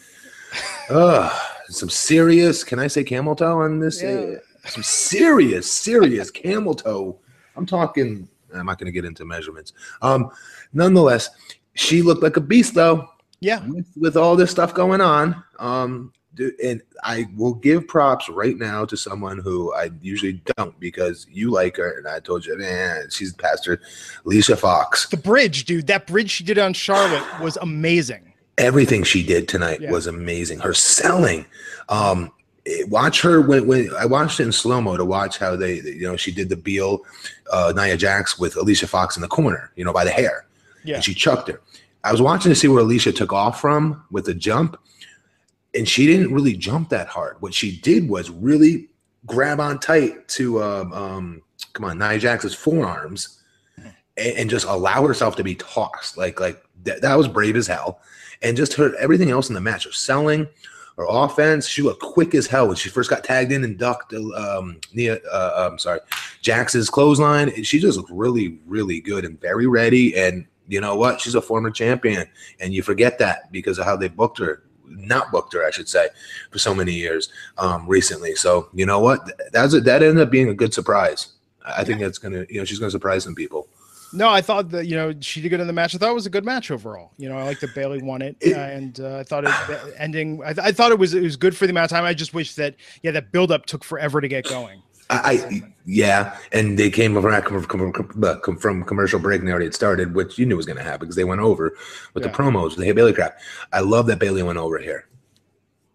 Ugh, 0.90 1.40
some 1.68 1.90
serious. 1.90 2.64
Can 2.64 2.78
I 2.78 2.86
say 2.86 3.04
camel 3.04 3.36
toe 3.36 3.60
on 3.60 3.78
this? 3.80 4.02
Yeah. 4.02 4.08
Uh, 4.08 4.68
some 4.68 4.82
serious, 4.82 5.70
serious 5.70 6.30
camel 6.30 6.74
toe. 6.74 7.18
I'm 7.56 7.66
talking. 7.66 8.28
I'm 8.54 8.66
not 8.66 8.78
going 8.78 8.86
to 8.86 8.92
get 8.92 9.04
into 9.04 9.24
measurements. 9.26 9.72
Um, 10.00 10.30
nonetheless, 10.72 11.28
she 11.74 12.00
looked 12.02 12.22
like 12.22 12.36
a 12.38 12.40
beast 12.40 12.74
though. 12.74 13.08
yeah. 13.40 13.64
with, 13.66 13.86
with 13.96 14.16
all 14.16 14.36
this 14.36 14.50
stuff 14.50 14.72
going 14.74 15.00
on. 15.02 15.42
Um, 15.58 16.12
and 16.62 16.82
I 17.04 17.26
will 17.36 17.54
give 17.54 17.86
props 17.88 18.28
right 18.28 18.56
now 18.56 18.84
to 18.86 18.96
someone 18.96 19.38
who 19.38 19.72
I 19.74 19.90
usually 20.02 20.40
don't 20.56 20.78
because 20.80 21.26
you 21.30 21.50
like 21.50 21.76
her, 21.76 21.96
and 21.98 22.06
I 22.08 22.20
told 22.20 22.46
you, 22.46 22.56
man, 22.58 23.08
she's 23.10 23.32
the 23.32 23.42
Pastor 23.42 23.80
Alicia 24.24 24.56
Fox. 24.56 25.08
The 25.08 25.16
bridge, 25.16 25.64
dude. 25.64 25.86
That 25.86 26.06
bridge 26.06 26.30
she 26.30 26.44
did 26.44 26.58
on 26.58 26.72
Charlotte 26.72 27.24
was 27.40 27.56
amazing. 27.58 28.32
Everything 28.56 29.02
she 29.04 29.22
did 29.22 29.46
tonight 29.48 29.80
Yeah. 29.80 29.90
was 29.90 30.06
amazing. 30.06 30.58
Her 30.60 30.74
selling, 30.74 31.46
um, 31.88 32.32
watch 32.88 33.22
her 33.22 33.40
when 33.40 33.66
when 33.66 33.90
I 33.98 34.04
watched 34.06 34.40
it 34.40 34.44
in 34.44 34.52
slow 34.52 34.80
mo 34.80 34.96
to 34.96 35.04
watch 35.04 35.38
how 35.38 35.56
they, 35.56 35.74
you 35.80 36.02
know, 36.08 36.16
she 36.16 36.32
did 36.32 36.48
the 36.48 36.56
Beal, 36.56 37.02
uh, 37.52 37.72
Nia 37.76 37.96
Jax 37.96 38.38
with 38.38 38.56
Alicia 38.56 38.86
Fox 38.88 39.16
in 39.16 39.22
the 39.22 39.28
corner, 39.28 39.70
you 39.76 39.84
know, 39.84 39.92
by 39.92 40.04
the 40.04 40.10
hair. 40.10 40.44
Yeah. 40.84 40.96
and 40.96 41.04
she 41.04 41.12
chucked 41.14 41.48
her. 41.48 41.60
I 42.04 42.12
was 42.12 42.22
watching 42.22 42.50
to 42.50 42.54
see 42.54 42.68
where 42.68 42.80
Alicia 42.80 43.12
took 43.12 43.32
off 43.32 43.60
from 43.60 44.04
with 44.10 44.24
the 44.26 44.32
jump, 44.34 44.76
and 45.74 45.88
she 45.88 46.06
didn't 46.06 46.32
really 46.32 46.54
jump 46.54 46.88
that 46.90 47.08
hard. 47.08 47.36
What 47.40 47.54
she 47.54 47.78
did 47.80 48.08
was 48.08 48.30
really 48.30 48.88
grab 49.26 49.60
on 49.60 49.78
tight 49.78 50.28
to 50.28 50.62
um, 50.62 50.92
um 50.92 51.42
come 51.72 51.84
on 51.84 51.98
Nia 51.98 52.18
Jax's 52.18 52.54
forearms 52.54 53.42
and, 54.16 54.36
and 54.36 54.50
just 54.50 54.66
allow 54.66 55.06
herself 55.06 55.36
to 55.36 55.44
be 55.44 55.54
tossed. 55.54 56.16
Like 56.16 56.40
like 56.40 56.62
that, 56.84 57.02
that 57.02 57.14
was 57.16 57.28
brave 57.28 57.56
as 57.56 57.66
hell. 57.66 58.00
And 58.42 58.56
just 58.56 58.74
her 58.74 58.94
everything 58.96 59.30
else 59.30 59.48
in 59.48 59.54
the 59.54 59.60
match, 59.60 59.84
her 59.84 59.92
selling, 59.92 60.48
her 60.96 61.06
offense. 61.08 61.66
She 61.68 61.82
looked 61.82 62.02
quick 62.02 62.34
as 62.34 62.46
hell 62.46 62.68
when 62.68 62.76
she 62.76 62.88
first 62.88 63.10
got 63.10 63.24
tagged 63.24 63.52
in 63.52 63.64
and 63.64 63.78
ducked 63.78 64.14
um 64.14 64.80
Nia 64.92 65.18
uh, 65.30 65.68
I'm 65.70 65.78
sorry, 65.78 66.00
Jax's 66.42 66.88
clothesline. 66.88 67.62
She 67.62 67.78
just 67.78 67.96
looked 67.96 68.10
really, 68.10 68.58
really 68.66 69.00
good 69.00 69.24
and 69.24 69.40
very 69.40 69.66
ready. 69.66 70.16
And 70.16 70.46
you 70.68 70.80
know 70.80 70.96
what? 70.96 71.20
She's 71.20 71.34
a 71.34 71.40
former 71.40 71.70
champion, 71.70 72.28
and 72.60 72.74
you 72.74 72.82
forget 72.82 73.18
that 73.18 73.50
because 73.50 73.78
of 73.78 73.86
how 73.86 73.96
they 73.96 74.08
booked 74.08 74.38
her, 74.38 74.62
not 74.90 75.30
booked 75.32 75.52
her, 75.54 75.64
I 75.64 75.70
should 75.70 75.88
say, 75.88 76.08
for 76.50 76.58
so 76.58 76.74
many 76.74 76.92
years 76.92 77.30
um, 77.58 77.86
recently. 77.86 78.34
So 78.34 78.68
you 78.74 78.86
know 78.86 79.00
what? 79.00 79.20
That's 79.52 79.74
a, 79.74 79.80
that 79.82 80.02
ended 80.02 80.22
up 80.22 80.30
being 80.30 80.48
a 80.48 80.54
good 80.54 80.72
surprise. 80.74 81.28
I 81.66 81.84
think 81.84 82.00
that's 82.00 82.18
gonna, 82.18 82.46
you 82.48 82.58
know, 82.58 82.64
she's 82.64 82.78
gonna 82.78 82.90
surprise 82.90 83.24
some 83.24 83.34
people. 83.34 83.68
No, 84.14 84.30
I 84.30 84.40
thought 84.40 84.70
that 84.70 84.86
you 84.86 84.96
know 84.96 85.12
she 85.20 85.42
did 85.42 85.50
good 85.50 85.60
in 85.60 85.66
the 85.66 85.72
match. 85.74 85.94
I 85.94 85.98
thought 85.98 86.10
it 86.10 86.14
was 86.14 86.24
a 86.24 86.30
good 86.30 86.44
match 86.46 86.70
overall. 86.70 87.10
You 87.18 87.28
know, 87.28 87.36
I 87.36 87.42
like 87.42 87.60
that 87.60 87.74
Bayley 87.74 88.00
won 88.02 88.22
it, 88.22 88.36
It- 88.40 88.56
uh, 88.56 88.60
and 88.60 88.98
uh, 89.00 89.18
I 89.18 89.22
thought 89.22 89.44
it 89.44 89.94
ending. 89.98 90.40
I, 90.42 90.54
th- 90.54 90.66
I 90.66 90.72
thought 90.72 90.92
it 90.92 90.98
was 90.98 91.12
it 91.12 91.22
was 91.22 91.36
good 91.36 91.54
for 91.54 91.66
the 91.66 91.72
amount 91.72 91.84
of 91.84 91.90
time. 91.90 92.04
I 92.04 92.14
just 92.14 92.32
wish 92.32 92.54
that 92.54 92.74
yeah, 93.02 93.10
that 93.10 93.32
build 93.32 93.52
up 93.52 93.66
took 93.66 93.84
forever 93.84 94.22
to 94.22 94.28
get 94.28 94.44
going. 94.48 94.82
I, 95.10 95.18
I 95.50 95.62
yeah, 95.86 96.36
and 96.52 96.78
they 96.78 96.90
came 96.90 97.14
from, 97.14 97.22
from, 97.42 97.64
from, 97.64 98.40
from, 98.42 98.56
from 98.58 98.84
commercial 98.84 99.18
break 99.18 99.38
and 99.40 99.48
they 99.48 99.52
already 99.52 99.66
had 99.66 99.74
started, 99.74 100.14
which 100.14 100.38
you 100.38 100.44
knew 100.44 100.56
was 100.56 100.66
going 100.66 100.76
to 100.76 100.82
happen 100.82 101.00
because 101.00 101.16
they 101.16 101.24
went 101.24 101.40
over 101.40 101.74
with 102.12 102.24
Yeah. 102.24 102.30
the 102.30 102.36
promos, 102.36 102.76
the 102.76 102.92
Bayley 102.92 103.14
crap. 103.14 103.38
I 103.72 103.80
love 103.80 104.06
that 104.08 104.18
Bayley 104.18 104.42
went 104.42 104.58
over 104.58 104.78
here. 104.78 105.06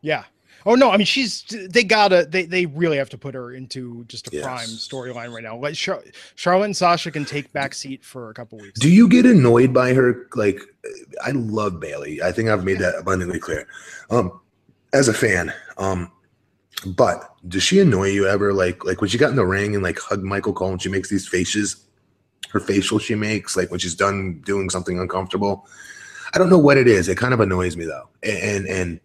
Yeah. 0.01 0.23
Oh 0.65 0.75
no, 0.75 0.91
I 0.91 0.97
mean 0.97 1.05
she's 1.05 1.43
they 1.43 1.83
gotta 1.83 2.25
they 2.25 2.45
they 2.45 2.65
really 2.67 2.95
have 2.97 3.09
to 3.09 3.17
put 3.17 3.35
her 3.35 3.51
into 3.53 4.05
just 4.05 4.29
a 4.29 4.31
Yes. 4.31 4.43
prime 4.45 4.67
storyline 4.69 5.33
right 5.33 5.43
now. 5.43 5.57
Like 5.57 5.75
Char- 5.75 6.03
Charlotte 6.35 6.65
and 6.65 6.77
Sasha 6.77 7.11
can 7.11 7.25
take 7.25 7.51
back 7.51 7.73
seat 7.73 8.03
for 8.03 8.29
a 8.29 8.33
couple 8.33 8.57
weeks. 8.59 8.79
Do 8.79 8.89
you 8.89 9.09
get 9.09 9.25
annoyed 9.25 9.73
by 9.73 9.93
her? 9.93 10.27
Like, 10.35 10.61
I 11.23 11.31
love 11.31 11.81
Bayley. 11.81 12.21
I 12.23 12.31
think 12.31 12.47
I've 12.47 12.63
made 12.63 12.79
that 12.79 12.95
abundantly 12.97 13.39
clear. 13.39 13.67
Um, 14.09 14.39
as 14.93 15.09
a 15.09 15.13
fan, 15.13 15.53
um, 15.77 16.09
but 16.83 17.35
does 17.47 17.63
she 17.63 17.79
annoy 17.79 18.09
you 18.09 18.27
ever? 18.27 18.53
Like, 18.53 18.85
like 18.85 19.01
when 19.01 19.09
she 19.09 19.17
got 19.17 19.29
in 19.29 19.35
the 19.35 19.45
ring 19.45 19.73
and 19.73 19.83
like 19.83 19.99
hugged 19.99 20.23
Michael 20.23 20.53
Cole 20.53 20.71
and 20.71 20.81
she 20.81 20.89
makes 20.89 21.09
these 21.09 21.27
faces, 21.27 21.85
her 22.51 22.59
facial 22.59 22.99
she 22.99 23.15
makes, 23.15 23.57
like 23.57 23.71
when 23.71 23.79
she's 23.79 23.95
done 23.95 24.41
doing 24.45 24.69
something 24.69 24.99
uncomfortable. 24.99 25.67
I 26.33 26.37
don't 26.37 26.49
know 26.49 26.57
what 26.57 26.77
it 26.77 26.87
is. 26.87 27.09
It 27.09 27.17
kind 27.17 27.33
of 27.33 27.39
annoys 27.39 27.77
me 27.77 27.85
though, 27.85 28.09
and 28.23 28.37
and, 28.37 28.67
and 28.67 28.99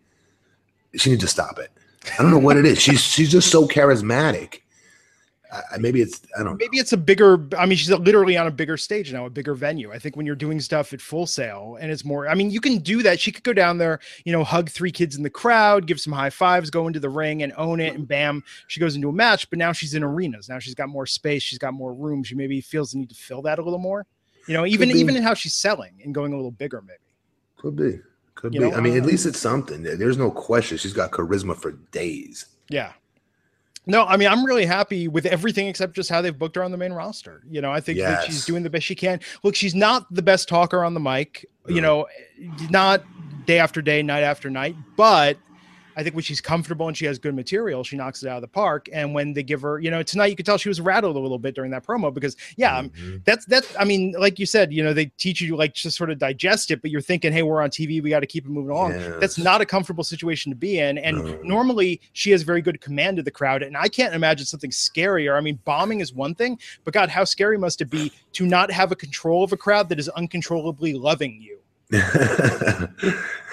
she 0.97 1.11
needs 1.11 1.23
to 1.23 1.29
stop 1.29 1.59
it. 1.59 1.71
I 2.19 2.23
don't 2.23 2.31
know 2.31 2.39
what 2.39 2.57
it 2.57 2.65
is. 2.65 2.81
She's 2.81 3.01
she's 3.01 3.31
just 3.31 3.51
so 3.51 3.67
charismatic. 3.67 4.61
I, 5.53 5.79
maybe 5.79 6.03
it's 6.03 6.21
I 6.35 6.43
don't 6.43 6.53
know. 6.53 6.57
Maybe 6.59 6.79
it's 6.79 6.93
a 6.93 6.97
bigger. 6.97 7.47
I 7.57 7.67
mean, 7.67 7.79
she's 7.79 7.91
literally 7.91 8.37
on 8.37 8.47
a 8.47 8.51
bigger 8.51 8.77
stage 8.77 9.13
now, 9.13 9.27
a 9.27 9.31
bigger 9.31 9.55
venue. 9.55 9.93
I 9.93 9.99
think 9.99 10.17
when 10.17 10.27
you're 10.27 10.35
doing 10.35 10.61
stuff 10.61 10.93
at 10.93 11.01
Full 11.01 11.27
Sail 11.27 11.79
and 11.81 11.91
it's 11.91 12.05
more. 12.05 12.29
I 12.29 12.35
mean, 12.35 12.51
you 12.51 12.61
can 12.61 12.79
do 12.79 13.03
that. 13.03 13.19
She 13.19 13.33
could 13.33 13.45
go 13.45 13.53
down 13.53 13.79
there, 13.79 14.01
you 14.25 14.33
know, 14.33 14.45
hug 14.45 14.69
three 14.69 14.93
kids 14.93 15.17
in 15.17 15.23
the 15.23 15.31
crowd, 15.31 15.87
give 15.87 16.01
some 16.01 16.13
high 16.13 16.31
fives, 16.31 16.71
go 16.71 16.87
into 16.87 17.01
the 17.01 17.09
ring 17.09 17.43
and 17.43 17.53
own 17.57 17.81
it, 17.81 17.95
and 17.95 18.07
bam, 18.07 18.45
she 18.67 18.81
goes 18.81 18.95
into 18.95 19.09
a 19.09 19.13
match. 19.13 19.49
But 19.49 19.59
now 19.59 19.73
she's 19.73 19.95
in 19.95 20.03
arenas. 20.03 20.49
Now 20.49 20.59
she's 20.59 20.75
got 20.75 20.89
more 20.89 21.07
space. 21.07 21.43
She's 21.43 21.59
got 21.59 21.73
more 21.73 21.95
room. 21.95 22.23
She 22.23 22.35
maybe 22.35 22.61
feels 22.61 22.93
the 22.93 22.99
need 22.99 23.09
to 23.11 23.15
fill 23.15 23.43
that 23.43 23.59
a 23.59 23.63
little 23.63 23.79
more. 23.79 24.07
You 24.47 24.55
know, 24.55 24.67
even 24.67 24.91
even 24.91 25.17
in 25.17 25.23
how 25.23 25.35
she's 25.35 25.55
selling 25.55 26.01
and 26.05 26.15
going 26.15 26.33
a 26.33 26.37
little 26.37 26.51
bigger, 26.51 26.83
maybe. 26.83 26.99
Could 27.57 27.77
be. 27.77 28.01
Could 28.35 28.55
You 28.55 28.61
be. 28.61 28.71
know, 28.71 28.77
I 28.77 28.81
mean, 28.81 28.97
at 28.97 29.03
uh, 29.03 29.07
least 29.07 29.27
it's 29.27 29.39
something. 29.39 29.83
There's 29.83 30.17
no 30.17 30.31
question. 30.31 30.79
She's 30.79 30.93
got 30.93 31.11
charisma 31.11 31.57
for 31.57 31.73
days. 31.91 32.47
Yeah. 32.71 32.93
No, 33.89 34.05
I 34.05 34.19
mean, 34.19 34.29
I'm 34.29 34.45
really 34.45 34.67
happy 34.67 35.09
with 35.09 35.25
everything 35.25 35.67
except 35.67 35.97
just 35.97 36.11
how 36.11 36.21
they've 36.21 36.39
booked 36.39 36.57
her 36.57 36.63
on 36.63 36.71
the 36.71 36.77
main 36.77 36.93
roster. 36.93 37.43
You 37.51 37.63
know, 37.63 37.73
I 37.73 37.81
think 37.81 37.99
that 37.99 38.25
she's 38.25 38.45
doing 38.45 38.63
the 38.63 38.71
best 38.71 38.85
she 38.85 38.95
can. 38.95 39.19
Look, 39.43 39.57
she's 39.57 39.75
not 39.75 40.07
the 40.15 40.21
best 40.21 40.47
talker 40.47 40.85
on 40.85 40.93
the 40.93 41.01
mic, 41.01 41.49
you 41.67 41.81
know, 41.81 42.07
not 42.69 43.03
day 43.47 43.59
after 43.59 43.81
day, 43.81 44.03
night 44.03 44.25
after 44.25 44.51
night, 44.51 44.77
but 44.97 45.39
I 45.99 46.05
think 46.05 46.15
when 46.15 46.23
she's 46.23 46.41
comfortable 46.41 46.87
and 46.87 46.97
she 46.97 47.07
has 47.07 47.19
good 47.19 47.35
material, 47.35 47.83
she 47.83 47.97
knocks 47.97 48.23
it 48.23 48.29
out 48.29 48.37
of 48.37 48.43
the 48.43 48.47
park. 48.47 48.89
And 48.93 49.15
when 49.15 49.33
they 49.33 49.43
give 49.43 49.61
her, 49.63 49.81
you 49.81 49.91
know, 49.91 50.05
tonight 50.05 50.27
you 50.27 50.37
could 50.37 50.47
tell 50.47 50.57
she 50.57 50.69
was 50.69 50.81
rattled 50.81 51.17
a 51.17 51.19
little 51.19 51.41
bit 51.41 51.57
during 51.57 51.73
that 51.73 51.85
promo 51.85 52.15
because, 52.15 52.37
yeah, 52.57 52.83
Mhm. 52.83 53.25
that's 53.25 53.45
that's 53.47 53.75
I 53.77 53.85
mean, 53.85 54.15
like 54.17 54.39
you 54.39 54.47
said, 54.47 54.73
you 54.73 54.85
know, 54.85 54.93
they 54.93 55.07
teach 55.19 55.41
you 55.41 55.57
like 55.57 55.75
just 55.75 55.97
sort 55.97 56.11
of 56.11 56.19
digest 56.21 56.71
it, 56.71 56.83
but 56.83 56.93
you're 56.93 57.01
thinking, 57.01 57.33
hey, 57.33 57.43
we're 57.43 57.61
on 57.61 57.71
TV, 57.71 58.01
we 58.01 58.11
got 58.11 58.21
to 58.21 58.27
keep 58.29 58.45
it 58.47 58.49
moving 58.49 58.71
along. 58.71 58.95
That's 59.19 59.39
not 59.39 59.61
a 59.61 59.67
comfortable 59.67 60.05
situation 60.05 60.53
to 60.53 60.57
be 60.57 60.79
in. 60.79 60.99
And 60.99 61.17
No. 61.19 61.39
normally 61.43 62.01
she 62.13 62.31
has 62.31 62.43
very 62.45 62.63
good 62.63 62.81
command 62.81 63.19
of 63.19 63.25
the 63.25 63.33
crowd. 63.33 63.65
And 63.65 63.77
I 63.77 63.89
can't 63.89 64.15
imagine 64.15 64.47
something 64.47 64.71
scarier. 64.71 65.37
I 65.37 65.41
mean, 65.41 65.59
bombing 65.65 65.99
is 66.01 66.15
one 66.15 66.37
thing, 66.37 66.61
but 66.85 66.95
God, 66.95 67.09
how 67.09 67.25
scary 67.25 67.59
must 67.59 67.81
it 67.81 67.91
be 67.91 68.13
to 68.35 68.47
not 68.47 68.71
have 68.71 68.93
a 68.93 68.97
control 68.97 69.43
of 69.43 69.53
a 69.53 69.57
crowd 69.57 69.89
that 69.89 69.99
is 69.99 70.09
uncontrollably 70.11 70.95
loving 70.95 71.43
you? 71.43 71.58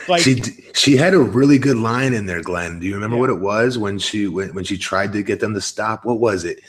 Like 0.08 0.22
she 0.22 0.36
she 0.76 0.96
had 0.98 1.16
a 1.16 1.20
really 1.20 1.58
good 1.58 1.78
line 1.78 2.14
in 2.14 2.28
there, 2.28 2.42
Glenn. 2.42 2.80
Do 2.80 2.86
you 2.86 2.94
remember 2.94 3.16
Yeah. 3.16 3.22
what 3.22 3.30
it 3.32 3.40
was 3.40 3.78
when 3.80 3.98
she 3.98 4.28
when, 4.28 4.54
when 4.54 4.64
she 4.64 4.78
tried 4.78 5.12
to 5.14 5.24
get 5.24 5.40
them 5.40 5.56
to 5.56 5.62
stop? 5.62 6.06
What 6.06 6.20
was 6.20 6.44
it? 6.46 6.60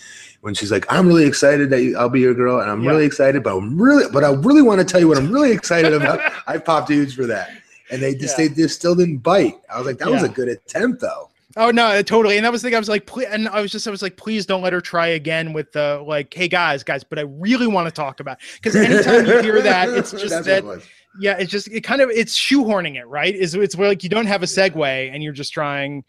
When 0.40 0.54
she's 0.54 0.72
like, 0.72 0.86
"I'm 0.90 1.06
really 1.06 1.26
excited 1.26 1.68
that 1.68 1.82
you, 1.82 1.98
I'll 1.98 2.08
be 2.08 2.20
your 2.20 2.32
girl, 2.32 2.60
and 2.60 2.70
I'm 2.70 2.82
Yeah. 2.82 2.92
really 2.92 3.04
excited, 3.04 3.42
but 3.42 3.54
I'm 3.54 3.78
really, 3.78 4.04
but 4.10 4.24
I 4.24 4.32
really 4.32 4.62
want 4.62 4.78
to 4.78 4.86
tell 4.86 5.00
you 5.00 5.08
what 5.08 5.18
I'm 5.18 5.30
really 5.30 5.52
excited 5.52 5.92
about." 5.92 6.18
I 6.46 6.56
popped 6.56 6.88
huge 6.88 7.14
for 7.14 7.26
that, 7.26 7.50
and 7.90 8.00
they 8.00 8.14
just 8.14 8.38
Yeah. 8.38 8.48
they 8.48 8.54
just 8.54 8.76
still 8.76 8.94
didn't 8.94 9.18
bite. 9.18 9.56
I 9.68 9.76
was 9.76 9.86
like, 9.86 9.98
"That 9.98 10.10
was 10.10 10.22
a 10.22 10.30
good 10.30 10.48
attempt, 10.48 11.02
though." 11.02 11.28
Oh 11.58 11.70
no, 11.70 12.00
totally. 12.02 12.36
And 12.36 12.44
that 12.46 12.52
was 12.52 12.62
thinking, 12.62 12.76
I 12.76 12.78
was 12.78 12.88
like, 12.88 13.06
please, 13.06 13.26
and 13.30 13.48
I 13.48 13.62
was 13.62 13.72
just, 13.72 13.88
I 13.88 13.90
was 13.90 14.02
like, 14.02 14.18
please 14.18 14.44
don't 14.44 14.60
let 14.60 14.74
her 14.74 14.80
try 14.82 15.06
again 15.08 15.54
with 15.54 15.72
the 15.72 16.02
like, 16.06 16.32
hey 16.32 16.48
guys, 16.48 16.82
guys. 16.84 17.02
But 17.02 17.18
I 17.18 17.22
really 17.22 17.66
want 17.66 17.86
to 17.86 17.90
talk 17.90 18.20
about 18.20 18.38
because 18.56 18.76
anytime 18.76 19.24
you 19.26 19.40
hear 19.40 19.62
that, 19.62 19.88
it's 19.88 20.10
just 20.22 20.28
That's 20.28 20.46
that, 20.46 20.64
what 20.64 20.72
it 20.72 20.76
was. 20.76 20.84
Yeah, 21.20 21.36
it's 21.38 21.50
just 21.50 21.68
it 21.68 21.82
kind 21.82 22.00
of 22.00 22.10
it's 22.10 22.38
shoehorning 22.38 22.96
it, 22.96 23.06
right? 23.06 23.34
Is 23.34 23.54
it's 23.54 23.76
where 23.76 23.88
like 23.88 24.02
you 24.02 24.08
don't 24.08 24.26
have 24.26 24.42
a 24.42 24.46
segue 24.46 25.12
and 25.14 25.22
you're 25.22 25.32
just 25.32 25.52
trying, 25.52 26.04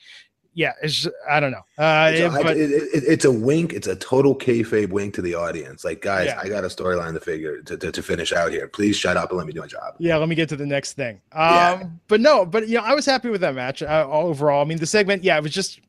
yeah, 0.54 0.74
it's 0.82 0.96
just, 0.96 1.16
I 1.30 1.40
don't 1.40 1.52
know. 1.52 1.62
Uh, 1.78 2.10
It's, 2.12 2.20
it- 2.20 2.26
a, 2.26 2.44
but 2.44 2.58
it- 2.58 2.72
it- 2.72 3.04
it's 3.08 3.26
a 3.26 3.32
wink. 3.32 3.74
It's 3.74 3.88
a 3.88 3.96
total 3.96 4.36
kayfabe 4.36 4.90
wink 4.90 5.14
to 5.16 5.22
the 5.22 5.36
audience. 5.36 5.86
Like, 5.86 6.02
guys, 6.02 6.26
Yeah. 6.28 6.40
I 6.42 6.50
got 6.50 6.64
a 6.64 6.68
storyline 6.68 7.14
to 7.14 7.20
figure 7.20 7.62
to, 7.62 7.78
to, 7.78 7.92
to 7.92 8.02
finish 8.04 8.34
out 8.34 8.52
here. 8.52 8.68
Please 8.68 8.96
shut 8.98 9.18
up 9.18 9.30
and 9.30 9.38
let 9.38 9.46
me 9.46 9.54
do 9.54 9.60
my 9.62 9.68
job. 9.68 9.94
yeah, 10.00 10.18
let 10.18 10.28
me 10.30 10.36
get 10.36 10.50
to 10.50 10.56
the 10.56 10.66
next 10.66 10.94
thing. 10.94 11.22
Um, 11.32 11.54
Yeah. 11.54 11.84
but 12.08 12.22
no, 12.22 12.46
but 12.46 12.68
you 12.68 12.78
know, 12.80 12.84
I 12.84 12.96
was 12.96 13.06
happy 13.06 13.30
with 13.30 13.42
that 13.42 13.54
match 13.56 13.84
uh, 13.84 14.08
overall. 14.10 14.62
I 14.62 14.66
mean, 14.66 14.80
the 14.80 14.88
segment, 14.88 15.24
yeah, 15.24 15.38
it 15.38 15.44
was 15.44 15.54
just 15.54 15.80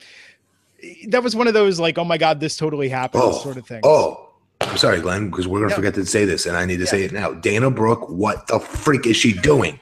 that 1.09 1.25
was 1.25 1.35
one 1.35 1.49
of 1.49 1.55
those 1.55 1.81
like, 1.81 1.99
oh 1.99 2.05
my 2.05 2.19
god, 2.19 2.39
this 2.39 2.57
totally 2.57 2.89
happened 2.89 3.25
Oh, 3.27 3.33
sort 3.33 3.57
of 3.57 3.67
thing. 3.67 3.81
Oh, 3.85 4.28
I'm 4.69 4.77
sorry, 4.77 5.01
Glenn, 5.01 5.31
because 5.31 5.49
we're 5.49 5.61
gonna 5.61 5.75
forget 5.75 5.95
to 5.95 6.05
say 6.07 6.25
this, 6.25 6.47
and 6.47 6.57
I 6.57 6.65
need 6.65 6.77
to 6.77 6.85
Yeah. 6.85 6.91
say 6.91 7.03
it 7.05 7.13
now. 7.13 7.33
Dana 7.33 7.71
Brooke, 7.71 8.09
what 8.09 8.47
the 8.47 8.59
freak 8.61 9.07
is 9.07 9.17
she 9.17 9.33
doing? 9.33 9.79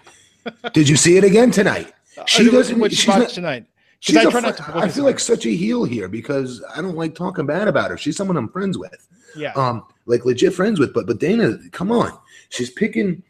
Did 0.72 0.88
you 0.88 0.96
see 0.96 1.16
it 1.16 1.24
again 1.24 1.50
tonight? 1.50 1.92
She 2.26 2.50
doesn't. 2.50 2.78
You 2.78 2.88
She's 2.90 3.06
not. 3.08 3.28
tonight? 3.28 3.66
She's 4.00 4.16
I 4.16 4.22
try 4.22 4.30
fr- 4.30 4.40
not 4.40 4.56
to 4.58 4.76
I 4.76 4.88
feel 4.88 5.04
like 5.04 5.18
such 5.18 5.46
a 5.46 5.50
heel 5.50 5.84
here 5.84 6.06
because 6.08 6.62
I 6.74 6.80
don't 6.82 6.96
like 6.96 7.14
talking 7.14 7.46
bad 7.46 7.66
about 7.66 7.90
her. 7.90 7.96
She's 7.98 8.16
someone 8.16 8.36
I'm 8.36 8.48
friends 8.48 8.78
with. 8.78 9.06
Yeah, 9.36 9.52
um 9.54 9.82
like 10.06 10.24
legit 10.24 10.54
friends 10.54 10.78
with 10.80 10.94
but 10.94 11.06
but 11.06 11.18
dana 11.18 11.58
come 11.70 11.92
on 11.92 12.10
she's 12.48 12.70
picking 12.70 13.22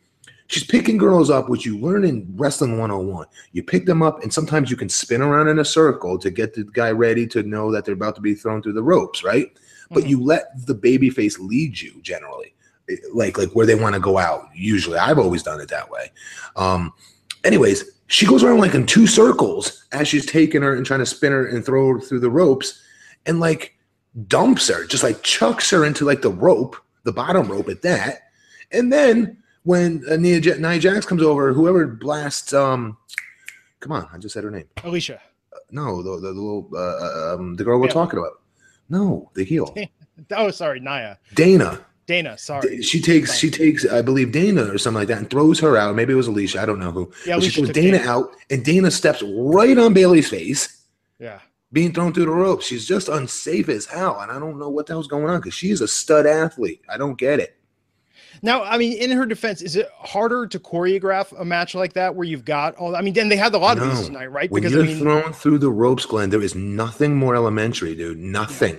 she's 0.47 0.63
picking 0.63 0.99
girls 0.99 1.31
up 1.31 1.49
which 1.49 1.67
you 1.67 1.77
learn 1.79 2.05
in 2.05 2.33
wrestling 2.37 2.79
101 2.79 3.27
you 3.51 3.65
pick 3.65 3.87
them 3.87 4.03
up 4.05 4.23
and 4.23 4.33
sometimes 4.33 4.71
you 4.71 4.77
can 4.77 4.89
spin 4.89 5.21
around 5.21 5.49
in 5.49 5.59
a 5.59 5.65
circle 5.65 6.17
to 6.17 6.31
get 6.31 6.55
the 6.55 6.63
guy 6.75 6.93
ready 6.93 7.27
to 7.27 7.43
know 7.43 7.73
that 7.73 7.85
they're 7.85 7.95
about 7.95 8.15
to 8.15 8.21
be 8.21 8.35
thrown 8.37 8.63
through 8.63 8.75
the 8.75 8.83
ropes 8.83 9.25
right 9.25 9.59
but 9.91 10.05
Mhm. 10.05 10.09
you 10.09 10.23
let 10.25 10.45
the 10.67 10.75
baby 10.75 11.11
face 11.11 11.39
lead 11.39 11.81
you 11.81 12.01
generally 12.03 12.55
eh, 12.91 12.97
like 13.13 13.39
like 13.39 13.51
where 13.53 13.67
they 13.67 13.75
want 13.75 13.95
to 13.95 14.01
go 14.01 14.19
out 14.19 14.49
usually 14.55 14.99
i've 14.99 15.19
always 15.19 15.43
done 15.43 15.61
it 15.61 15.69
that 15.69 15.91
way 15.91 16.11
um 16.57 16.93
anyways 17.45 17.85
she 18.09 18.27
goes 18.27 18.43
around 18.45 18.59
like 18.61 18.75
in 18.75 18.87
two 18.87 19.07
circles 19.07 19.85
as 19.93 20.07
she's 20.07 20.27
taking 20.27 20.63
her 20.63 20.75
and 20.77 20.87
trying 20.87 21.01
to 21.01 21.07
spin 21.07 21.33
her 21.33 21.47
and 21.47 21.65
throw 21.65 21.95
her 21.95 22.01
through 22.01 22.21
the 22.21 22.31
ropes 22.31 22.81
and 23.27 23.41
like 23.41 23.73
dumps 24.29 24.69
her, 24.69 24.87
just 24.87 25.03
like 25.03 25.21
chucks 25.23 25.69
her 25.71 25.85
into 25.85 26.05
like 26.05 26.23
the 26.23 26.31
rope, 26.31 26.77
the 27.03 27.13
bottom 27.13 27.49
rope 27.51 27.69
at 27.69 27.83
that. 27.83 28.21
And 28.73 28.93
then 28.93 29.37
when 29.65 30.05
uh, 30.09 30.15
Nia, 30.17 30.39
Ja- 30.39 30.55
Nia 30.55 30.79
Jax 30.79 31.05
comes 31.05 31.21
over, 31.23 31.53
whoever 31.53 31.87
blasts, 31.89 32.53
um, 32.55 32.97
come 33.81 33.91
on, 33.93 34.09
I 34.13 34.19
just 34.19 34.33
said 34.35 34.45
her 34.45 34.51
name. 34.53 34.69
Alicia. 34.85 35.21
No, 35.73 36.03
the, 36.03 36.13
the, 36.21 36.33
the 36.33 36.41
little, 36.41 36.71
uh, 36.75 37.35
um, 37.35 37.57
the 37.57 37.65
girl 37.65 37.81
we're 37.81 37.89
Yeah. 37.89 37.93
talking 37.93 38.21
about. 38.21 38.41
No, 38.89 39.31
the 39.35 39.45
heel, 39.45 39.75
Oh, 40.31 40.51
sorry, 40.51 40.81
Naya. 40.81 41.17
Dana. 41.35 41.81
Dana. 42.07 42.39
Sorry. 42.39 42.81
She 42.83 43.01
takes, 43.01 43.37
she 43.37 43.51
takes, 43.51 43.85
I 43.85 44.01
believe 44.01 44.31
Dana 44.33 44.73
or 44.73 44.79
something 44.79 45.01
like 45.01 45.09
that, 45.09 45.19
and 45.19 45.29
throws 45.29 45.59
her 45.61 45.77
out. 45.77 45.95
Maybe 45.97 46.13
it 46.13 46.17
was 46.17 46.29
Alicia. 46.29 46.61
I 46.63 46.67
don't 46.67 46.79
know 46.79 46.93
who. 46.93 47.11
Yeah, 47.27 47.41
she 47.41 47.51
throws 47.51 47.71
Dana 47.71 47.99
Dana. 47.99 48.11
out, 48.11 48.37
and 48.49 48.65
Dana 48.65 48.91
steps 48.93 49.23
right 49.27 49.77
on 49.77 49.93
Bayley's 49.93 50.29
face. 50.29 50.85
Yeah. 51.19 51.41
being 51.73 51.93
thrown 51.93 52.13
through 52.15 52.27
the 52.27 52.31
ropes. 52.31 52.65
She's 52.67 52.87
just 52.87 53.09
unsafe 53.09 53.69
as 53.69 53.87
hell, 53.87 54.21
and 54.21 54.31
I 54.31 54.39
don't 54.39 54.59
know 54.59 54.69
what 54.71 54.87
the 54.87 54.93
hell's 54.93 55.09
going 55.09 55.29
on 55.29 55.41
because 55.41 55.55
she's 55.55 55.81
a 55.81 55.89
stud 55.89 56.27
athlete. 56.27 56.81
I 56.89 56.97
don't 56.97 57.19
get 57.19 57.41
it. 57.41 57.56
Now, 58.43 58.63
I 58.63 58.79
mean, 58.79 58.97
in 58.99 59.11
her 59.11 59.27
defense, 59.27 59.63
is 59.63 59.77
it 59.77 59.89
harder 59.99 60.47
to 60.47 60.59
choreograph 60.59 61.39
a 61.41 61.45
match 61.45 61.75
like 61.75 61.95
that 61.95 62.15
where 62.15 62.27
you've 62.27 62.45
got 62.45 62.75
all? 62.77 62.95
I 62.97 63.01
mean, 63.01 63.15
then 63.15 63.29
they 63.29 63.37
had 63.37 63.55
a 63.55 63.59
lot 63.59 63.79
of 63.79 63.89
these 63.89 64.07
tonight, 64.07 64.27
right? 64.27 64.51
When 64.51 64.63
Because 64.63 64.75
you're 64.75 64.85
I 64.85 64.87
mean, 64.87 64.99
thrown 64.99 65.33
through 65.33 65.59
the 65.59 65.71
ropes, 65.71 66.07
Glenn, 66.07 66.31
there 66.31 66.43
is 66.43 66.55
nothing 66.55 67.17
more 67.17 67.35
elementary, 67.35 67.95
dude. 67.95 68.19
Nothing. 68.19 68.79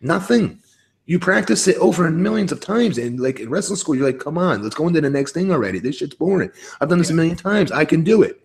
Nothing. 0.00 0.58
You 1.06 1.18
practice 1.20 1.68
it 1.68 1.76
over 1.76 2.10
millions 2.10 2.50
of 2.50 2.60
times, 2.60 2.98
and 2.98 3.20
like 3.20 3.38
in 3.38 3.48
wrestling 3.48 3.76
school, 3.76 3.94
you're 3.94 4.06
like, 4.06 4.18
"Come 4.18 4.36
on, 4.36 4.62
let's 4.62 4.74
go 4.74 4.88
into 4.88 5.00
the 5.00 5.08
next 5.08 5.32
thing 5.32 5.52
already." 5.52 5.78
This 5.78 5.96
shit's 5.96 6.14
boring. 6.16 6.50
I've 6.80 6.88
done 6.88 6.98
this 6.98 7.10
a 7.10 7.14
million 7.14 7.36
times. 7.36 7.70
I 7.70 7.84
can 7.84 8.02
do 8.02 8.22
it. 8.22 8.40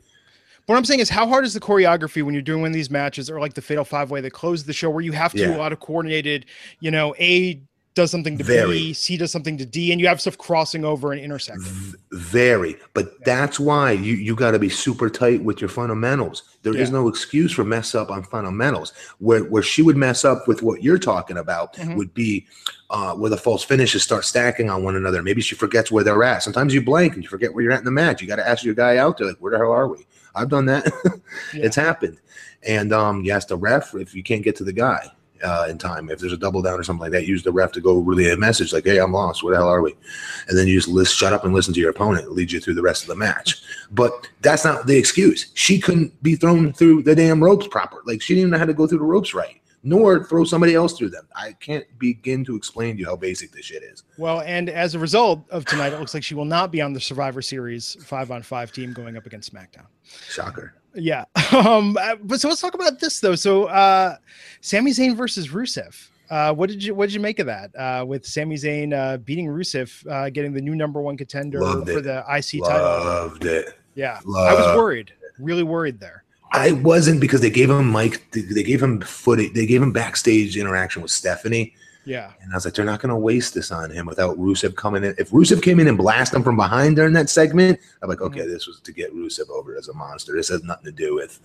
what 0.68 0.78
I'm 0.78 0.86
saying 0.86 1.00
is, 1.02 1.10
how 1.10 1.28
hard 1.28 1.44
is 1.44 1.54
the 1.54 1.60
choreography 1.60 2.24
when 2.24 2.34
you're 2.34 2.44
doing 2.44 2.62
one 2.62 2.70
of 2.70 2.74
these 2.74 2.92
matches, 2.92 3.30
or 3.30 3.40
like 3.40 3.56
the 3.56 3.62
Fatal 3.62 3.84
Five 3.84 4.12
Way 4.12 4.22
that 4.22 4.32
close 4.32 4.64
the 4.64 4.74
show, 4.74 4.90
where 4.92 5.04
you 5.04 5.12
have 5.12 5.34
to 5.34 5.38
do 5.40 5.54
a 5.56 5.58
lot 5.58 5.74
of 5.74 5.80
coordinated, 5.80 6.46
you 6.80 6.92
know, 6.92 7.16
A 7.20 7.62
does 7.94 8.10
something 8.10 8.38
to 8.38 8.44
Very. 8.44 8.72
B, 8.72 8.94
C 8.94 9.18
does 9.18 9.32
something 9.32 9.58
to 9.58 9.66
D, 9.66 9.92
and 9.92 10.00
you 10.00 10.08
have 10.08 10.22
stuff 10.22 10.38
crossing 10.38 10.86
over 10.86 11.12
and 11.12 11.20
intersecting. 11.22 11.64
V- 11.64 11.98
very 12.14 12.76
but 12.94 13.24
that's 13.26 13.60
why 13.60 13.92
you 13.92 14.14
you 14.16 14.36
got 14.36 14.52
to 14.52 14.60
be 14.60 14.70
super 14.70 15.10
tight 15.10 15.44
with 15.44 15.60
your 15.62 15.70
fundamentals 15.70 16.44
There 16.64 16.76
is 16.76 16.90
Yeah. 16.90 16.96
no 17.00 17.08
excuse 17.08 17.52
for 17.52 17.64
mess 17.64 17.94
up 17.96 18.10
on 18.12 18.24
fundamentals 18.24 18.94
where 19.20 19.44
where 19.46 19.64
she 19.64 19.82
would 19.82 19.98
mess 19.98 20.24
up 20.26 20.48
with 20.48 20.62
what 20.62 20.84
you're 20.84 20.98
talking 20.98 21.38
about 21.38 21.76
Mhm. 21.76 21.96
would 21.98 22.14
be 22.14 22.46
uh 22.90 23.14
where 23.16 23.30
the 23.30 23.38
false 23.38 23.64
finishes 23.64 24.04
start 24.04 24.24
stacking 24.26 24.70
on 24.70 24.84
one 24.84 24.96
another 24.96 25.22
maybe 25.24 25.42
she 25.42 25.56
forgets 25.56 25.92
where 25.92 26.04
they're 26.04 26.24
at 26.24 26.44
sometimes 26.44 26.74
you 26.74 26.82
blank 26.82 27.14
and 27.16 27.24
you 27.24 27.30
forget 27.30 27.54
where 27.54 27.64
you're 27.64 27.74
at 27.74 27.80
in 27.80 27.86
the 27.86 27.92
match 27.92 28.22
you 28.22 28.28
got 28.28 28.36
to 28.38 28.48
ask 28.48 28.64
your 28.64 28.76
guy 28.76 28.98
out 28.98 29.18
there 29.18 29.28
like 29.28 29.38
where 29.38 29.52
the 29.52 29.58
hell 29.58 29.72
are 29.72 29.88
we 29.88 30.06
i've 30.36 30.50
done 30.50 30.66
that 30.66 30.86
Yeah. 31.54 31.66
it's 31.66 31.76
happened 31.76 32.18
and 32.64 32.92
um 32.94 33.24
you 33.24 33.32
ask 33.32 33.48
the 33.48 33.58
ref 33.58 33.96
if 33.96 34.14
you 34.14 34.22
can't 34.24 34.44
get 34.44 34.56
to 34.58 34.64
the 34.66 34.74
guy 34.74 35.10
uh, 35.44 35.68
in 35.70 35.78
time. 35.78 36.10
If 36.10 36.20
there's 36.20 36.34
a 36.34 36.38
double 36.38 36.62
down 36.62 36.80
or 36.80 36.84
something 36.84 37.02
like 37.02 37.12
that, 37.12 37.28
use 37.28 37.44
the 37.44 37.52
ref 37.52 37.72
to 37.74 37.82
go 37.82 38.00
relay 38.00 38.32
a 38.32 38.38
message 38.38 38.74
like, 38.74 38.86
"Hey, 38.86 39.00
I'm 39.00 39.14
lost. 39.14 39.44
Where 39.44 39.54
the 39.54 39.60
hell 39.60 39.70
are 39.70 39.82
we?" 39.82 39.96
And 40.48 40.58
then 40.58 40.68
you 40.68 40.76
just 40.76 40.88
list, 40.88 41.16
shut 41.16 41.34
up 41.34 41.44
and 41.46 41.54
listen 41.54 41.74
to 41.74 41.80
your 41.80 41.92
opponent. 41.92 42.26
It 42.26 42.32
leads 42.32 42.54
you 42.54 42.60
through 42.60 42.76
the 42.76 42.82
rest 42.82 43.04
of 43.04 43.10
the 43.10 43.16
match. 43.16 43.62
But 43.92 44.30
that's 44.42 44.64
not 44.66 44.88
the 44.88 44.98
excuse. 44.98 45.52
She 45.54 45.80
couldn't 45.80 46.22
be 46.24 46.36
thrown 46.36 46.74
through 46.74 47.04
the 47.04 47.16
damn 47.16 47.44
ropes 47.44 47.68
proper. 47.68 48.02
Like 48.06 48.22
she 48.22 48.34
didn't 48.34 48.42
even 48.42 48.52
know 48.52 48.60
how 48.60 48.66
to 48.66 48.74
go 48.74 48.88
through 48.88 49.00
the 49.00 49.04
ropes 49.04 49.34
right, 49.34 49.62
nor 49.84 50.24
throw 50.26 50.44
somebody 50.44 50.76
else 50.76 50.98
through 50.98 51.10
them. 51.10 51.28
I 51.36 51.54
can't 51.54 51.86
begin 52.00 52.46
to 52.46 52.56
explain 52.56 52.96
to 52.96 53.00
you 53.00 53.06
how 53.06 53.16
basic 53.16 53.52
this 53.52 53.66
shit 53.66 53.84
is. 53.84 54.04
Well, 54.18 54.42
and 54.42 54.70
as 54.70 54.96
a 54.96 55.00
result 55.00 55.44
of 55.50 55.66
tonight, 55.66 55.94
it 55.94 56.00
looks 56.00 56.14
like 56.14 56.24
she 56.24 56.36
will 56.36 56.46
not 56.46 56.72
be 56.72 56.82
on 56.82 56.94
the 56.94 57.02
Survivor 57.02 57.42
Series 57.42 57.98
five 58.04 58.32
on 58.32 58.44
five 58.44 58.72
team 58.72 58.94
going 58.94 59.18
up 59.18 59.26
against 59.26 59.54
SmackDown. 59.54 59.88
Shocker. 60.30 60.76
Yeah. 60.96 61.26
Um, 61.52 61.98
uh, 62.00 62.16
but 62.24 62.40
so 62.40 62.48
let's 62.48 62.62
talk 62.62 62.76
about 62.76 63.02
this 63.02 63.20
though. 63.20 63.36
So 63.36 63.66
uh 63.66 64.16
Sami 64.62 64.92
Zayn 64.92 65.18
versus 65.18 65.50
Rusev. 65.50 66.08
Uh, 66.30 66.54
what 66.54 66.70
did 66.70 66.82
you 66.82 66.96
what 66.96 67.08
did 67.08 67.14
you 67.14 67.20
make 67.20 67.40
of 67.40 67.46
that? 67.48 67.76
Uh, 67.76 68.06
with 68.06 68.26
Sami 68.26 68.56
Zayn 68.56 68.94
uh, 68.94 69.18
beating 69.18 69.48
Rusev, 69.48 70.08
uh, 70.10 70.30
getting 70.30 70.54
the 70.54 70.62
new 70.62 70.76
number 70.76 71.02
one 71.02 71.18
contender 71.18 71.60
Loved 71.60 71.90
for 71.90 71.98
it. 71.98 72.04
the 72.04 72.20
IC 72.20 72.64
title. 72.64 72.88
I 72.88 73.04
loved 73.04 73.44
it. 73.44 73.78
Yeah, 73.96 74.20
I 74.26 74.54
was 74.54 74.78
worried, 74.78 75.12
really 75.40 75.64
worried 75.64 76.00
there. 76.00 76.24
I 76.54 76.72
wasn't 76.72 77.20
because 77.20 77.42
they 77.42 77.50
gave 77.50 77.70
him 77.70 77.86
Mike. 77.90 78.32
They 78.32 78.64
gave 78.64 78.82
him 78.82 79.02
footage. 79.02 79.54
They 79.54 79.66
gave 79.66 79.82
him 79.82 79.92
backstage 79.92 80.56
interaction 80.56 81.02
with 81.02 81.12
Stephanie. 81.12 81.74
Yeah, 82.04 82.32
And 82.42 82.52
I 82.52 82.56
was 82.56 82.66
like, 82.66 82.74
they're 82.74 82.84
not 82.84 83.00
going 83.00 83.12
to 83.12 83.16
waste 83.16 83.54
this 83.54 83.72
on 83.72 83.92
him 83.92 84.08
without 84.08 84.36
Rusev 84.38 84.76
coming 84.76 85.04
in. 85.04 85.14
If 85.20 85.30
Rusev 85.30 85.62
came 85.62 85.80
in 85.80 85.88
and 85.88 85.98
blast 85.98 86.34
him 86.34 86.42
from 86.42 86.56
behind 86.56 86.96
during 86.96 87.14
that 87.14 87.30
segment, 87.30 87.80
I'm 88.02 88.10
like, 88.10 88.22
okay, 88.22 88.40
mm-hmm. 88.40 88.50
this 88.52 88.66
was 88.66 88.80
to 88.80 88.92
get 88.92 89.14
Rusev 89.14 89.50
over 89.50 89.78
as 89.78 89.88
a 89.88 89.94
monster. 89.94 90.36
This 90.36 90.50
has 90.50 90.64
nothing 90.64 90.86
to 90.86 90.92
do 90.92 91.14
with 91.14 91.40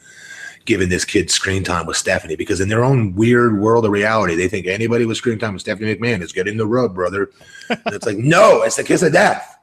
giving 0.65 0.89
this 0.89 1.05
kid 1.05 1.31
screen 1.31 1.63
time 1.63 1.85
with 1.87 1.97
Stephanie 1.99 2.37
because 2.37 2.61
in 2.61 2.69
their 2.71 2.85
own 2.85 3.15
weird 3.15 3.61
world 3.61 3.85
of 3.85 3.91
reality, 3.91 4.35
they 4.35 4.49
think 4.49 4.67
anybody 4.67 5.05
with 5.05 5.19
screen 5.19 5.39
time 5.39 5.53
with 5.53 5.61
Stephanie 5.61 5.95
McMahon 5.95 6.23
is 6.23 6.33
getting 6.33 6.57
the 6.57 6.67
rub, 6.67 6.95
brother. 6.95 7.31
and 7.69 7.81
it's 7.89 8.07
like, 8.07 8.17
no, 8.19 8.63
it's 8.63 8.77
the 8.77 8.85
kiss 8.85 9.03
of 9.03 9.13
death. 9.13 9.59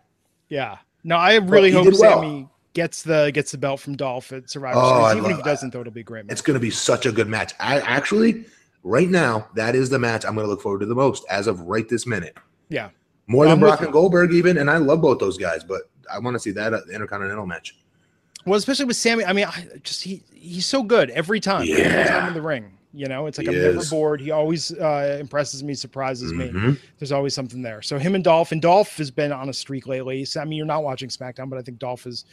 yeah. 0.50 0.78
No, 1.04 1.18
I 1.18 1.36
really 1.36 1.72
hope 1.72 1.84
did 1.84 1.96
well. 2.00 2.22
Sami 2.22 2.48
gets 2.74 3.04
the 3.04 3.30
gets 3.34 3.52
the 3.52 3.58
belt 3.58 3.80
from 3.82 3.96
Dolph 3.98 4.32
at 4.32 4.50
Survivor 4.50 4.80
Oh, 4.82 5.08
Series. 5.10 5.18
Even 5.18 5.32
if 5.32 5.38
he 5.38 5.44
doesn't, 5.44 5.74
though, 5.74 5.82
it'll 5.82 5.92
be 5.92 6.00
a 6.00 6.04
great. 6.04 6.26
Match. 6.26 6.32
It's 6.32 6.42
going 6.42 6.54
to 6.54 6.62
be 6.62 6.70
such 6.70 7.06
a 7.06 7.12
good 7.12 7.28
match. 7.28 7.54
I 7.60 7.80
actually, 7.82 8.46
right 8.84 9.10
now, 9.10 9.48
that 9.56 9.76
is 9.76 9.90
the 9.90 10.00
match 10.00 10.26
I'm 10.26 10.36
going 10.36 10.46
to 10.46 10.50
look 10.52 10.62
forward 10.62 10.80
to 10.80 10.86
the 10.86 10.96
most 10.96 11.26
as 11.30 11.48
of 11.48 11.62
right 11.62 11.88
this 11.88 12.06
minute. 12.06 12.38
Yeah. 12.70 12.90
More 13.28 13.46
than 13.46 13.54
I'm 13.54 13.60
Brock 13.60 13.82
and 13.82 13.92
Goldberg, 13.94 14.34
even. 14.34 14.58
And 14.58 14.70
I 14.70 14.78
love 14.78 15.02
both 15.02 15.20
those 15.20 15.38
guys, 15.38 15.64
but 15.64 15.84
I 16.12 16.20
want 16.20 16.36
to 16.36 16.40
see 16.40 16.52
that 16.52 16.74
at 16.74 16.86
the 16.88 16.94
Intercontinental 16.94 17.46
match. 17.46 17.78
Well, 18.46 18.58
especially 18.58 18.86
with 18.86 18.98
Sami. 18.98 19.24
I 19.24 19.32
mean, 19.32 19.46
I 19.46 19.66
just 19.84 20.04
he 20.04 20.22
he's 20.34 20.66
so 20.66 20.84
good 20.84 21.10
every 21.12 21.40
time. 21.40 21.62
Every 21.62 21.82
Yeah. 21.82 22.08
time 22.08 22.28
in 22.28 22.34
the 22.34 22.42
ring. 22.42 22.78
You 22.96 23.08
know, 23.08 23.26
it's 23.26 23.40
like 23.40 23.48
He 23.48 23.56
I'm 23.56 23.62
never 23.62 23.86
bored. 23.90 24.22
He 24.22 24.30
always 24.30 24.72
uh, 24.72 25.18
impresses 25.20 25.64
me, 25.64 25.74
surprises 25.74 26.32
me. 26.32 26.50
Mhm. 26.50 26.78
There's 27.00 27.12
always 27.12 27.34
something 27.34 27.62
there. 27.64 27.82
So 27.82 27.98
him 27.98 28.14
and 28.14 28.24
Dolph, 28.24 28.52
and 28.52 28.62
Dolph 28.62 28.98
has 28.98 29.10
been 29.10 29.32
on 29.32 29.50
a 29.50 29.54
streak 29.54 29.88
lately. 29.88 30.26
So 30.26 30.42
I 30.42 30.46
mean, 30.46 30.58
you're 30.58 30.66
not 30.68 30.84
watching 30.84 31.10
SmackDown, 31.10 31.50
but 31.50 31.58
I 31.58 31.64
think 31.64 31.80
Dolph 31.80 32.04
has 32.04 32.26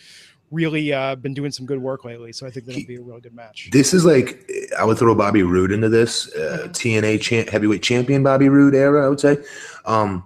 really 0.50 0.92
uh, 0.92 1.14
been 1.16 1.34
doing 1.34 1.52
some 1.52 1.66
good 1.66 1.80
work 1.80 2.04
lately. 2.04 2.32
So 2.32 2.46
I 2.46 2.50
think 2.50 2.66
that'll 2.66 2.84
be 2.84 2.96
a 2.96 3.02
really 3.02 3.20
good 3.20 3.34
match. 3.34 3.70
This 3.72 3.94
is 3.94 4.04
like 4.04 4.50
I 4.78 4.84
would 4.84 4.98
throw 4.98 5.14
Bobby 5.14 5.42
Roode 5.42 5.72
into 5.72 5.88
this 5.88 6.34
uh, 6.34 6.68
TNA 6.70 7.20
champ, 7.20 7.48
heavyweight 7.48 7.82
champion 7.82 8.22
Bobby 8.22 8.48
Roode 8.48 8.74
era. 8.74 9.04
I 9.04 9.08
would 9.08 9.20
say, 9.20 9.38
um, 9.84 10.24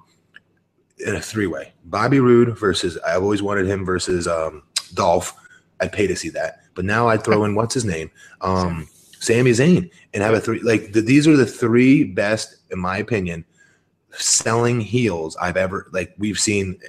in 0.98 1.16
a 1.16 1.20
three 1.20 1.46
way, 1.46 1.72
Bobby 1.84 2.20
Roode 2.20 2.58
versus 2.58 2.98
I've 3.06 3.22
always 3.22 3.42
wanted 3.42 3.66
him 3.66 3.84
versus 3.84 4.26
um, 4.26 4.62
Dolph. 4.94 5.34
I'd 5.80 5.92
pay 5.92 6.06
to 6.06 6.16
see 6.16 6.30
that, 6.30 6.60
but 6.74 6.84
now 6.84 7.08
I'd 7.08 7.24
throw 7.24 7.44
in 7.44 7.54
what's 7.54 7.74
his 7.74 7.84
name, 7.84 8.10
um, 8.40 8.88
Sami 9.18 9.50
Zayn, 9.50 9.90
and 10.14 10.22
have 10.22 10.34
a 10.34 10.40
three. 10.40 10.60
Like 10.60 10.92
the, 10.92 11.00
these 11.00 11.26
are 11.26 11.36
the 11.36 11.46
three 11.46 12.04
best, 12.04 12.56
in 12.70 12.78
my 12.78 12.98
opinion, 12.98 13.44
selling 14.12 14.80
heels 14.80 15.36
I've 15.36 15.56
ever 15.56 15.88
like 15.92 16.14
we've 16.18 16.38
seen. 16.38 16.80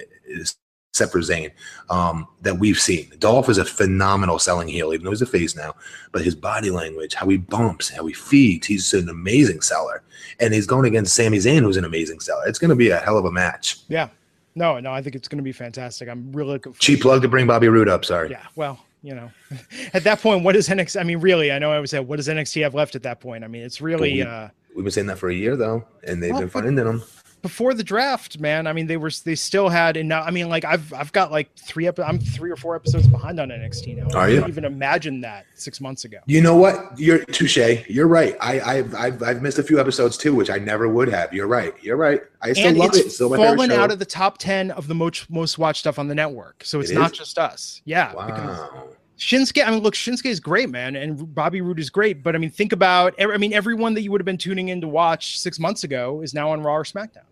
Except 0.96 1.12
for 1.12 1.18
Zayn, 1.18 1.50
um, 1.90 2.26
that 2.40 2.58
we've 2.58 2.78
seen. 2.78 3.12
Dolph 3.18 3.50
is 3.50 3.58
a 3.58 3.66
phenomenal 3.66 4.38
selling 4.38 4.66
heel, 4.66 4.94
even 4.94 5.04
though 5.04 5.10
he's 5.10 5.20
a 5.20 5.26
face 5.26 5.54
now 5.54 5.74
but 6.10 6.22
his 6.24 6.34
body 6.34 6.70
language, 6.70 7.12
how 7.12 7.28
he 7.28 7.36
bumps, 7.36 7.90
how 7.90 8.06
he 8.06 8.14
feeds, 8.14 8.66
he's 8.66 8.94
an 8.94 9.10
amazing 9.10 9.60
seller. 9.60 10.02
And 10.40 10.54
he's 10.54 10.66
going 10.66 10.86
against 10.86 11.14
Sami 11.14 11.36
Zayn, 11.36 11.60
who's 11.60 11.76
an 11.76 11.84
amazing 11.84 12.20
seller. 12.20 12.44
It's 12.46 12.58
going 12.58 12.70
to 12.70 12.74
be 12.76 12.88
a 12.88 12.96
hell 12.96 13.18
of 13.18 13.26
a 13.26 13.30
match. 13.30 13.80
Yeah. 13.88 14.08
No, 14.54 14.80
no, 14.80 14.90
I 14.90 15.02
think 15.02 15.14
it's 15.16 15.28
going 15.28 15.36
to 15.36 15.44
be 15.44 15.52
fantastic. 15.52 16.08
I'm 16.08 16.32
really 16.32 16.52
looking 16.52 16.72
forward. 16.72 16.80
Cheap 16.80 17.02
plug 17.02 17.20
to 17.20 17.28
bring 17.28 17.46
Bobby 17.46 17.68
Roode 17.68 17.90
up. 17.90 18.06
Sorry. 18.06 18.30
Yeah. 18.30 18.46
Well, 18.56 18.82
You 19.02 19.16
know, 19.16 19.30
at 19.92 20.02
that 20.04 20.20
point, 20.22 20.44
what 20.44 20.54
does 20.54 20.66
NXT? 20.70 20.98
I 20.98 21.02
mean, 21.02 21.18
really, 21.20 21.52
I 21.52 21.58
know 21.58 21.70
I 21.72 21.78
was 21.78 21.90
saying, 21.90 22.06
what 22.06 22.16
does 22.16 22.28
NXT 22.28 22.62
have 22.62 22.74
left 22.74 22.94
at 22.96 23.02
that 23.02 23.20
point? 23.20 23.44
I 23.44 23.48
mean, 23.48 23.62
it's 23.62 23.82
really. 23.82 24.14
we- 24.14 24.22
uh 24.22 24.48
We've 24.74 24.84
been 24.84 24.90
saying 24.92 25.06
that 25.08 25.18
for 25.18 25.28
a 25.28 25.34
year 25.34 25.56
though, 25.56 25.84
and 26.04 26.22
they've 26.22 26.32
Well, 26.32 26.40
been 26.40 26.50
finding 26.50 26.74
them. 26.74 27.02
Before 27.42 27.74
the 27.74 27.84
draft, 27.84 28.40
man. 28.40 28.66
I 28.66 28.72
mean, 28.72 28.86
they 28.86 28.96
were 28.96 29.10
they 29.24 29.34
still 29.34 29.68
had, 29.68 29.96
and 29.96 30.08
now 30.08 30.22
I 30.22 30.30
mean, 30.30 30.48
like 30.48 30.64
I've 30.64 30.92
I've 30.92 31.12
got 31.12 31.30
like 31.30 31.54
three 31.56 31.86
epi- 31.86 32.02
I'm 32.02 32.18
three 32.18 32.50
or 32.50 32.56
four 32.56 32.74
episodes 32.74 33.06
behind 33.06 33.38
on 33.38 33.50
NXT 33.50 33.96
now. 33.96 34.18
Are 34.18 34.24
I 34.24 34.28
you? 34.28 34.34
couldn't 34.36 34.48
even 34.50 34.64
imagine 34.64 35.20
that 35.20 35.46
six 35.54 35.80
months 35.80 36.04
ago. 36.04 36.18
You 36.26 36.40
know 36.40 36.56
what? 36.56 36.98
You're 36.98 37.24
touche. 37.26 37.86
You're 37.88 38.08
right. 38.08 38.36
I, 38.40 38.60
I've, 38.60 38.94
I've 38.94 39.22
I've 39.22 39.42
missed 39.42 39.58
a 39.58 39.62
few 39.62 39.78
episodes 39.78 40.16
too, 40.16 40.34
which 40.34 40.50
I 40.50 40.58
never 40.58 40.88
would 40.88 41.08
have. 41.08 41.32
You're 41.32 41.46
right. 41.46 41.72
You're 41.82 41.96
right. 41.96 42.22
I 42.42 42.52
still 42.52 42.68
and 42.68 42.78
love 42.78 42.88
it's 42.90 42.98
it. 42.98 43.06
It's 43.06 43.14
Still 43.16 43.30
my 43.30 43.36
fallen 43.36 43.70
out 43.70 43.90
of 43.90 43.98
the 43.98 44.06
top 44.06 44.38
ten 44.38 44.70
of 44.72 44.88
the 44.88 44.94
most 44.94 45.30
most 45.30 45.58
watched 45.58 45.80
stuff 45.80 45.98
on 45.98 46.08
the 46.08 46.14
network. 46.14 46.62
So 46.64 46.80
it's 46.80 46.90
It 46.90 46.94
not 46.94 47.12
just 47.12 47.38
us. 47.38 47.80
Yeah, 47.84 48.12
wow. 48.12 48.88
Shinsuke, 49.18 49.66
I 49.66 49.70
mean, 49.70 49.82
look, 49.82 49.94
Shinsuke 49.94 50.26
is 50.26 50.40
great, 50.40 50.68
man, 50.68 50.94
and 50.94 51.34
Bobby 51.34 51.60
Roode 51.62 51.78
is 51.78 51.88
great. 51.88 52.22
But 52.22 52.34
I 52.34 52.38
mean, 52.38 52.50
think 52.50 52.72
about, 52.72 53.14
I 53.18 53.36
mean, 53.38 53.52
everyone 53.52 53.94
that 53.94 54.02
you 54.02 54.10
would 54.12 54.20
have 54.20 54.26
been 54.26 54.38
tuning 54.38 54.68
in 54.68 54.80
to 54.82 54.88
watch 54.88 55.40
six 55.40 55.58
months 55.58 55.84
ago 55.84 56.20
is 56.20 56.34
now 56.34 56.50
on 56.50 56.62
Raw 56.62 56.76
or 56.76 56.84
SmackDown. 56.84 57.22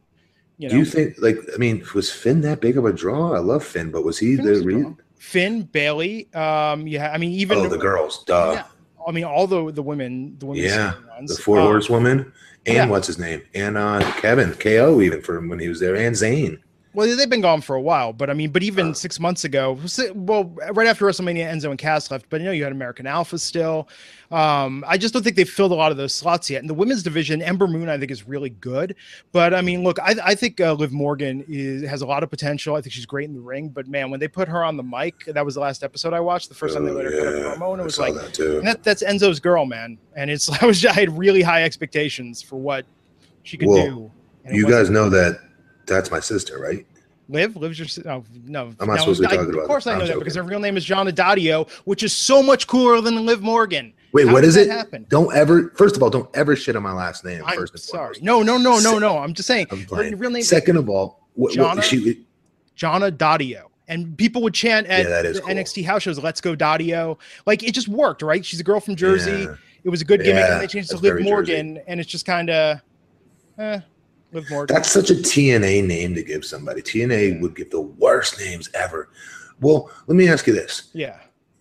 You 0.57 0.69
know, 0.69 0.73
Do 0.73 0.79
you 0.79 0.85
think 0.85 1.17
like 1.19 1.37
I 1.53 1.57
mean, 1.59 1.85
was 1.95 2.11
Finn 2.11 2.41
that 2.43 2.61
big 2.61 2.79
of 2.79 2.85
a 2.85 2.93
draw? 2.93 3.35
I 3.35 3.41
love 3.41 3.65
Finn, 3.65 3.91
but 3.91 4.05
was 4.05 4.19
he 4.19 4.37
Finn 4.37 4.47
the 4.47 4.53
was 4.53 4.95
Finn, 5.19 5.63
Bayley, 5.63 6.33
um, 6.35 6.87
yeah, 6.87 7.11
I 7.11 7.19
mean, 7.19 7.33
even 7.33 7.59
oh 7.59 7.69
the 7.69 7.79
girls? 7.79 8.25
Duh. 8.25 8.53
yeah, 8.55 8.65
I 9.07 9.11
mean, 9.11 9.25
all 9.25 9.47
the 9.47 9.73
the 9.73 9.83
women, 9.83 10.37
the 10.39 10.47
women, 10.47 10.63
Yeah, 10.65 10.95
the 11.27 11.35
four 11.35 11.61
horsewoman 11.61 12.33
and 12.67 12.77
yeah. 12.77 12.87
what's 12.87 13.07
his 13.07 13.19
name 13.19 13.43
and 13.55 13.77
uh 13.77 14.01
Kevin 14.21 14.55
KO 14.55 15.01
even 15.01 15.21
from 15.21 15.49
when 15.49 15.59
he 15.59 15.69
was 15.69 15.81
there 15.81 15.97
and 15.97 16.15
Zayn. 16.15 16.59
Well, 16.95 17.17
they've 17.17 17.29
been 17.29 17.41
gone 17.41 17.61
for 17.61 17.75
a 17.75 17.81
while, 17.81 18.13
but 18.13 18.31
I 18.31 18.35
mean, 18.35 18.51
but 18.51 18.63
even 18.63 18.95
six 18.95 19.19
months 19.19 19.45
ago, 19.45 19.77
well, 20.15 20.45
right 20.73 20.87
after 20.87 21.05
WrestleMania, 21.05 21.51
Enzo 21.51 21.71
and 21.71 21.79
Cass 21.79 22.09
left, 22.09 22.27
but 22.31 22.41
you 22.41 22.47
know, 22.47 22.53
you 22.53 22.63
had 22.63 22.71
American 22.73 23.07
Alpha 23.09 23.37
still. 23.37 23.89
Um, 24.31 24.85
I 24.87 24.97
just 24.97 25.13
don't 25.13 25.23
think 25.25 25.35
they've 25.35 25.49
filled 25.49 25.73
a 25.73 25.75
lot 25.75 25.91
of 25.91 25.97
those 25.97 26.15
slots 26.15 26.49
yet. 26.49 26.63
In 26.63 26.69
the 26.69 26.75
women's 26.75 27.03
division, 27.03 27.43
Ember 27.43 27.67
Moon, 27.67 27.89
I 27.89 27.99
think, 27.99 28.13
is 28.13 28.29
really 28.29 28.51
good. 28.51 28.95
But 29.33 29.55
I 29.55 29.61
mean, 29.61 29.83
look, 29.83 29.99
I, 30.01 30.15
I 30.25 30.35
think 30.37 30.61
uh, 30.61 30.73
Liv 30.75 30.93
Morgan 30.93 31.45
is, 31.49 31.89
has 31.89 32.03
a 32.03 32.07
lot 32.07 32.23
of 32.23 32.31
potential. 32.31 32.77
I 32.77 32.81
think 32.81 32.93
she's 32.93 33.07
great 33.07 33.29
in 33.29 33.35
the 33.35 33.41
ring. 33.41 33.71
But 33.71 33.89
man, 33.89 34.11
when 34.11 34.21
they 34.21 34.29
put 34.29 34.47
her 34.49 34.65
on 34.65 34.77
the 34.77 34.83
mic, 34.85 35.25
that 35.27 35.45
was 35.45 35.55
the 35.55 35.61
last 35.61 35.83
episode 35.83 36.13
I 36.13 36.21
watched, 36.21 36.49
the 36.49 36.55
first 36.55 36.75
time 36.75 36.85
they 36.85 36.93
Oh, 36.93 36.95
let 36.95 37.07
her 37.07 37.11
cut 37.11 37.27
a 37.27 37.59
promo, 37.59 37.73
and 37.73 37.81
it 37.81 37.85
was 37.85 37.99
like, 37.99 38.15
that 38.15 38.61
that, 38.63 38.85
that's 38.85 39.03
Enzo's 39.03 39.41
girl, 39.41 39.67
man. 39.67 39.99
And 40.17 40.31
it's 40.31 40.49
I 40.63 40.67
was 40.67 40.85
I 40.87 40.93
had 40.93 41.17
really 41.19 41.43
high 41.43 41.65
expectations 41.65 42.41
for 42.41 42.57
what 42.57 42.87
she 43.43 43.57
could 43.57 43.69
Well, 43.69 43.87
do. 43.87 44.11
You 44.53 44.69
guys 44.69 44.91
know 44.91 45.09
that 45.11 45.41
that's 45.87 46.11
my 46.11 46.21
sister, 46.21 46.59
right? 46.59 46.87
Live, 47.29 47.57
lives 47.57 47.79
your. 47.79 47.89
Oh 48.13 48.23
no, 48.45 48.73
I'm 48.81 48.87
not 48.87 48.95
no, 48.95 48.97
supposed 48.99 49.23
to 49.23 49.29
be 49.29 49.35
talking 49.35 49.41
I- 49.41 49.45
talking 49.47 49.61
Of 49.63 49.67
course. 49.67 49.87
I 49.87 49.95
know 49.95 50.03
I'm 50.03 50.09
that 50.09 50.19
because 50.19 50.35
her 50.35 50.43
real 50.43 50.61
name 50.61 50.77
is 50.77 50.85
Gionna 50.85 51.11
Daddio, 51.11 51.71
which 51.85 52.03
is 52.03 52.13
so 52.13 52.43
much 52.43 52.67
cooler 52.67 53.01
than 53.01 53.25
Liv 53.25 53.41
Morgan. 53.41 53.95
Wait, 54.13 54.27
How 54.27 54.33
what 54.35 54.45
is 54.45 54.57
it? 54.57 54.69
happen? 54.69 55.07
Don't 55.09 55.35
ever. 55.35 55.71
First 55.71 55.97
of 55.97 56.03
all, 56.03 56.11
don't 56.11 56.29
ever 56.37 56.55
shit 56.55 56.77
on 56.77 56.83
my 56.83 56.93
last 56.93 57.25
name. 57.25 57.43
I'm 57.47 57.57
first 57.57 57.79
sorry. 57.79 58.17
No, 58.21 58.43
no, 58.43 58.59
no, 58.59 58.79
no, 58.79 58.99
no. 58.99 59.19
I'm 59.19 59.33
just 59.33 59.47
saying. 59.47 59.67
I'm 59.71 59.85
Her 59.87 60.15
real 60.17 60.31
name 60.31 60.43
Second 60.43 60.77
of 60.77 60.89
all, 60.91 61.27
what, 61.33 61.55
Jonna? 61.55 61.77
what, 61.77 61.85
she 61.85 62.25
Gionna 62.77 63.11
Daddio. 63.11 63.63
And 63.89 64.17
people 64.17 64.43
would 64.43 64.55
chant 64.55 64.87
at 64.87 65.05
Yeah, 65.05 65.09
that 65.11 65.27
is 65.27 65.37
the 65.37 65.43
cool. 65.43 65.55
NXT 65.55 65.85
house 65.85 66.03
shows, 66.03 66.19
"Let's 66.19 66.41
go 66.41 66.55
Daddio!" 66.55 67.19
Like 67.47 67.63
it 67.63 67.73
just 67.73 67.89
worked, 67.89 68.23
right? 68.23 68.45
She's 68.45 68.61
a 68.61 68.65
girl 68.65 68.81
from 68.81 68.97
Jersey. 68.97 69.31
Yeah. 69.45 69.57
It 69.83 69.89
was 69.91 70.01
a 70.01 70.05
good 70.07 70.21
gimmick, 70.21 70.37
Yeah, 70.45 70.53
and 70.55 70.63
they 70.63 70.67
changed 70.67 70.91
to 70.91 70.97
Liv 70.97 71.21
Morgan, 71.21 71.79
and 71.87 72.01
it's 72.01 72.09
just 72.11 72.25
kind 72.25 72.49
of, 72.49 72.81
eh, 73.59 73.81
Morgan. 74.51 74.75
That's 74.75 74.91
such 74.91 75.11
a 75.11 75.15
TNA 75.15 75.87
name 75.87 76.15
to 76.15 76.23
give 76.23 76.45
somebody. 76.45 76.83
TNA 76.83 77.41
would 77.41 77.55
give 77.57 77.71
the 77.71 77.81
worst 77.81 78.39
names 78.39 78.69
ever. 78.75 79.09
Well, 79.61 79.91
let 80.07 80.17
me 80.17 80.29
ask 80.29 80.47
you 80.47 80.53
this: 80.53 80.91
yeah. 80.93 81.19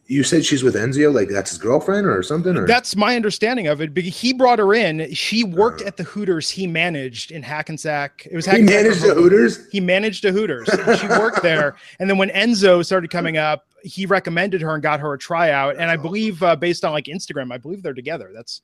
You 0.08 0.22
said 0.24 0.44
she's 0.46 0.64
with 0.64 0.76
Enzio, 0.76 1.14
like 1.14 1.30
that's 1.30 1.52
his 1.52 1.58
girlfriend 1.60 2.06
or 2.06 2.22
something, 2.24 2.58
or 2.58 2.68
That's 2.68 2.94
my 2.96 3.16
understanding 3.16 3.68
of 3.68 3.80
it. 3.82 3.94
Because 3.94 4.16
he 4.16 4.34
brought 4.34 4.60
her 4.60 4.74
in. 4.74 5.12
She 5.14 5.46
worked 5.46 5.82
Uh. 5.82 5.86
at 5.86 5.96
the 5.98 6.04
Hooters 6.04 6.50
he 6.50 6.68
managed 6.68 7.32
in 7.32 7.42
Hackensack. 7.42 8.28
It 8.30 8.36
was 8.36 8.46
he 8.46 8.62
managed 8.62 9.02
the 9.02 9.14
Hooters. 9.14 9.66
He 9.72 9.80
managed 9.80 10.24
the 10.24 10.34
Hooters. 10.34 10.68
she 11.00 11.08
worked 11.08 11.42
there. 11.42 11.78
And 12.00 12.10
then 12.10 12.18
when 12.18 12.30
Enzo 12.30 12.86
started 12.86 13.12
coming 13.12 13.38
up, 13.38 13.66
he 13.84 14.06
recommended 14.06 14.62
her 14.62 14.74
and 14.74 14.84
got 14.84 15.00
her 15.00 15.14
a 15.14 15.18
tryout. 15.18 15.78
And 15.78 15.90
I 15.90 15.96
believe, 15.96 16.44
uh, 16.44 16.58
based 16.58 16.84
on 16.84 16.92
like 16.92 17.06
Instagram, 17.06 17.54
I 17.54 17.58
believe 17.58 17.82
they're 17.82 17.94
together. 17.94 18.32
That's 18.36 18.62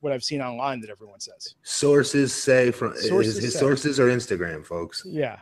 what 0.00 0.12
I've 0.12 0.24
seen 0.24 0.40
online 0.40 0.80
that 0.80 0.90
everyone 0.90 1.20
says. 1.20 1.54
Sources 1.62 2.32
say 2.34 2.70
from 2.70 2.94
Sources 2.96 3.36
his, 3.36 3.44
his 3.44 3.52
say. 3.54 3.58
sources 3.60 3.98
are 4.00 4.08
Instagram, 4.08 4.64
folks. 4.64 5.02
Yeah. 5.06 5.38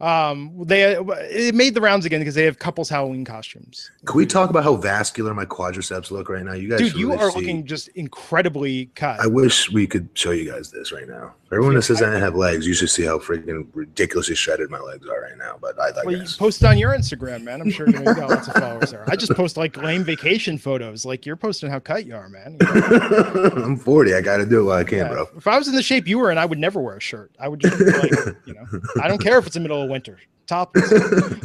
Um, 0.00 0.54
they 0.64 0.94
it 0.96 1.54
made 1.54 1.74
the 1.74 1.80
rounds 1.82 2.06
again 2.06 2.20
because 2.20 2.34
they 2.34 2.44
have 2.46 2.58
couples 2.58 2.88
Halloween 2.88 3.22
costumes. 3.22 3.90
Can 4.06 4.16
we 4.16 4.24
talk 4.24 4.48
about 4.48 4.64
how 4.64 4.74
vascular 4.76 5.34
my 5.34 5.44
quadriceps 5.44 6.10
look 6.10 6.30
right 6.30 6.42
now? 6.42 6.54
You 6.54 6.70
guys, 6.70 6.78
Dude, 6.78 6.94
you 6.94 7.10
really 7.10 7.22
are 7.22 7.30
see- 7.30 7.38
looking 7.40 7.66
just 7.66 7.88
incredibly 7.88 8.86
cut. 8.94 9.20
I 9.20 9.26
wish 9.26 9.70
we 9.70 9.86
could 9.86 10.08
show 10.14 10.30
you 10.30 10.50
guys 10.50 10.70
this 10.70 10.90
right 10.90 11.06
now. 11.06 11.34
Everyone 11.52 11.74
that 11.74 11.82
says 11.82 12.00
I 12.00 12.16
have 12.16 12.36
legs, 12.36 12.64
you 12.64 12.74
should 12.74 12.90
see 12.90 13.02
how 13.04 13.18
freaking 13.18 13.66
ridiculously 13.74 14.36
shredded 14.36 14.70
my 14.70 14.78
legs 14.78 15.08
are 15.08 15.20
right 15.20 15.36
now. 15.36 15.56
But 15.60 15.76
I 15.80 15.90
like. 15.90 16.04
Well, 16.04 16.14
you 16.16 16.24
post 16.38 16.62
it 16.62 16.66
on 16.66 16.78
your 16.78 16.92
Instagram, 16.92 17.42
man. 17.42 17.60
I'm 17.60 17.70
sure 17.72 17.88
you 17.88 18.00
got 18.04 18.30
lots 18.30 18.46
of 18.46 18.54
followers 18.54 18.92
there. 18.92 19.04
I 19.08 19.16
just 19.16 19.32
post 19.34 19.56
like 19.56 19.76
lame 19.76 20.04
vacation 20.04 20.58
photos. 20.58 21.04
Like 21.04 21.26
you're 21.26 21.34
posting 21.34 21.68
how 21.68 21.80
cut 21.80 22.06
you 22.06 22.14
are, 22.14 22.28
man. 22.28 22.56
You 22.60 22.66
know? 22.80 23.50
I'm 23.64 23.76
40. 23.76 24.14
I 24.14 24.20
got 24.20 24.36
to 24.36 24.46
do 24.46 24.66
what 24.66 24.78
I 24.78 24.84
can, 24.84 24.98
Yeah. 24.98 25.08
bro. 25.08 25.26
If 25.36 25.48
I 25.48 25.58
was 25.58 25.66
in 25.66 25.74
the 25.74 25.82
shape 25.82 26.06
you 26.06 26.18
were 26.20 26.30
in, 26.30 26.38
I 26.38 26.44
would 26.46 26.58
never 26.58 26.80
wear 26.80 26.96
a 26.96 27.00
shirt. 27.00 27.32
I 27.40 27.48
would 27.48 27.58
just 27.58 27.80
like, 27.80 28.12
you 28.46 28.54
know, 28.54 28.66
I 29.02 29.08
don't 29.08 29.20
care 29.20 29.36
if 29.38 29.46
it's 29.46 29.54
the 29.54 29.60
middle 29.60 29.82
of 29.82 29.90
winter. 29.90 30.18
Top. 30.50 30.74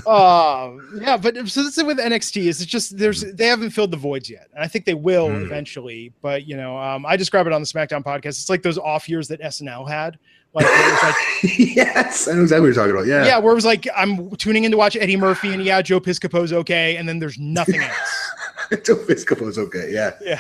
Uh, 0.08 0.78
yeah, 1.02 1.18
but 1.18 1.36
so 1.48 1.64
this 1.64 1.76
is 1.80 1.84
with 1.84 1.98
NXT 1.98 2.44
is 2.44 2.62
it's 2.62 2.70
just 2.70 2.96
there's 2.96 3.22
they 3.34 3.48
haven't 3.48 3.72
filled 3.72 3.90
the 3.90 3.98
voids 3.98 4.30
yet, 4.30 4.50
and 4.54 4.64
I 4.64 4.68
think 4.68 4.86
they 4.86 4.94
will 4.94 5.30
Mm. 5.30 5.44
eventually. 5.44 6.14
But 6.22 6.46
you 6.48 6.56
know, 6.56 6.78
um, 6.78 7.08
I 7.08 7.16
describe 7.16 7.48
it 7.48 7.54
on 7.54 7.62
the 7.62 7.66
SmackDown 7.68 8.04
podcast. 8.04 8.28
It's 8.28 8.50
like 8.50 8.62
those 8.62 8.78
off 8.78 9.10
years 9.10 9.28
that 9.30 9.42
SNL 9.42 9.90
had, 9.90 10.20
like, 10.54 10.66
where 10.66 10.88
it 10.88 10.92
was 10.92 11.04
like 11.04 11.58
yes, 11.76 12.28
I 12.28 12.34
know 12.34 12.44
exactly 12.44 12.62
what 12.62 12.66
you're 12.68 12.76
talking 12.76 12.92
about. 12.92 13.08
Yeah. 13.08 13.26
yeah. 13.26 13.40
where 13.40 13.52
it 13.52 13.56
was 13.56 13.66
like 13.66 13.88
I'm 13.96 14.30
tuning 14.36 14.64
in 14.66 14.70
to 14.72 14.78
watch 14.78 14.96
Eddie 14.96 15.18
Murphy, 15.18 15.54
and 15.54 15.64
yeah, 15.66 15.82
Joe 15.82 16.00
Piscopo's 16.00 16.54
okay, 16.54 16.98
and 16.98 17.10
then 17.10 17.18
there's 17.18 17.40
nothing 17.40 17.80
else. 17.82 18.30
Joe 18.84 18.96
Piscopo's 18.96 19.58
okay. 19.58 19.90
Yeah. 19.92 20.12
yeah, 20.22 20.40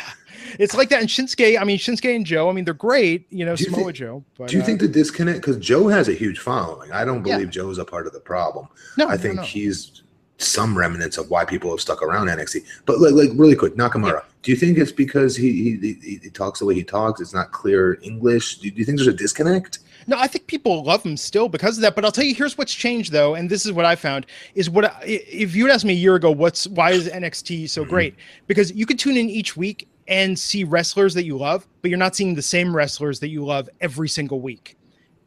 it's 0.60 0.76
like 0.76 0.90
that. 0.90 1.00
And 1.02 1.10
Shinsuke, 1.10 1.60
I 1.60 1.64
mean 1.64 1.78
Shinsuke 1.78 2.16
and 2.16 2.26
Joe, 2.26 2.50
I 2.50 2.54
mean 2.54 2.66
they're 2.66 2.74
great, 2.74 3.26
you 3.30 3.46
know, 3.46 3.56
Do 3.56 3.64
you 3.64 3.70
Samoa 3.70 3.86
think- 3.86 3.96
Joe. 3.98 4.24
But 4.38 4.50
Do 4.50 4.58
you 4.58 4.64
uh, 4.64 4.66
think 4.66 4.80
the 4.82 4.88
disconnect? 4.88 5.42
Because 5.42 5.58
Joe 5.58 5.88
has 5.88 6.08
a 6.08 6.14
huge 6.14 6.40
following. 6.40 6.92
I 6.92 7.06
don't 7.06 7.26
Yeah. 7.26 7.36
believe 7.38 7.50
Joe's 7.52 7.78
a 7.78 7.86
part 7.86 8.08
of 8.08 8.14
the 8.14 8.20
problem. 8.20 8.68
no, 8.98 9.08
I 9.08 9.18
think 9.18 9.36
no. 9.36 9.42
he's 9.44 10.02
some 10.38 10.78
remnants 10.78 11.18
of 11.18 11.30
why 11.30 11.46
people 11.46 11.72
have 11.72 11.80
stuck 11.80 12.02
around 12.04 12.28
NXT. 12.28 12.62
But 12.86 13.00
like, 13.00 13.14
like 13.14 13.30
really 13.36 13.56
quick, 13.56 13.76
Nakamura. 13.76 14.22
Do 14.44 14.52
you 14.52 14.58
think 14.58 14.78
it's 14.78 14.92
because 14.92 15.36
he, 15.36 15.78
he 15.80 15.98
he 16.04 16.20
he 16.24 16.30
talks 16.30 16.60
the 16.60 16.66
way 16.66 16.76
he 16.76 16.84
talks? 16.84 17.22
It's 17.22 17.34
not 17.34 17.52
clear 17.52 17.98
English. 18.04 18.58
Do, 18.60 18.70
do 18.70 18.78
you 18.78 18.86
think 18.86 18.98
there's 18.98 19.08
a 19.08 19.14
disconnect? 19.14 19.80
No, 20.08 20.20
I 20.20 20.28
think 20.28 20.46
people 20.46 20.84
love 20.84 21.02
him 21.04 21.18
still 21.18 21.48
because 21.50 21.78
of 21.78 21.82
that. 21.84 21.96
But 21.96 22.04
I'll 22.06 22.12
tell 22.12 22.26
you, 22.26 22.36
here's 22.36 22.58
what's 22.58 22.74
changed 22.74 23.12
though, 23.14 23.34
and 23.34 23.50
this 23.50 23.66
is 23.66 23.72
what 23.72 23.86
I 23.86 23.96
found 23.96 24.26
is 24.54 24.70
what 24.70 24.86
I, 24.86 25.02
if 25.06 25.56
you 25.56 25.66
had 25.66 25.74
asked 25.74 25.86
me 25.86 25.94
a 25.94 25.96
year 25.96 26.16
ago, 26.16 26.30
what's 26.32 26.68
why 26.68 26.92
is 26.92 27.08
NXT 27.08 27.70
so 27.70 27.86
Mhm. 27.86 27.90
great? 27.90 28.16
Because 28.46 28.72
you 28.74 28.86
could 28.86 29.00
tune 29.00 29.16
in 29.18 29.30
each 29.30 29.56
week 29.58 29.88
and 30.08 30.38
see 30.38 30.64
wrestlers 30.64 31.14
that 31.16 31.26
you 31.26 31.38
love, 31.38 31.66
but 31.82 31.90
you're 31.90 31.98
not 31.98 32.16
seeing 32.16 32.36
the 32.36 32.42
same 32.42 32.76
wrestlers 32.76 33.20
that 33.20 33.30
you 33.30 33.44
love 33.44 33.70
every 33.82 34.08
single 34.10 34.40
week. 34.40 34.78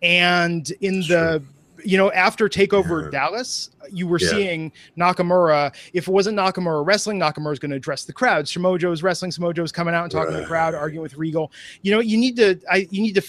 And 0.03 0.71
in 0.81 1.01
the 1.01 1.43
you 1.85 1.97
know 1.97 2.11
after 2.13 2.49
Takeover 2.49 3.05
Yeah. 3.05 3.11
Dallas, 3.11 3.71
you 3.91 4.07
were 4.07 4.19
Yeah. 4.21 4.31
seeing 4.31 4.73
Nakamura. 4.97 5.73
If 5.93 6.09
it 6.09 6.11
wasn't 6.11 6.39
Nakamura 6.39 6.85
wrestling, 6.87 7.19
Nakamura 7.19 7.53
is 7.53 7.59
going 7.59 7.71
to 7.71 7.77
address 7.77 8.05
the 8.05 8.13
crowd. 8.13 8.49
Samoa 8.49 8.79
Joe's 8.79 9.03
wrestling. 9.03 9.31
Samoa 9.31 9.55
Joe's 9.55 9.73
coming 9.73 9.95
out 9.95 10.05
and 10.05 10.13
talking 10.13 10.35
to 10.35 10.41
the 10.41 10.47
crowd, 10.47 10.75
arguing 10.75 11.03
with 11.03 11.17
Regal. 11.17 11.51
You 11.83 11.93
know, 11.93 12.01
you 12.01 12.17
need 12.17 12.37
to. 12.37 12.61
I 12.71 12.89
you 12.91 13.03
need 13.03 13.15
to. 13.15 13.23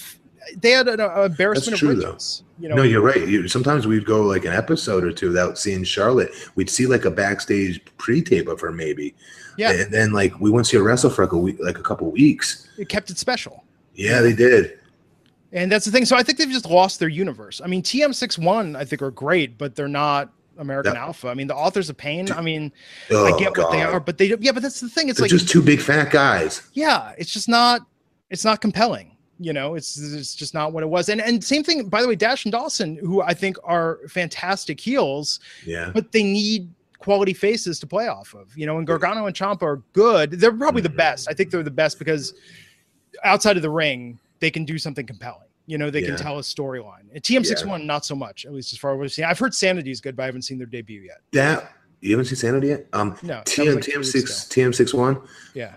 They 0.60 0.70
had 0.70 0.88
an 0.88 1.00
uh, 1.00 1.22
embarrassment 1.22 1.78
true, 1.78 1.90
of 1.90 1.98
though. 1.98 2.06
riches. 2.12 2.42
You 2.58 2.68
know, 2.68 2.76
no, 2.76 2.82
you're 2.82 3.02
right. 3.02 3.26
You, 3.26 3.46
sometimes 3.48 3.86
we'd 3.86 4.04
go 4.06 4.22
like 4.22 4.44
an 4.44 4.52
episode 4.52 5.04
or 5.04 5.12
two 5.12 5.28
without 5.28 5.58
seeing 5.58 5.84
Charlotte. 5.84 6.32
We'd 6.54 6.70
see 6.70 6.86
like 6.86 7.04
a 7.04 7.10
backstage 7.10 7.80
pre-tape 7.98 8.48
of 8.48 8.60
her, 8.60 8.72
maybe. 8.72 9.14
Yeah. 9.56 9.72
And 9.72 9.92
then 9.92 10.12
like 10.12 10.38
we 10.40 10.50
went 10.50 10.66
to 10.66 10.70
see 10.70 10.76
her 10.76 10.82
wrestle 10.82 11.10
for 11.10 11.24
like 11.24 11.32
a 11.32 11.38
week, 11.38 11.56
like 11.60 11.78
a 11.78 11.82
couple 11.82 12.10
weeks. 12.10 12.68
it 12.78 12.88
kept 12.88 13.10
it 13.10 13.18
special. 13.18 13.64
Yeah, 13.94 14.20
they 14.20 14.32
did. 14.32 14.78
And 15.52 15.70
that's 15.70 15.84
the 15.84 15.90
thing. 15.90 16.04
So 16.04 16.16
I 16.16 16.22
think 16.22 16.38
they've 16.38 16.48
just 16.48 16.66
lost 16.66 17.00
their 17.00 17.08
universe. 17.08 17.60
I 17.62 17.66
mean, 17.66 17.82
TM61, 17.82 18.76
I 18.76 18.84
think, 18.84 19.02
are 19.02 19.10
great, 19.10 19.58
but 19.58 19.74
they're 19.74 19.88
not 19.88 20.32
American. 20.58 20.96
Alpha. 20.96 21.28
I 21.28 21.34
mean, 21.34 21.46
the 21.48 21.56
authors 21.56 21.90
of 21.90 21.96
pain, 21.96 22.30
I 22.30 22.40
mean, 22.40 22.72
Oh, 23.10 23.34
I 23.34 23.38
get 23.38 23.56
what 23.58 23.72
they 23.72 23.82
are, 23.82 23.98
but 23.98 24.16
they, 24.18 24.34
yeah, 24.40 24.52
but 24.52 24.62
that's 24.62 24.78
the 24.80 24.88
thing. 24.88 25.08
It's 25.08 25.18
They're 25.18 25.24
like, 25.24 25.30
just 25.30 25.48
two 25.48 25.62
big 25.62 25.80
fat 25.80 26.10
guys. 26.10 26.62
yeah, 26.74 27.14
it's 27.18 27.32
just 27.32 27.48
not, 27.48 27.80
it's 28.30 28.44
not 28.44 28.60
compelling. 28.60 29.16
You 29.42 29.54
know, 29.54 29.74
it's, 29.74 29.98
it's 29.98 30.34
just 30.34 30.52
not 30.54 30.72
what 30.74 30.82
it 30.82 30.86
was. 30.88 31.08
And, 31.08 31.20
and 31.20 31.42
same 31.42 31.64
thing, 31.64 31.88
by 31.88 32.02
the 32.02 32.08
way, 32.08 32.14
Dash 32.14 32.44
and 32.44 32.52
Dawson, 32.52 32.96
who 32.96 33.22
I 33.22 33.32
think 33.34 33.56
are 33.64 34.00
fantastic 34.06 34.78
heels, 34.78 35.40
Yeah. 35.64 35.90
but 35.94 36.12
they 36.12 36.22
need 36.22 36.68
quality 37.00 37.32
faces 37.32 37.80
to 37.80 37.86
play 37.86 38.06
off 38.08 38.34
of. 38.34 38.56
You 38.56 38.66
know, 38.66 38.78
and 38.78 38.86
Gargano 38.86 39.26
and 39.26 39.34
Ciampa 39.34 39.62
are 39.62 39.82
good. 39.92 40.32
They're 40.32 40.52
probably 40.52 40.82
the 40.82 40.88
Mhm. 40.88 40.96
best. 40.96 41.28
I 41.28 41.32
think 41.34 41.50
they're 41.50 41.62
the 41.64 41.70
best 41.70 41.98
because 41.98 42.32
outside 43.24 43.56
of 43.56 43.62
the 43.62 43.70
ring, 43.70 44.18
they 44.38 44.50
can 44.50 44.64
do 44.64 44.78
something 44.78 45.06
compelling. 45.06 45.48
You 45.66 45.78
know, 45.78 45.90
they 45.90 46.00
Yeah. 46.00 46.08
can 46.08 46.16
tell 46.16 46.38
a 46.38 46.42
storyline. 46.42 47.04
And 47.12 47.22
TM61, 47.22 47.86
not 47.86 48.04
so 48.04 48.14
much, 48.14 48.44
at 48.46 48.52
least 48.52 48.72
as 48.72 48.78
far 48.78 48.94
as 48.94 49.00
we've 49.00 49.12
seen. 49.12 49.24
I've 49.24 49.38
heard 49.38 49.54
Sanity 49.54 49.90
is 49.90 50.00
good, 50.00 50.16
but 50.16 50.22
I 50.24 50.26
haven't 50.26 50.42
seen 50.42 50.58
their 50.58 50.66
debut 50.66 51.00
yet. 51.02 51.18
That 51.32 51.72
You 52.02 52.12
haven't 52.12 52.26
seen 52.26 52.36
Sanity 52.36 52.68
yet? 52.68 52.86
Um, 52.94 53.14
No, 53.22 53.42
TM 53.44 53.74
like 53.74 53.84
TM 53.84 53.96
weeks 53.98 54.10
six 54.12 54.44
TM 54.48 54.72
six 54.74 54.94
one. 54.94 55.18
Yeah. 55.54 55.74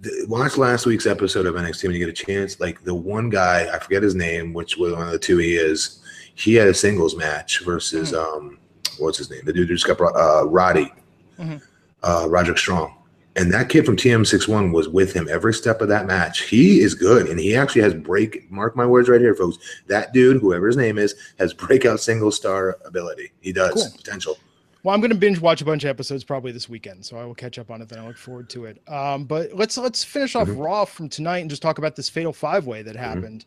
the- 0.00 0.24
watch 0.28 0.56
last 0.56 0.86
week's 0.86 1.04
episode 1.06 1.44
of 1.46 1.54
NXT 1.56 1.86
when 1.86 1.94
you 1.94 2.04
get 2.04 2.08
a 2.08 2.24
chance. 2.24 2.58
Like 2.58 2.82
the 2.84 2.94
one 2.94 3.28
guy, 3.28 3.68
I 3.72 3.78
forget 3.78 4.02
his 4.02 4.14
name, 4.14 4.52
which 4.54 4.76
was 4.78 4.94
one 4.94 5.02
of 5.06 5.12
the 5.12 5.18
two 5.18 5.36
he 5.36 5.56
is. 5.56 6.00
He 6.34 6.54
had 6.54 6.68
a 6.68 6.74
singles 6.74 7.14
match 7.16 7.62
versus 7.64 8.14
um, 8.14 8.58
what's 9.00 9.18
his 9.18 9.30
name? 9.30 9.40
The 9.44 9.52
dude 9.52 9.68
who 9.68 9.74
just 9.74 9.86
got 9.86 9.98
brought, 9.98 10.14
uh, 10.16 10.46
Roddy, 10.46 10.92
Mhm. 11.38 11.60
uh, 12.02 12.26
Roderick 12.28 12.58
Strong, 12.58 12.94
and 13.36 13.52
that 13.52 13.68
kid 13.68 13.86
from 13.86 13.96
TM61 13.96 14.72
was 14.72 14.88
with 14.88 15.12
him 15.12 15.28
every 15.30 15.54
step 15.54 15.80
of 15.80 15.88
that 15.88 16.06
match. 16.06 16.42
He 16.42 16.80
is 16.80 16.94
good, 16.94 17.28
and 17.28 17.38
he 17.40 17.54
actually 17.56 17.82
has 17.82 17.94
break. 17.94 18.50
Mark 18.50 18.76
my 18.76 18.86
words 18.86 19.08
right 19.08 19.20
here, 19.20 19.34
folks. 19.34 19.58
That 19.86 20.12
dude, 20.12 20.40
whoever 20.40 20.66
his 20.66 20.76
name 20.76 20.98
is, 20.98 21.14
has 21.38 21.52
breakout 21.54 22.00
single 22.00 22.30
star 22.30 22.78
ability. 22.84 23.32
He 23.40 23.52
does 23.52 23.74
Cool. 23.74 23.86
potential. 23.96 24.38
Well, 24.82 24.94
I'm 24.94 25.00
going 25.02 25.10
to 25.10 25.16
binge 25.16 25.38
watch 25.40 25.60
a 25.60 25.64
bunch 25.66 25.84
of 25.84 25.90
episodes 25.90 26.24
probably 26.24 26.52
this 26.52 26.66
weekend, 26.66 27.04
so 27.04 27.18
I 27.18 27.24
will 27.26 27.34
catch 27.34 27.58
up 27.58 27.70
on 27.70 27.82
it. 27.82 27.90
Then 27.90 27.98
I 27.98 28.06
look 28.06 28.16
forward 28.16 28.48
to 28.50 28.64
it. 28.64 28.80
Um, 28.88 29.24
but 29.24 29.52
let's 29.54 29.76
let's 29.76 30.02
finish 30.02 30.34
off 30.34 30.48
Mhm. 30.48 30.64
Raw 30.64 30.86
from 30.86 31.10
tonight 31.10 31.40
and 31.40 31.50
just 31.50 31.60
talk 31.60 31.76
about 31.76 31.96
this 31.96 32.08
fatal 32.08 32.32
five 32.32 32.66
way 32.66 32.78
Mm-hmm. 32.78 32.86
that 32.88 32.96
happened. 32.96 33.44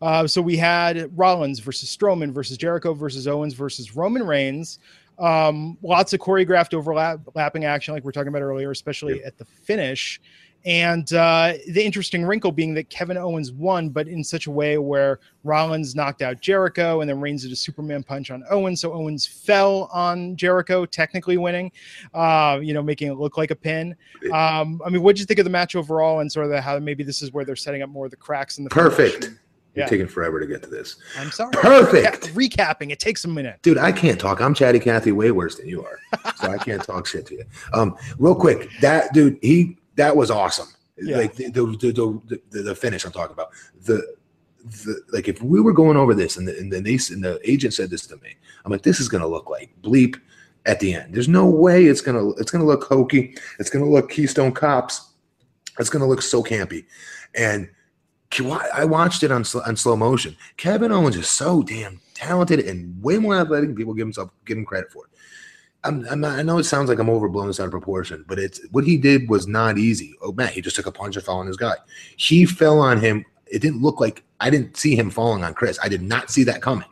Uh, 0.00 0.26
so 0.26 0.40
we 0.40 0.56
had 0.56 1.10
Rollins 1.16 1.58
versus 1.58 1.94
Strowman 1.94 2.32
versus 2.32 2.56
Jericho 2.56 2.94
versus 2.94 3.26
Owens 3.26 3.54
versus 3.54 3.96
Roman 3.96 4.24
Reigns. 4.24 4.78
Um, 5.18 5.76
lots 5.82 6.12
of 6.12 6.20
choreographed 6.20 6.74
overlapping 6.74 7.64
action, 7.64 7.92
like 7.94 8.04
we 8.04 8.08
are 8.08 8.12
talking 8.12 8.28
about 8.28 8.42
earlier, 8.42 8.70
especially 8.70 9.22
at 9.24 9.36
the 9.36 9.44
finish. 9.44 10.20
And 10.64 11.12
uh, 11.12 11.54
the 11.68 11.82
interesting 11.82 12.24
wrinkle 12.24 12.50
being 12.50 12.74
that 12.74 12.90
Kevin 12.90 13.16
Owens 13.16 13.52
won, 13.52 13.90
but 13.90 14.08
in 14.08 14.24
such 14.24 14.46
a 14.46 14.50
way 14.50 14.76
where 14.76 15.20
Rollins 15.44 15.94
knocked 15.94 16.20
out 16.20 16.40
Jericho 16.40 17.00
and 17.00 17.08
then 17.08 17.20
Reigns 17.20 17.42
did 17.42 17.52
a 17.52 17.56
Superman 17.56 18.02
punch 18.02 18.30
on 18.30 18.44
Owens. 18.50 18.80
So 18.80 18.92
Owens 18.92 19.24
fell 19.24 19.88
on 19.92 20.36
Jericho, 20.36 20.84
technically 20.84 21.38
winning, 21.38 21.70
uh, 22.12 22.58
you 22.60 22.74
know, 22.74 22.82
making 22.82 23.08
it 23.08 23.14
look 23.14 23.36
like 23.36 23.50
a 23.50 23.56
pin. 23.56 23.94
Um, 24.32 24.82
I 24.84 24.90
mean, 24.90 25.02
what 25.02 25.14
did 25.14 25.20
you 25.20 25.26
think 25.26 25.38
of 25.38 25.44
the 25.44 25.50
match 25.50 25.76
overall 25.76 26.20
and 26.20 26.30
sort 26.30 26.46
of 26.46 26.52
the, 26.52 26.60
how 26.60 26.78
maybe 26.80 27.04
this 27.04 27.22
is 27.22 27.32
where 27.32 27.44
they're 27.44 27.56
setting 27.56 27.82
up 27.82 27.88
more 27.88 28.06
of 28.06 28.10
the 28.10 28.16
cracks 28.16 28.58
in 28.58 28.64
the 28.64 28.70
Perfect. 28.70 29.24
finish? 29.24 29.38
You're 29.78 29.84
Yeah. 29.86 29.90
taking 29.90 30.08
forever 30.08 30.40
to 30.40 30.46
get 30.46 30.60
to 30.64 30.68
this. 30.68 30.96
I'm 31.16 31.30
sorry. 31.30 31.52
Perfect. 31.52 32.34
Reca- 32.34 32.48
recapping, 32.50 32.90
it 32.90 32.98
takes 32.98 33.24
a 33.24 33.28
minute. 33.28 33.60
Dude, 33.62 33.78
I 33.78 33.92
can't 33.92 34.18
talk. 34.18 34.40
I'm 34.40 34.54
chatty 34.54 34.80
Cathy 34.80 35.12
way 35.12 35.30
worse 35.30 35.54
than 35.56 35.68
you 35.68 35.84
are. 35.84 35.98
So 36.36 36.48
I 36.50 36.58
can't 36.58 36.82
talk 36.82 37.06
shit 37.06 37.26
to 37.26 37.34
you. 37.34 37.44
Um, 37.72 37.96
real 38.18 38.34
quick, 38.34 38.68
that 38.80 39.12
dude, 39.14 39.38
he 39.40 39.78
that 39.94 40.16
was 40.16 40.30
awesome. 40.30 40.68
Yeah. 40.96 41.18
Like 41.18 41.34
the 41.36 41.50
the, 41.50 41.66
the 41.66 42.40
the 42.50 42.62
the 42.62 42.74
finish 42.74 43.04
I'm 43.04 43.12
talking 43.12 43.34
about. 43.34 43.50
The 43.84 44.16
the 44.64 45.00
like 45.12 45.28
if 45.28 45.40
we 45.42 45.60
were 45.60 45.72
going 45.72 45.96
over 45.96 46.12
this 46.14 46.36
and 46.36 46.48
the 46.48 46.58
and 46.58 46.72
the, 46.72 46.78
and 46.78 47.22
the 47.24 47.40
agent 47.44 47.72
said 47.74 47.88
this 47.90 48.04
to 48.08 48.16
me, 48.16 48.34
I'm 48.64 48.72
like, 48.72 48.82
this 48.82 48.98
is 48.98 49.08
gonna 49.08 49.28
look 49.28 49.48
like 49.48 49.70
bleep 49.82 50.20
at 50.66 50.80
the 50.80 50.92
end. 50.94 51.14
There's 51.14 51.28
no 51.28 51.46
way 51.48 51.86
it's 51.86 52.00
gonna 52.00 52.30
it's 52.30 52.50
gonna 52.50 52.64
look 52.66 52.82
hokey. 52.84 53.36
It's 53.60 53.70
gonna 53.70 53.88
look 53.88 54.10
Keystone 54.10 54.50
Cops. 54.52 55.10
It's 55.78 55.88
gonna 55.90 56.06
look 56.08 56.20
so 56.22 56.42
campy. 56.42 56.84
And 57.36 57.68
I 58.40 58.84
watched 58.84 59.22
it 59.22 59.30
on 59.30 59.44
on 59.66 59.76
slow 59.76 59.96
motion. 59.96 60.36
Kevin 60.56 60.92
Owens 60.92 61.16
is 61.16 61.28
so 61.28 61.62
damn 61.62 62.00
talented 62.14 62.60
and 62.60 63.02
way 63.02 63.18
more 63.18 63.36
athletic 63.36 63.68
than 63.68 63.76
people 63.76 63.94
give 63.94 64.06
himself 64.06 64.30
give 64.44 64.58
him 64.58 64.64
credit 64.64 64.90
for. 64.92 65.08
I'm, 65.84 66.04
I'm 66.10 66.20
not, 66.20 66.38
I 66.38 66.42
know 66.42 66.58
it 66.58 66.64
sounds 66.64 66.88
like 66.88 66.98
I'm 66.98 67.06
overblowing 67.06 67.46
this 67.46 67.60
out 67.60 67.66
of 67.66 67.70
proportion, 67.70 68.24
but 68.26 68.38
it's 68.38 68.60
what 68.72 68.84
he 68.84 68.96
did 68.96 69.28
was 69.30 69.46
not 69.46 69.78
easy. 69.78 70.14
Oh 70.20 70.32
man, 70.32 70.48
he 70.48 70.60
just 70.60 70.76
took 70.76 70.86
a 70.86 70.92
punch 70.92 71.16
and 71.16 71.24
fell 71.24 71.38
on 71.38 71.46
his 71.46 71.56
guy. 71.56 71.74
He 72.16 72.44
fell 72.46 72.80
on 72.80 73.00
him. 73.00 73.24
It 73.46 73.60
didn't 73.60 73.80
look 73.80 74.00
like 74.00 74.24
I 74.40 74.50
didn't 74.50 74.76
see 74.76 74.96
him 74.96 75.10
falling 75.10 75.44
on 75.44 75.54
Chris. 75.54 75.78
I 75.82 75.88
did 75.88 76.02
not 76.02 76.30
see 76.30 76.44
that 76.44 76.62
coming. 76.62 76.88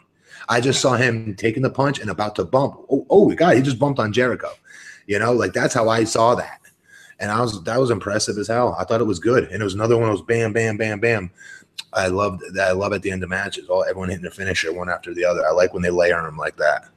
I 0.48 0.60
just 0.60 0.80
saw 0.80 0.94
him 0.94 1.34
taking 1.34 1.62
the 1.62 1.70
punch 1.70 1.98
and 1.98 2.10
about 2.10 2.36
to 2.36 2.44
bump. 2.44 2.76
Oh, 2.90 3.04
oh 3.10 3.34
God, 3.34 3.56
he 3.56 3.62
just 3.62 3.78
bumped 3.78 3.98
on 3.98 4.12
Jericho. 4.12 4.50
You 5.06 5.18
know, 5.18 5.32
like 5.32 5.52
that's 5.52 5.74
how 5.74 5.88
I 5.88 6.04
saw 6.04 6.34
that. 6.36 6.60
And 7.18 7.30
I 7.30 7.40
was 7.40 7.62
that 7.64 7.80
was 7.80 7.90
impressive 7.90 8.36
as 8.38 8.48
hell. 8.48 8.76
I 8.78 8.84
thought 8.84 9.00
it 9.00 9.04
was 9.04 9.18
good. 9.18 9.44
And 9.44 9.60
it 9.60 9.64
was 9.64 9.74
another 9.74 9.96
one 9.96 10.10
of 10.10 10.16
those 10.16 10.26
bam, 10.26 10.52
bam, 10.52 10.76
bam, 10.76 11.00
bam. 11.00 11.30
I 11.92 12.08
loved 12.08 12.42
that. 12.54 12.68
I 12.68 12.72
love 12.72 12.92
at 12.92 13.02
the 13.02 13.10
end 13.10 13.22
of 13.22 13.30
matches, 13.30 13.68
all 13.68 13.84
everyone 13.84 14.08
hitting 14.08 14.22
their 14.22 14.30
finisher 14.30 14.72
one 14.72 14.88
after 14.90 15.14
the 15.14 15.24
other. 15.24 15.46
I 15.46 15.50
like 15.52 15.72
when 15.72 15.82
they 15.82 15.90
layer 15.90 16.22
them 16.22 16.36
like 16.36 16.56
that. 16.56 16.88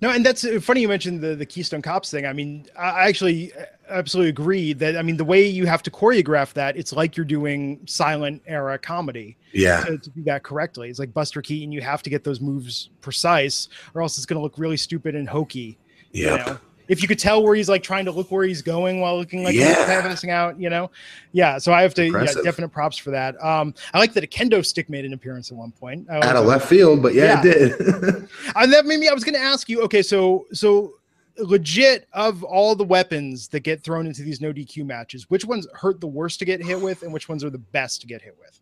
No, 0.00 0.10
and 0.10 0.26
that's 0.26 0.44
uh, 0.44 0.58
funny 0.60 0.82
you 0.82 0.88
mentioned 0.88 1.20
the 1.22 1.34
the 1.34 1.46
Keystone 1.46 1.80
Cops 1.80 2.10
thing. 2.10 2.26
I 2.26 2.32
mean, 2.34 2.66
I 2.78 3.06
actually 3.08 3.54
uh, 3.54 3.64
absolutely 3.88 4.28
agree 4.30 4.72
that 4.74 4.96
I 4.98 5.02
mean 5.02 5.16
the 5.16 5.24
way 5.24 5.46
you 5.46 5.64
have 5.66 5.82
to 5.84 5.90
choreograph 5.90 6.52
that, 6.54 6.76
it's 6.76 6.92
like 6.92 7.16
you're 7.16 7.24
doing 7.24 7.80
silent 7.86 8.42
era 8.46 8.78
comedy 8.78 9.36
Yeah. 9.52 9.82
to, 9.84 9.96
to 9.96 10.10
do 10.10 10.22
that 10.24 10.42
correctly. 10.42 10.90
It's 10.90 10.98
like 10.98 11.14
Buster 11.14 11.40
Keaton, 11.40 11.72
you 11.72 11.80
have 11.80 12.02
to 12.02 12.10
get 12.10 12.22
those 12.24 12.40
moves 12.40 12.90
precise, 13.00 13.68
or 13.94 14.02
else 14.02 14.18
it's 14.18 14.26
going 14.26 14.38
to 14.38 14.42
look 14.42 14.58
really 14.58 14.76
stupid 14.76 15.14
and 15.14 15.28
hokey. 15.28 15.78
you 16.10 16.26
know? 16.26 16.58
If 16.86 17.00
you 17.00 17.08
could 17.08 17.18
tell 17.18 17.42
where 17.42 17.54
he's 17.54 17.68
like 17.68 17.82
trying 17.82 18.04
to 18.04 18.10
look 18.12 18.30
where 18.30 18.44
he's 18.44 18.60
going 18.62 19.00
while 19.00 19.16
looking 19.16 19.42
like 19.42 19.52
he's 19.54 19.62
Yeah. 19.62 19.84
passing 20.02 20.30
out, 20.30 20.60
you 20.60 20.68
know, 20.68 20.90
yeah. 21.32 21.56
So 21.58 21.72
I 21.72 21.80
have 21.82 21.94
to, 21.94 22.04
yeah, 22.06 22.26
definite 22.42 22.68
props 22.68 22.96
for 22.98 23.10
that. 23.10 23.42
Um, 23.42 23.74
I 23.94 23.98
like 23.98 24.12
that 24.14 24.24
a 24.24 24.26
kendo 24.26 24.64
stick 24.64 24.90
made 24.90 25.04
an 25.04 25.12
appearance 25.14 25.50
at 25.50 25.56
one 25.56 25.72
point. 25.72 26.06
I 26.10 26.16
Out 26.18 26.24
of 26.36 26.44
that. 26.44 26.48
left 26.48 26.68
field, 26.68 27.02
but 27.02 27.14
yeah, 27.14 27.42
Yeah. 27.42 27.52
it 27.54 27.78
did. 27.78 28.28
And 28.56 28.72
that 28.72 28.84
made 28.86 29.00
me. 29.00 29.08
I 29.08 29.14
was 29.14 29.24
going 29.24 29.34
to 29.34 29.40
ask 29.40 29.68
you. 29.68 29.80
Okay, 29.82 30.02
so 30.02 30.46
so 30.52 30.94
legit 31.38 32.06
of 32.12 32.44
all 32.44 32.76
the 32.76 32.84
weapons 32.84 33.48
that 33.48 33.60
get 33.60 33.82
thrown 33.82 34.06
into 34.06 34.22
these 34.22 34.40
no 34.40 34.52
DQ 34.52 34.84
matches, 34.86 35.28
which 35.30 35.44
ones 35.44 35.66
hurt 35.74 36.00
the 36.00 36.06
worst 36.06 36.38
to 36.38 36.44
get 36.44 36.62
hit 36.62 36.80
with, 36.80 37.02
and 37.02 37.12
which 37.12 37.28
ones 37.28 37.42
are 37.42 37.50
the 37.50 37.58
best 37.58 38.00
to 38.02 38.06
get 38.06 38.22
hit 38.22 38.36
with? 38.38 38.60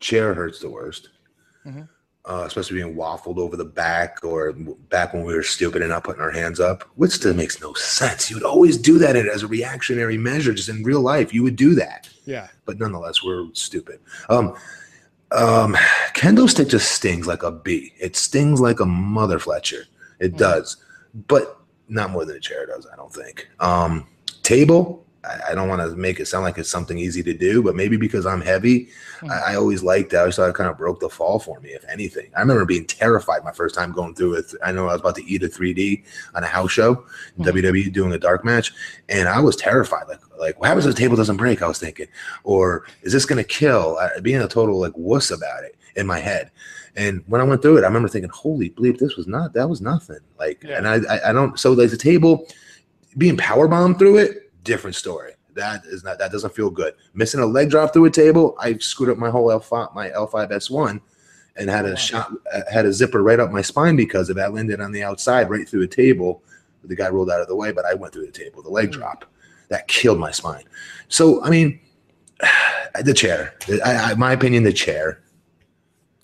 Chair 0.00 0.32
hurts 0.34 0.60
the 0.60 0.70
worst. 0.70 1.10
Mhm. 1.66 1.88
Uh, 2.28 2.42
especially 2.44 2.82
being 2.82 2.96
waffled 2.96 3.38
over 3.38 3.56
the 3.56 3.64
back 3.64 4.18
or 4.24 4.52
back 4.88 5.14
when 5.14 5.22
we 5.22 5.32
were 5.32 5.44
stupid 5.44 5.80
and 5.80 5.90
not 5.92 6.02
putting 6.02 6.20
our 6.20 6.32
hands 6.32 6.58
up, 6.58 6.82
which 6.96 7.12
still 7.12 7.32
makes 7.32 7.60
no 7.60 7.72
sense. 7.74 8.28
You 8.28 8.34
would 8.34 8.42
always 8.42 8.76
do 8.76 8.98
that 8.98 9.14
as 9.14 9.44
a 9.44 9.46
reactionary 9.46 10.18
measure, 10.18 10.52
just 10.52 10.68
in 10.68 10.82
real 10.82 11.00
life. 11.02 11.32
You 11.32 11.44
would 11.44 11.54
do 11.54 11.76
that. 11.76 12.08
Yeah, 12.24 12.48
but 12.64 12.80
nonetheless, 12.80 13.22
we're 13.22 13.46
stupid. 13.52 14.00
Um, 14.28 14.56
um, 15.30 15.74
kendo 16.14 16.50
stick 16.50 16.66
just 16.66 16.90
stings 16.90 17.28
like 17.28 17.44
a 17.44 17.52
bee. 17.52 17.92
It 18.00 18.16
stings 18.16 18.60
like 18.60 18.80
a 18.80 18.86
mother 18.86 19.38
Fletcher. 19.38 19.84
It 20.18 20.32
Mhm. 20.32 20.38
does, 20.38 20.78
but 21.28 21.60
not 21.88 22.10
more 22.10 22.24
than 22.24 22.34
a 22.36 22.40
chair 22.40 22.66
does. 22.66 22.88
I 22.92 22.96
don't 22.96 23.14
think. 23.14 23.48
Um, 23.60 24.04
table. 24.42 25.05
I, 25.26 25.50
I 25.50 25.54
don't 25.54 25.68
want 25.68 25.82
to 25.82 25.96
make 25.96 26.20
it 26.20 26.26
sound 26.26 26.44
like 26.44 26.56
it's 26.58 26.70
something 26.70 26.98
easy 26.98 27.22
to 27.22 27.34
do, 27.34 27.62
but 27.62 27.74
maybe 27.74 27.96
because 27.96 28.26
I'm 28.26 28.40
heavy, 28.40 28.88
Mhm. 29.20 29.30
I, 29.30 29.52
I 29.52 29.54
always 29.56 29.82
liked 29.82 30.10
that. 30.10 30.18
I 30.18 30.20
always 30.20 30.36
thought 30.36 30.48
it 30.50 30.54
kind 30.54 30.70
of 30.70 30.76
broke 30.78 31.00
the 31.00 31.08
fall 31.08 31.38
for 31.38 31.58
me, 31.60 31.70
if 31.70 31.84
anything. 31.90 32.30
I 32.36 32.40
remember 32.40 32.64
being 32.64 32.84
terrified 32.86 33.42
my 33.44 33.52
first 33.52 33.74
time 33.74 33.92
going 33.92 34.14
through 34.14 34.34
it. 34.34 34.46
I 34.64 34.72
know 34.72 34.88
I 34.88 34.92
was 34.92 35.00
about 35.00 35.16
to 35.16 35.24
eat 35.24 35.42
a 35.42 35.48
3D 35.48 36.04
on 36.34 36.44
a 36.44 36.46
house 36.46 36.70
show, 36.72 37.04
Mhm. 37.38 37.44
WWE 37.46 37.90
doing 37.90 38.12
a 38.12 38.18
dark 38.18 38.44
match, 38.44 38.72
and 39.08 39.28
I 39.28 39.40
was 39.40 39.56
terrified. 39.56 40.04
Like, 40.08 40.20
like 40.38 40.60
what 40.60 40.68
happens 40.68 40.86
if 40.86 40.94
the 40.94 41.00
table 41.00 41.16
doesn't 41.16 41.36
break? 41.38 41.62
I 41.62 41.68
was 41.68 41.78
thinking, 41.78 42.06
or 42.44 42.84
is 43.02 43.12
this 43.12 43.26
going 43.26 43.42
to 43.42 43.48
kill? 43.48 43.98
I, 43.98 44.20
being 44.20 44.40
a 44.42 44.48
total 44.48 44.78
like 44.78 44.92
wuss 44.96 45.30
about 45.30 45.64
it 45.64 45.76
in 45.96 46.06
my 46.06 46.18
head. 46.20 46.50
And 46.94 47.22
when 47.26 47.40
I 47.40 47.44
went 47.44 47.60
through 47.62 47.76
it, 47.78 47.84
I 47.84 47.86
remember 47.88 48.08
thinking, 48.08 48.30
"Holy 48.30 48.70
bleep, 48.70 48.98
this 48.98 49.16
was 49.16 49.26
not 49.26 49.52
that 49.54 49.68
was 49.68 49.80
nothing." 49.82 50.18
Like, 50.38 50.62
Yeah. 50.62 50.78
and 50.78 50.88
I, 50.88 50.96
I 51.14 51.30
I 51.30 51.32
don't 51.32 51.58
so 51.58 51.72
like 51.72 51.90
the 51.90 51.96
table 51.96 52.46
being 53.18 53.36
power 53.36 53.66
bombed 53.68 53.98
through 53.98 54.18
it, 54.18 54.45
different 54.66 54.96
story. 54.96 55.32
That 55.54 55.84
is 55.86 56.04
not 56.04 56.18
that 56.18 56.30
doesn't 56.32 56.54
feel 56.54 56.68
good. 56.70 56.94
Missing 57.14 57.40
a 57.40 57.46
leg 57.46 57.70
drop 57.70 57.92
through 57.92 58.04
a 58.06 58.10
table, 58.10 58.54
I 58.60 58.76
screwed 58.78 59.08
up 59.08 59.16
my 59.18 59.30
whole 59.30 59.50
L 59.50 59.60
five 59.60 59.88
my 59.94 60.10
L 60.12 60.26
five 60.26 60.52
S 60.52 60.68
one, 60.70 61.00
and 61.56 61.70
had 61.70 61.86
a 61.86 61.90
Wow. 61.90 61.94
shot 61.94 62.32
uh, 62.52 62.60
had 62.70 62.84
a 62.84 62.92
zipper 62.92 63.22
right 63.22 63.40
up 63.40 63.50
my 63.50 63.62
spine 63.62 63.96
because 63.96 64.28
of 64.28 64.36
that. 64.36 64.52
Landed 64.52 64.80
on 64.80 64.92
the 64.92 65.02
outside, 65.02 65.48
right 65.48 65.66
through 65.68 65.82
a 65.82 65.88
table. 65.88 66.42
The 66.84 66.94
guy 66.94 67.08
rolled 67.08 67.30
out 67.30 67.40
of 67.40 67.48
the 67.48 67.56
way, 67.56 67.72
but 67.72 67.84
I 67.86 67.94
went 67.94 68.12
through 68.12 68.26
the 68.26 68.32
table. 68.32 68.62
The 68.62 68.68
leg 68.70 68.90
Mm. 68.90 68.92
drop 68.92 69.24
that 69.68 69.88
killed 69.88 70.18
my 70.20 70.30
spine. 70.30 70.64
So 71.08 71.42
I 71.42 71.48
mean, 71.50 71.80
the 73.02 73.14
chair. 73.14 73.54
I, 73.84 74.12
I, 74.12 74.14
my 74.14 74.32
opinion, 74.32 74.62
the 74.62 74.72
chair. 74.72 75.20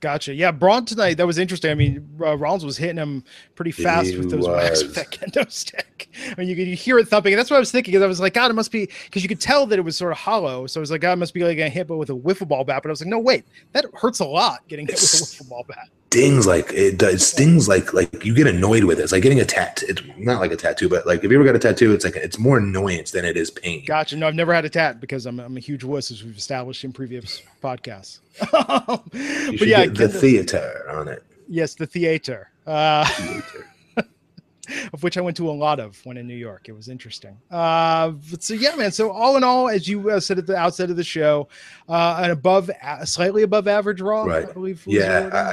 Gotcha. 0.02 0.34
Yeah, 0.34 0.50
Braun 0.50 0.84
tonight. 0.84 1.14
That 1.14 1.26
was 1.26 1.38
interesting. 1.38 1.70
I 1.70 1.74
mean, 1.74 2.06
uh, 2.20 2.36
Rollins 2.36 2.64
was 2.66 2.76
hitting 2.76 2.98
him 2.98 3.24
pretty 3.54 3.70
fast 3.70 4.10
He 4.10 4.18
with 4.18 4.30
those 4.30 4.46
whacks 4.46 4.82
with 4.82 4.94
that 4.96 5.10
kendo 5.10 5.50
stick. 5.50 6.10
I 6.30 6.34
mean, 6.36 6.48
you 6.48 6.56
could 6.56 6.66
you 6.66 6.76
hear 6.76 6.98
it 6.98 7.08
thumping. 7.08 7.32
And 7.32 7.38
that's 7.38 7.50
what 7.50 7.56
I 7.56 7.60
was 7.60 7.70
thinking. 7.70 7.92
Because 7.92 8.02
I 8.02 8.06
was 8.06 8.20
like, 8.20 8.34
God, 8.34 8.50
it 8.50 8.54
must 8.54 8.70
be 8.70 8.90
because 9.04 9.22
you 9.22 9.28
could 9.28 9.40
tell 9.40 9.64
that 9.66 9.78
it 9.78 9.82
was 9.82 9.96
sort 9.96 10.12
of 10.12 10.18
hollow. 10.18 10.66
So 10.66 10.80
I 10.80 10.82
was 10.82 10.90
like, 10.90 11.00
God, 11.00 11.12
it 11.12 11.16
must 11.16 11.32
be 11.32 11.44
like 11.44 11.58
a 11.58 11.70
hit, 11.70 11.86
but 11.86 11.96
with 11.96 12.10
a 12.10 12.16
wiffle 12.16 12.46
ball 12.46 12.64
bat. 12.64 12.82
But 12.82 12.90
I 12.90 12.92
was 12.92 13.00
like, 13.00 13.08
no, 13.08 13.18
wait, 13.18 13.46
that 13.72 13.86
hurts 13.94 14.20
a 14.20 14.26
lot 14.26 14.66
getting 14.68 14.86
hit 14.86 14.96
with 14.96 15.02
a 15.02 15.06
wiffle 15.24 15.48
ball 15.48 15.64
bat. 15.66 15.88
Stings 16.12 16.46
like 16.46 16.70
it 16.72 16.98
does. 16.98 17.14
It 17.14 17.20
stings 17.20 17.68
like 17.68 17.92
like 17.94 18.24
you 18.24 18.34
get 18.34 18.46
annoyed 18.46 18.84
with 18.84 19.00
it. 19.00 19.02
It's 19.02 19.12
like 19.12 19.22
getting 19.22 19.40
a 19.40 19.44
tattoo. 19.44 19.86
It's 19.88 20.02
not 20.18 20.40
like 20.40 20.52
a 20.52 20.56
tattoo, 20.56 20.88
but 20.88 21.06
like 21.06 21.24
if 21.24 21.30
you 21.30 21.36
ever 21.38 21.44
got 21.44 21.56
a 21.56 21.58
tattoo, 21.58 21.92
it's 21.92 22.04
like 22.04 22.16
it's 22.16 22.38
more 22.38 22.58
annoyance 22.58 23.10
than 23.12 23.24
it 23.24 23.36
is 23.36 23.50
pain. 23.50 23.84
Gotcha. 23.86 24.16
No, 24.16 24.28
I've 24.28 24.34
never 24.34 24.52
had 24.54 24.64
a 24.64 24.68
tat 24.70 25.00
because 25.00 25.26
I'm, 25.26 25.40
I'm 25.40 25.56
a 25.56 25.60
huge 25.60 25.84
wuss, 25.84 26.10
as 26.10 26.22
we've 26.22 26.36
established 26.36 26.84
in 26.84 26.92
previous 26.92 27.42
podcasts. 27.62 28.20
but 28.52 29.66
yeah, 29.66 29.86
the 29.86 30.08
theater 30.08 30.84
on 30.90 31.08
it. 31.08 31.22
yes, 31.48 31.74
the 31.74 31.86
theater, 31.86 32.50
uh, 32.66 33.04
Theater. 33.06 33.66
of 34.92 35.02
which 35.02 35.18
I 35.18 35.20
went 35.20 35.36
to 35.38 35.50
a 35.50 35.52
lot 35.52 35.80
of 35.80 36.00
when 36.04 36.16
in 36.16 36.26
New 36.28 36.36
York. 36.36 36.68
It 36.68 36.72
was 36.72 36.88
interesting. 36.88 37.36
Uh, 37.50 38.10
but 38.30 38.42
so 38.42 38.54
yeah, 38.54 38.74
man. 38.76 38.92
So 38.92 39.10
all 39.10 39.36
in 39.36 39.44
all, 39.44 39.68
as 39.68 39.88
you 39.88 40.10
uh, 40.10 40.20
said 40.20 40.38
at 40.38 40.46
the 40.46 40.56
outset 40.56 40.88
of 40.90 40.96
the 40.96 41.04
show, 41.04 41.48
uh, 41.88 42.20
an 42.22 42.30
above, 42.30 42.70
slightly 43.04 43.42
above 43.42 43.66
average 43.66 44.00
Raw, 44.00 44.24
Right. 44.24 44.48
I 44.48 44.52
believe. 44.52 44.82
Yeah, 44.86 45.52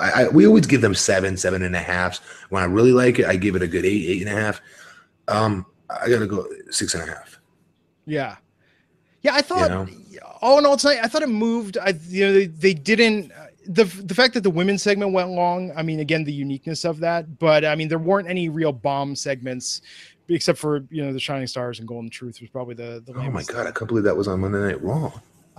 I, 0.00 0.24
I, 0.24 0.28
we 0.28 0.46
always 0.46 0.66
give 0.66 0.80
them 0.80 0.94
seven, 0.94 1.36
seven 1.36 1.62
and 1.62 1.76
a 1.76 1.80
half. 1.80 2.18
When 2.48 2.62
I 2.62 2.66
really 2.66 2.92
like 2.92 3.18
it, 3.18 3.26
I 3.26 3.36
give 3.36 3.54
it 3.54 3.62
a 3.62 3.68
good 3.68 3.84
eight, 3.84 4.06
eight 4.08 4.26
and 4.26 4.36
a 4.36 4.40
half. 4.40 4.60
Um, 5.28 5.66
I 5.88 6.08
gotta 6.08 6.26
go 6.26 6.46
six 6.70 6.94
and 6.94 7.02
a 7.02 7.06
half. 7.06 7.38
Yeah, 8.06 8.36
yeah. 9.22 9.34
I 9.34 9.42
thought 9.42 9.70
you 9.70 10.18
know? 10.20 10.26
all 10.40 10.58
in 10.58 10.66
all 10.66 10.76
tonight, 10.76 11.00
I 11.02 11.08
thought 11.08 11.22
it 11.22 11.28
moved. 11.28 11.78
I 11.78 11.94
you 12.08 12.26
know 12.26 12.32
they, 12.32 12.46
they 12.46 12.74
didn't 12.74 13.32
the 13.66 13.84
the 13.84 14.14
fact 14.14 14.34
that 14.34 14.42
the 14.42 14.50
women's 14.50 14.82
segment 14.82 15.12
went 15.12 15.30
long. 15.30 15.72
I 15.76 15.82
mean, 15.82 16.00
again, 16.00 16.24
the 16.24 16.32
uniqueness 16.32 16.84
of 16.84 16.98
that. 17.00 17.38
But 17.38 17.64
I 17.64 17.74
mean, 17.74 17.88
there 17.88 17.98
weren't 17.98 18.28
any 18.28 18.48
real 18.48 18.72
bomb 18.72 19.14
segments 19.14 19.82
except 20.28 20.58
for 20.58 20.84
you 20.90 21.04
know 21.04 21.12
the 21.12 21.20
Shining 21.20 21.46
Stars 21.46 21.78
and 21.78 21.86
Golden 21.86 22.10
Truth 22.10 22.40
was 22.40 22.50
probably 22.50 22.74
the. 22.74 23.02
the 23.06 23.14
oh 23.14 23.30
my 23.30 23.42
god! 23.44 23.66
I 23.66 23.72
can't 23.72 23.88
believe 23.88 24.04
that 24.04 24.16
was 24.16 24.28
on 24.28 24.40
Monday 24.40 24.60
Night 24.60 24.82
Raw. 24.82 25.12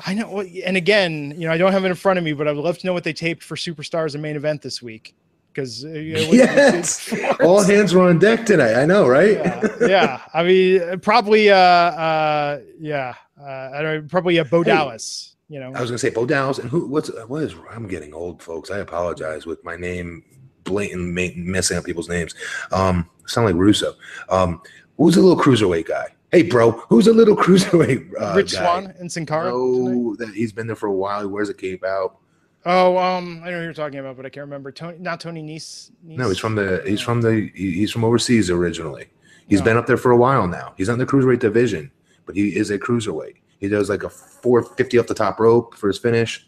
I 0.06 0.14
know, 0.14 0.42
and 0.42 0.78
again, 0.78 1.34
you 1.38 1.48
know, 1.48 1.54
I 1.54 1.58
don't 1.58 1.72
have 1.72 1.86
it 1.86 1.90
in 1.90 1.96
front 1.96 2.18
of 2.18 2.26
me, 2.26 2.34
but 2.34 2.48
I 2.48 2.52
would 2.52 2.64
love 2.64 2.78
to 2.80 2.88
know 2.88 2.94
what 2.94 3.04
they 3.04 3.14
taped 3.14 3.44
for 3.44 3.56
Superstars 3.56 4.14
and 4.14 4.22
main 4.22 4.36
event 4.36 4.62
this 4.62 4.82
week 4.82 5.16
because 5.52 5.84
uh, 5.86 5.90
you 5.90 6.14
know, 6.14 6.32
yes, 6.32 7.14
all 7.42 7.64
hands 7.64 7.94
were 7.94 8.04
on 8.04 8.20
deck 8.20 8.46
tonight. 8.46 8.76
I 8.76 8.86
know, 8.86 9.08
right? 9.08 9.32
Yeah, 9.32 9.88
yeah. 9.88 10.22
I 10.34 10.44
mean, 10.44 11.00
probably, 11.00 11.50
uh, 11.50 11.56
uh, 11.56 12.60
yeah, 12.80 13.16
uh, 13.40 13.70
I 13.74 13.82
don't 13.82 14.08
probably 14.10 14.38
a 14.38 14.46
Bo 14.46 14.64
hey, 14.64 14.72
Dallas. 14.72 15.36
You 15.50 15.60
know, 15.60 15.74
I 15.74 15.82
was 15.82 15.90
gonna 15.90 15.98
say 15.98 16.10
Bo 16.10 16.26
Dallas, 16.26 16.60
and 16.60 16.70
who? 16.70 16.88
What's 16.88 17.10
what 17.28 17.44
is? 17.44 17.56
I'm 17.70 17.88
getting 17.88 18.14
old, 18.14 18.42
folks. 18.42 18.72
I 18.72 18.80
apologize 18.80 19.46
with 19.46 19.64
my 19.64 19.76
name 19.76 20.24
blatant 20.64 21.16
messing 21.38 21.78
up 21.78 21.84
people's 21.84 22.10
names. 22.10 22.36
Um, 22.72 23.10
sound 23.26 23.48
like 23.48 23.56
Russo. 23.56 23.96
Um, 24.30 24.62
who's 24.98 25.18
a 25.18 25.22
little 25.22 25.42
cruiserweight 25.42 25.88
guy? 25.88 26.08
Hey, 26.32 26.44
bro, 26.44 26.72
who's 26.72 27.08
a 27.08 27.14
little 27.14 27.36
cruiserweight? 27.44 28.12
Uh, 28.20 28.36
Rich 28.36 28.54
guy? 28.54 28.60
Swann 28.60 28.94
and 29.00 29.12
Sin 29.12 29.26
Cara. 29.26 29.52
Oh, 29.54 30.16
that 30.16 30.34
he's 30.34 30.54
been 30.54 30.68
there 30.68 30.76
for 30.76 30.88
a 30.88 30.94
while. 30.94 31.22
He 31.22 31.28
wears 31.28 31.50
a 31.50 31.54
cape 31.54 31.84
out. 31.84 32.18
Oh, 32.66 32.98
um, 32.98 33.42
I 33.44 33.50
know 33.50 33.58
who 33.58 33.64
you're 33.64 33.74
talking 33.74 34.00
about, 34.00 34.18
but 34.18 34.26
I 34.26 34.30
can't 34.30 34.46
remember. 34.46 34.72
Tony, 34.72 34.98
not 35.00 35.20
Tony 35.20 35.42
Nese. 35.42 35.92
No, 36.04 36.30
he's 36.30 36.38
from 36.38 36.56
the. 36.56 36.84
He's 36.86 37.02
from 37.02 37.22
the. 37.22 37.50
He's 37.54 37.92
from 37.92 38.04
overseas 38.04 38.50
originally. 38.50 39.08
He's 39.48 39.60
no. 39.60 39.66
been 39.66 39.78
up 39.78 39.88
there 39.88 39.98
for 39.98 40.12
a 40.12 40.18
while 40.18 40.48
now. 40.48 40.74
He's 40.78 40.88
not 40.88 40.94
in 40.94 41.00
the 41.00 41.06
cruiserweight 41.06 41.40
division, 41.40 41.92
but 42.26 42.36
he 42.36 42.56
is 42.56 42.70
a 42.70 42.80
cruiserweight. 42.80 43.36
He 43.60 43.68
does 43.68 43.90
like 43.90 44.04
a 44.04 44.10
450 44.10 45.00
off 45.00 45.08
the 45.08 45.14
top 45.14 45.40
rope 45.40 45.76
for 45.76 45.88
his 45.88 45.98
finish. 45.98 46.48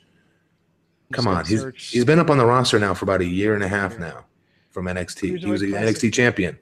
Come 1.11 1.27
on, 1.27 1.45
he's 1.45 1.65
he's 1.75 2.05
been 2.05 2.19
up 2.19 2.29
on 2.29 2.37
the 2.37 2.45
roster 2.45 2.79
now 2.79 2.93
for 2.93 3.05
about 3.05 3.21
a 3.21 3.25
year 3.25 3.53
and 3.53 3.63
a 3.63 3.67
half 3.67 3.99
now 3.99 4.25
from 4.69 4.85
NXT. 4.85 5.39
He 5.39 5.45
was 5.45 5.61
an 5.61 5.71
NXT 5.71 6.13
champion. 6.13 6.57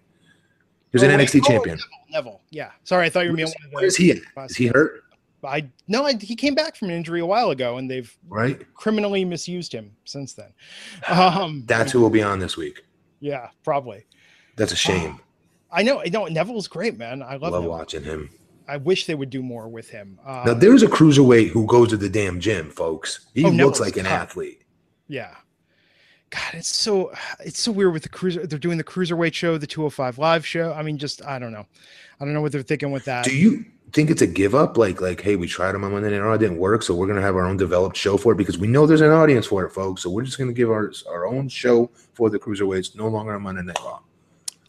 He 0.91 0.97
was 0.97 1.03
oh, 1.03 1.09
an 1.09 1.19
NXT 1.19 1.35
wait, 1.35 1.43
champion. 1.43 1.79
Neville, 2.09 2.41
yeah. 2.49 2.71
Sorry, 2.83 3.05
I 3.05 3.09
thought 3.09 3.25
you 3.25 3.31
were 3.31 3.37
meaning. 3.37 3.53
Where 3.71 3.85
is 3.85 3.95
he? 3.95 4.11
Is 4.11 4.55
he 4.55 4.67
hurt? 4.67 5.03
I 5.43 5.67
no, 5.87 6.05
I, 6.05 6.13
he 6.15 6.35
came 6.35 6.53
back 6.53 6.75
from 6.75 6.89
an 6.89 6.95
injury 6.95 7.19
a 7.19 7.25
while 7.25 7.49
ago, 7.49 7.77
and 7.77 7.89
they've 7.89 8.15
right 8.27 8.61
criminally 8.75 9.25
misused 9.25 9.73
him 9.73 9.95
since 10.05 10.33
then. 10.33 10.53
Um, 11.09 11.63
That's 11.65 11.91
who 11.91 12.01
will 12.01 12.09
be 12.09 12.21
on 12.21 12.39
this 12.39 12.57
week. 12.57 12.83
Yeah, 13.19 13.49
probably. 13.63 14.05
That's 14.57 14.71
a 14.71 14.75
shame. 14.75 15.19
I 15.71 15.83
know. 15.83 16.01
I 16.01 16.09
know. 16.09 16.25
Neville's 16.25 16.67
great, 16.67 16.97
man. 16.97 17.23
I 17.23 17.37
love, 17.37 17.53
love 17.53 17.63
watching 17.63 18.03
him. 18.03 18.29
I 18.67 18.77
wish 18.77 19.05
they 19.05 19.15
would 19.15 19.29
do 19.29 19.41
more 19.41 19.67
with 19.67 19.89
him. 19.89 20.19
Uh, 20.25 20.43
now 20.47 20.53
there's 20.53 20.83
a 20.83 20.87
cruiserweight 20.87 21.49
who 21.49 21.65
goes 21.65 21.89
to 21.89 21.97
the 21.97 22.09
damn 22.09 22.39
gym, 22.39 22.69
folks. 22.69 23.27
He 23.33 23.43
oh, 23.43 23.47
looks 23.47 23.57
Neville's 23.57 23.79
like 23.79 23.97
an 23.97 24.03
tough. 24.03 24.13
athlete. 24.13 24.61
Yeah. 25.07 25.35
God, 26.31 26.53
it's 26.53 26.73
so 26.73 27.11
it's 27.41 27.59
so 27.59 27.71
weird 27.71 27.93
with 27.93 28.03
the 28.03 28.09
cruiser. 28.09 28.47
They're 28.47 28.57
doing 28.57 28.77
the 28.77 28.83
cruiserweight 28.83 29.33
show, 29.33 29.57
the 29.57 29.67
205 29.67 30.17
live 30.17 30.45
show. 30.45 30.73
I 30.73 30.81
mean, 30.81 30.97
just 30.97 31.23
I 31.25 31.37
don't 31.37 31.51
know. 31.51 31.65
I 32.19 32.25
don't 32.25 32.33
know 32.33 32.41
what 32.41 32.51
they're 32.53 32.61
thinking 32.61 32.91
with 32.91 33.05
that. 33.05 33.25
Do 33.25 33.35
you 33.35 33.65
think 33.91 34.09
it's 34.09 34.21
a 34.21 34.27
give 34.27 34.55
up? 34.55 34.77
Like, 34.77 35.01
like, 35.01 35.19
hey, 35.21 35.35
we 35.35 35.47
tried 35.47 35.73
them 35.73 35.83
on 35.83 35.91
Monday 35.91 36.11
Night 36.11 36.19
Raw, 36.19 36.33
it 36.33 36.37
didn't 36.37 36.57
work, 36.57 36.83
so 36.83 36.95
we're 36.95 37.07
gonna 37.07 37.21
have 37.21 37.35
our 37.35 37.45
own 37.45 37.57
developed 37.57 37.97
show 37.97 38.15
for 38.15 38.31
it 38.31 38.37
because 38.37 38.57
we 38.57 38.67
know 38.67 38.85
there's 38.85 39.01
an 39.01 39.11
audience 39.11 39.45
for 39.45 39.65
it, 39.65 39.71
folks. 39.71 40.03
So 40.03 40.09
we're 40.09 40.23
just 40.23 40.37
gonna 40.37 40.53
give 40.53 40.69
our 40.69 40.91
our 41.09 41.27
own 41.27 41.49
show 41.49 41.91
for 42.13 42.29
the 42.29 42.39
cruiserweights, 42.39 42.95
no 42.95 43.07
longer 43.07 43.35
on 43.35 43.41
Monday 43.41 43.63
Night 43.63 43.79
Raw. 43.83 43.99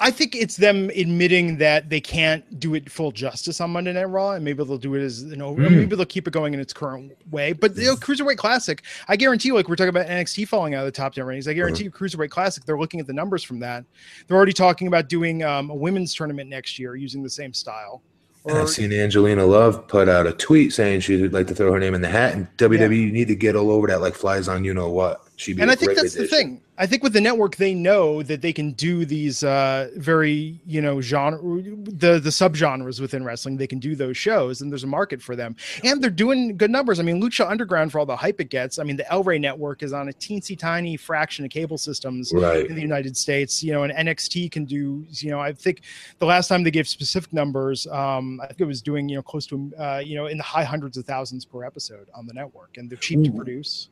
I 0.03 0.11
think 0.11 0.35
it's 0.35 0.57
them 0.57 0.91
admitting 0.97 1.59
that 1.59 1.89
they 1.89 2.01
can't 2.01 2.59
do 2.59 2.75
it 2.75 2.91
full 2.91 3.13
justice 3.13 3.61
on 3.61 3.71
Monday 3.71 3.93
Night 3.93 4.07
Raw, 4.07 4.33
and 4.33 4.45
maybe 4.45 4.65
they'll 4.65 4.77
do 4.77 4.97
it 4.97 5.01
as 5.01 5.23
you 5.23 5.37
know, 5.37 5.55
mm. 5.55 5.71
maybe 5.71 5.95
they'll 5.95 6.05
keep 6.05 6.27
it 6.27 6.33
going 6.33 6.55
in 6.55 6.61
its 6.61 6.73
current 6.73 7.13
way. 7.31 7.53
But 7.53 7.77
you 7.77 7.85
know, 7.85 7.95
Cruiserweight 7.95 8.37
Classic, 8.37 8.83
I 9.07 9.15
guarantee 9.15 9.49
you, 9.49 9.55
like 9.55 9.69
we're 9.69 9.77
talking 9.77 9.91
about 9.91 10.09
NXT 10.09 10.49
falling 10.49 10.75
out 10.75 10.81
of 10.81 10.87
the 10.87 10.93
top 10.93 11.15
ten 11.15 11.25
ratings, 11.25 11.47
I 11.47 11.53
guarantee 11.53 11.87
uh-huh. 11.87 11.97
you, 12.01 12.09
Cruiserweight 12.09 12.31
Classic, 12.31 12.65
they're 12.65 12.79
looking 12.79 12.99
at 12.99 13.07
the 13.07 13.13
numbers 13.13 13.45
from 13.45 13.61
that. 13.61 13.85
They're 14.27 14.37
already 14.37 14.53
talking 14.53 14.89
about 14.89 15.09
doing 15.09 15.45
um, 15.45 15.71
a 15.71 15.75
women's 15.75 16.13
tournament 16.15 16.51
next 16.51 16.81
year 16.81 16.97
using 16.97 17.23
the 17.23 17.31
same 17.31 17.55
style. 17.55 18.03
Or, 18.45 18.61
I've 18.61 18.71
seen 18.71 18.93
Angelina 18.93 19.47
Love 19.47 19.87
put 19.87 20.09
out 20.09 20.27
a 20.27 20.33
tweet 20.33 20.73
saying 20.73 21.01
she'd 21.01 21.33
like 21.33 21.47
to 21.47 21.55
throw 21.55 21.73
her 21.73 21.79
name 21.79 21.95
in 21.95 22.01
the 22.01 22.09
hat, 22.09 22.35
and 22.35 22.49
WWE 22.57 23.07
yeah. 23.07 23.13
need 23.13 23.29
to 23.29 23.37
get 23.37 23.55
all 23.55 23.71
over 23.71 23.87
that 23.87 24.01
like 24.01 24.15
flies 24.15 24.49
on 24.49 24.65
you 24.65 24.75
know 24.75 24.91
what. 24.91 25.25
She'd 25.43 25.57
be 25.57 25.63
and 25.63 25.71
I 25.71 25.75
think 25.75 25.95
that's 25.95 26.15
addition. 26.15 26.23
the 26.23 26.29
thing. 26.29 26.61
I 26.79 26.87
think 26.87 27.03
with 27.03 27.13
the 27.13 27.21
network, 27.21 27.57
they 27.57 27.75
know 27.75 28.23
that 28.23 28.41
they 28.41 28.53
can 28.53 28.73
do 28.73 29.05
these 29.05 29.45
uh, 29.45 29.91
very, 29.97 30.61
you 30.67 30.81
know, 30.81 31.01
genre, 31.01 31.39
the 31.41 32.19
the 32.19 32.31
subgenres 32.31 32.99
within 33.01 33.25
wrestling. 33.25 33.57
They 33.57 33.67
can 33.67 33.79
do 33.79 33.95
those 33.95 34.17
shows, 34.17 34.63
and 34.63 34.71
there's 34.71 34.85
a 34.85 34.89
market 34.89 35.21
for 35.21 35.37
them, 35.37 35.55
and 35.85 36.03
they're 36.03 36.11
doing 36.11 36.57
good 36.57 36.71
numbers. 36.71 36.99
I 36.99 37.03
mean, 37.03 37.21
Lucha 37.21 37.49
Underground 37.49 37.93
for 37.93 37.99
all 37.99 38.07
the 38.07 38.17
hype 38.17 38.41
it 38.41 38.49
gets. 38.49 38.79
I 38.79 38.85
mean, 38.85 38.97
the 38.97 39.11
El 39.13 39.23
Rey 39.23 39.39
network 39.39 39.83
is 39.83 39.93
on 39.93 40.09
a 40.09 40.13
teensy 40.13 40.59
tiny 40.59 40.97
fraction 40.97 41.45
of 41.45 41.51
cable 41.51 41.77
systems 41.77 42.33
right. 42.33 42.67
in 42.67 42.75
the 42.75 42.81
United 42.81 43.17
States. 43.17 43.63
You 43.63 43.73
know, 43.73 43.83
and 43.83 43.93
NXT 43.93 44.51
can 44.51 44.65
do. 44.65 45.05
You 45.11 45.31
know, 45.31 45.41
I 45.41 45.53
think 45.53 45.83
the 46.21 46.27
last 46.27 46.49
time 46.49 46.63
they 46.63 46.71
gave 46.71 46.89
specific 46.89 47.33
numbers, 47.33 47.87
um, 47.89 48.41
I 48.41 48.47
think 48.47 48.61
it 48.61 48.67
was 48.67 48.81
doing 48.81 49.09
you 49.09 49.17
know 49.17 49.23
close 49.23 49.47
to 49.49 49.73
uh, 49.79 49.99
you 49.99 50.17
know 50.17 50.27
in 50.27 50.39
the 50.39 50.45
high 50.45 50.65
hundreds 50.65 50.97
of 50.97 51.05
thousands 51.05 51.45
per 51.45 51.65
episode 51.65 52.09
on 52.15 52.27
the 52.27 52.33
network, 52.33 52.79
and 52.79 52.89
they're 52.89 52.97
cheap 52.97 53.23
to 53.25 53.31
produce. 53.31 53.89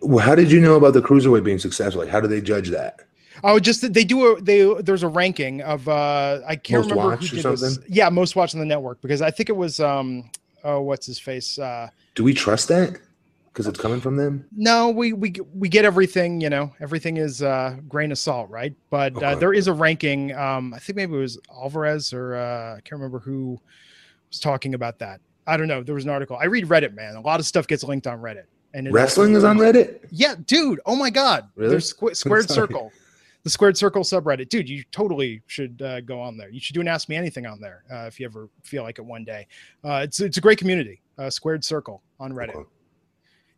Well, 0.00 0.24
how 0.24 0.34
did 0.34 0.50
you 0.50 0.60
know 0.60 0.76
about 0.76 0.94
the 0.94 1.00
cruiserweight 1.00 1.44
being 1.44 1.58
successful? 1.58 2.02
Like, 2.02 2.10
how 2.10 2.20
do 2.20 2.28
they 2.28 2.40
judge 2.40 2.70
that? 2.70 3.00
Oh, 3.42 3.58
just 3.58 3.92
they 3.92 4.04
do 4.04 4.34
a 4.34 4.40
they 4.40 4.72
there's 4.82 5.02
a 5.02 5.08
ranking 5.08 5.60
of 5.62 5.88
uh 5.88 6.40
I 6.46 6.56
can't 6.56 6.82
most 6.82 6.90
remember 6.90 7.16
who 7.16 7.26
did 7.26 7.58
this. 7.58 7.78
Yeah, 7.88 8.08
most 8.08 8.36
watched 8.36 8.54
on 8.54 8.60
the 8.60 8.66
network 8.66 9.00
because 9.02 9.20
I 9.22 9.30
think 9.30 9.48
it 9.48 9.56
was 9.56 9.80
um 9.80 10.30
oh 10.62 10.80
what's 10.80 11.06
his 11.06 11.18
face 11.18 11.58
uh 11.58 11.88
Do 12.14 12.24
we 12.24 12.32
trust 12.32 12.68
that? 12.68 12.98
Because 13.52 13.66
it's 13.66 13.78
coming 13.78 14.00
from 14.00 14.16
them. 14.16 14.46
No, 14.56 14.88
we 14.90 15.12
we 15.12 15.34
we 15.52 15.68
get 15.68 15.84
everything. 15.84 16.40
You 16.40 16.48
know, 16.48 16.72
everything 16.80 17.16
is 17.16 17.42
uh 17.42 17.76
grain 17.88 18.12
of 18.12 18.18
salt, 18.18 18.48
right? 18.50 18.74
But 18.88 19.14
uh, 19.14 19.18
okay. 19.18 19.26
uh, 19.26 19.34
there 19.36 19.52
is 19.52 19.66
a 19.66 19.72
ranking. 19.72 20.34
Um, 20.34 20.72
I 20.72 20.78
think 20.78 20.96
maybe 20.96 21.14
it 21.14 21.18
was 21.18 21.38
Alvarez 21.52 22.12
or 22.12 22.36
uh, 22.36 22.76
I 22.76 22.80
can't 22.80 22.92
remember 22.92 23.18
who 23.18 23.60
was 24.30 24.40
talking 24.40 24.74
about 24.74 25.00
that. 25.00 25.20
I 25.46 25.56
don't 25.56 25.68
know. 25.68 25.82
There 25.82 25.94
was 25.94 26.04
an 26.04 26.10
article. 26.10 26.38
I 26.40 26.46
read 26.46 26.66
Reddit, 26.66 26.94
man. 26.94 27.16
A 27.16 27.20
lot 27.20 27.40
of 27.40 27.46
stuff 27.46 27.66
gets 27.66 27.84
linked 27.84 28.06
on 28.06 28.20
Reddit. 28.20 28.44
And 28.74 28.92
wrestling 28.92 29.34
is 29.34 29.44
on 29.44 29.56
Reddit. 29.56 30.00
Yeah, 30.10 30.34
dude. 30.46 30.80
Oh 30.84 30.96
my 30.96 31.08
god. 31.08 31.48
Really? 31.54 31.70
There's 31.70 31.94
squ- 31.94 32.16
squared 32.16 32.50
circle, 32.50 32.92
the 33.44 33.50
squared 33.50 33.76
circle 33.76 34.02
subreddit, 34.02 34.48
dude. 34.48 34.68
You 34.68 34.82
totally 34.90 35.42
should 35.46 35.80
uh, 35.80 36.00
go 36.00 36.20
on 36.20 36.36
there. 36.36 36.50
You 36.50 36.58
should 36.58 36.74
do 36.74 36.80
an 36.80 36.88
ask 36.88 37.08
me 37.08 37.14
anything 37.14 37.46
on 37.46 37.60
there 37.60 37.84
uh, 37.92 38.06
if 38.06 38.18
you 38.18 38.26
ever 38.26 38.48
feel 38.64 38.82
like 38.82 38.98
it 38.98 39.04
one 39.04 39.24
day. 39.24 39.46
Uh, 39.84 40.00
it's 40.02 40.18
it's 40.18 40.38
a 40.38 40.40
great 40.40 40.58
community. 40.58 41.00
Uh, 41.16 41.30
squared 41.30 41.64
circle 41.64 42.02
on 42.18 42.32
Reddit. 42.32 42.56
Okay. 42.56 42.68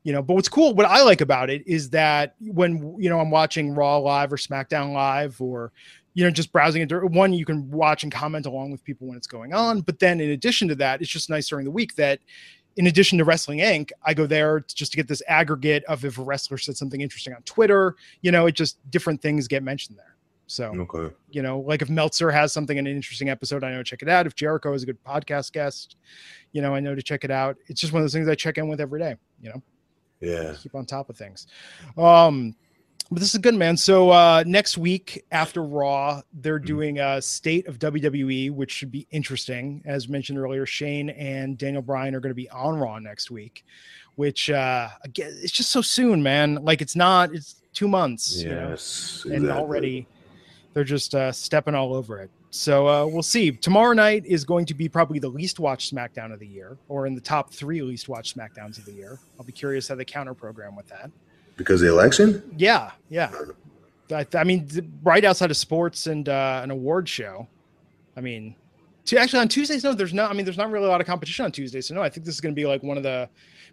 You 0.04 0.12
know, 0.12 0.22
but 0.22 0.34
what's 0.34 0.48
cool, 0.48 0.72
what 0.74 0.86
I 0.86 1.02
like 1.02 1.20
about 1.20 1.50
it 1.50 1.66
is 1.66 1.90
that 1.90 2.36
when 2.40 2.94
you 2.98 3.08
know 3.08 3.18
I'm 3.18 3.30
watching 3.30 3.74
Raw 3.74 3.96
live 3.96 4.32
or 4.32 4.36
SmackDown 4.36 4.92
live 4.92 5.40
or 5.40 5.72
you 6.12 6.24
know 6.24 6.30
just 6.30 6.52
browsing 6.52 6.82
it 6.82 7.10
one 7.10 7.32
you 7.32 7.44
can 7.44 7.70
watch 7.70 8.02
and 8.02 8.12
comment 8.12 8.46
along 8.46 8.70
with 8.70 8.82
people 8.84 9.06
when 9.06 9.16
it's 9.16 9.26
going 9.26 9.52
on 9.52 9.82
but 9.82 9.98
then 9.98 10.18
in 10.18 10.30
addition 10.30 10.66
to 10.66 10.74
that 10.74 11.02
it's 11.02 11.10
just 11.10 11.28
nice 11.28 11.46
during 11.48 11.66
the 11.66 11.70
week 11.70 11.94
that 11.94 12.20
in 12.76 12.86
addition 12.86 13.18
to 13.18 13.24
Wrestling 13.24 13.60
Inc., 13.60 13.90
I 14.04 14.14
go 14.14 14.26
there 14.26 14.60
just 14.60 14.92
to 14.92 14.96
get 14.96 15.08
this 15.08 15.22
aggregate 15.28 15.84
of 15.84 16.04
if 16.04 16.18
a 16.18 16.22
wrestler 16.22 16.58
said 16.58 16.76
something 16.76 17.00
interesting 17.00 17.34
on 17.34 17.42
Twitter. 17.42 17.96
You 18.20 18.32
know, 18.32 18.46
it 18.46 18.52
just 18.52 18.78
different 18.90 19.22
things 19.22 19.48
get 19.48 19.62
mentioned 19.62 19.98
there. 19.98 20.16
So, 20.48 20.66
okay. 20.66 21.14
you 21.30 21.42
know, 21.42 21.60
like 21.60 21.82
if 21.82 21.90
Meltzer 21.90 22.30
has 22.30 22.52
something 22.52 22.76
in 22.76 22.86
an 22.86 22.94
interesting 22.94 23.28
episode, 23.28 23.64
I 23.64 23.70
know 23.72 23.78
to 23.78 23.84
check 23.84 24.02
it 24.02 24.08
out. 24.08 24.26
If 24.26 24.36
Jericho 24.36 24.72
is 24.74 24.84
a 24.84 24.86
good 24.86 25.02
podcast 25.02 25.52
guest, 25.52 25.96
you 26.52 26.62
know, 26.62 26.72
I 26.72 26.78
know 26.78 26.94
to 26.94 27.02
check 27.02 27.24
it 27.24 27.32
out. 27.32 27.56
It's 27.66 27.80
just 27.80 27.92
one 27.92 28.00
of 28.00 28.04
those 28.04 28.12
things 28.12 28.28
I 28.28 28.36
check 28.36 28.56
in 28.58 28.68
with 28.68 28.80
every 28.80 29.00
day, 29.00 29.16
you 29.40 29.50
know? 29.50 29.62
Yeah. 30.20 30.54
Keep 30.62 30.76
on 30.76 30.86
top 30.86 31.10
of 31.10 31.16
things. 31.16 31.48
Um, 31.98 32.54
but 33.10 33.20
this 33.20 33.34
is 33.34 33.40
good, 33.40 33.54
man. 33.54 33.76
So 33.76 34.10
uh, 34.10 34.42
next 34.46 34.76
week 34.76 35.24
after 35.30 35.62
Raw, 35.62 36.22
they're 36.32 36.58
mm-hmm. 36.58 36.66
doing 36.66 36.98
a 36.98 37.22
state 37.22 37.66
of 37.68 37.78
WWE, 37.78 38.50
which 38.50 38.72
should 38.72 38.90
be 38.90 39.06
interesting. 39.10 39.82
As 39.84 40.08
mentioned 40.08 40.38
earlier, 40.38 40.66
Shane 40.66 41.10
and 41.10 41.56
Daniel 41.56 41.82
Bryan 41.82 42.14
are 42.14 42.20
going 42.20 42.30
to 42.30 42.34
be 42.34 42.50
on 42.50 42.76
Raw 42.76 42.98
next 42.98 43.30
week, 43.30 43.64
which 44.16 44.50
uh, 44.50 44.88
again, 45.02 45.36
it's 45.40 45.52
just 45.52 45.70
so 45.70 45.80
soon, 45.82 46.22
man. 46.22 46.56
Like 46.56 46.82
it's 46.82 46.96
not. 46.96 47.32
It's 47.32 47.56
two 47.72 47.88
months. 47.88 48.42
Yes, 48.42 49.22
you 49.24 49.30
know? 49.30 49.36
and 49.36 49.50
already 49.50 50.06
they're 50.72 50.84
just 50.84 51.14
uh, 51.14 51.30
stepping 51.30 51.74
all 51.74 51.94
over 51.94 52.20
it. 52.20 52.30
So 52.50 52.88
uh, 52.88 53.06
we'll 53.06 53.22
see. 53.22 53.50
Tomorrow 53.50 53.92
night 53.92 54.24
is 54.24 54.44
going 54.44 54.66
to 54.66 54.74
be 54.74 54.88
probably 54.88 55.18
the 55.18 55.28
least 55.28 55.60
watched 55.60 55.94
SmackDown 55.94 56.32
of 56.32 56.38
the 56.38 56.46
year, 56.46 56.78
or 56.88 57.06
in 57.06 57.14
the 57.14 57.20
top 57.20 57.52
three 57.52 57.82
least 57.82 58.08
watched 58.08 58.36
SmackDowns 58.36 58.78
of 58.78 58.84
the 58.84 58.92
year. 58.92 59.18
I'll 59.38 59.44
be 59.44 59.52
curious 59.52 59.88
how 59.88 59.94
they 59.94 60.04
counter 60.04 60.34
program 60.34 60.74
with 60.74 60.88
that. 60.88 61.10
Because 61.56 61.80
the 61.80 61.88
election? 61.88 62.42
Yeah, 62.56 62.90
yeah. 63.08 63.32
I, 64.12 64.26
I 64.34 64.44
mean, 64.44 64.68
right 65.02 65.24
outside 65.24 65.50
of 65.50 65.56
sports 65.56 66.06
and 66.06 66.28
uh, 66.28 66.60
an 66.62 66.70
award 66.70 67.08
show. 67.08 67.48
I 68.16 68.20
mean, 68.20 68.54
to 69.06 69.18
actually 69.18 69.40
on 69.40 69.48
Tuesdays, 69.48 69.84
no, 69.84 69.94
there's 69.94 70.14
no. 70.14 70.26
I 70.26 70.32
mean, 70.32 70.44
there's 70.44 70.58
not 70.58 70.70
really 70.70 70.86
a 70.86 70.90
lot 70.90 71.00
of 71.00 71.06
competition 71.06 71.44
on 71.44 71.52
Tuesdays, 71.52 71.86
so 71.86 71.94
no. 71.94 72.02
I 72.02 72.08
think 72.08 72.26
this 72.26 72.34
is 72.34 72.40
going 72.40 72.54
to 72.54 72.60
be 72.60 72.66
like 72.66 72.82
one 72.82 72.96
of 72.96 73.02
the 73.02 73.28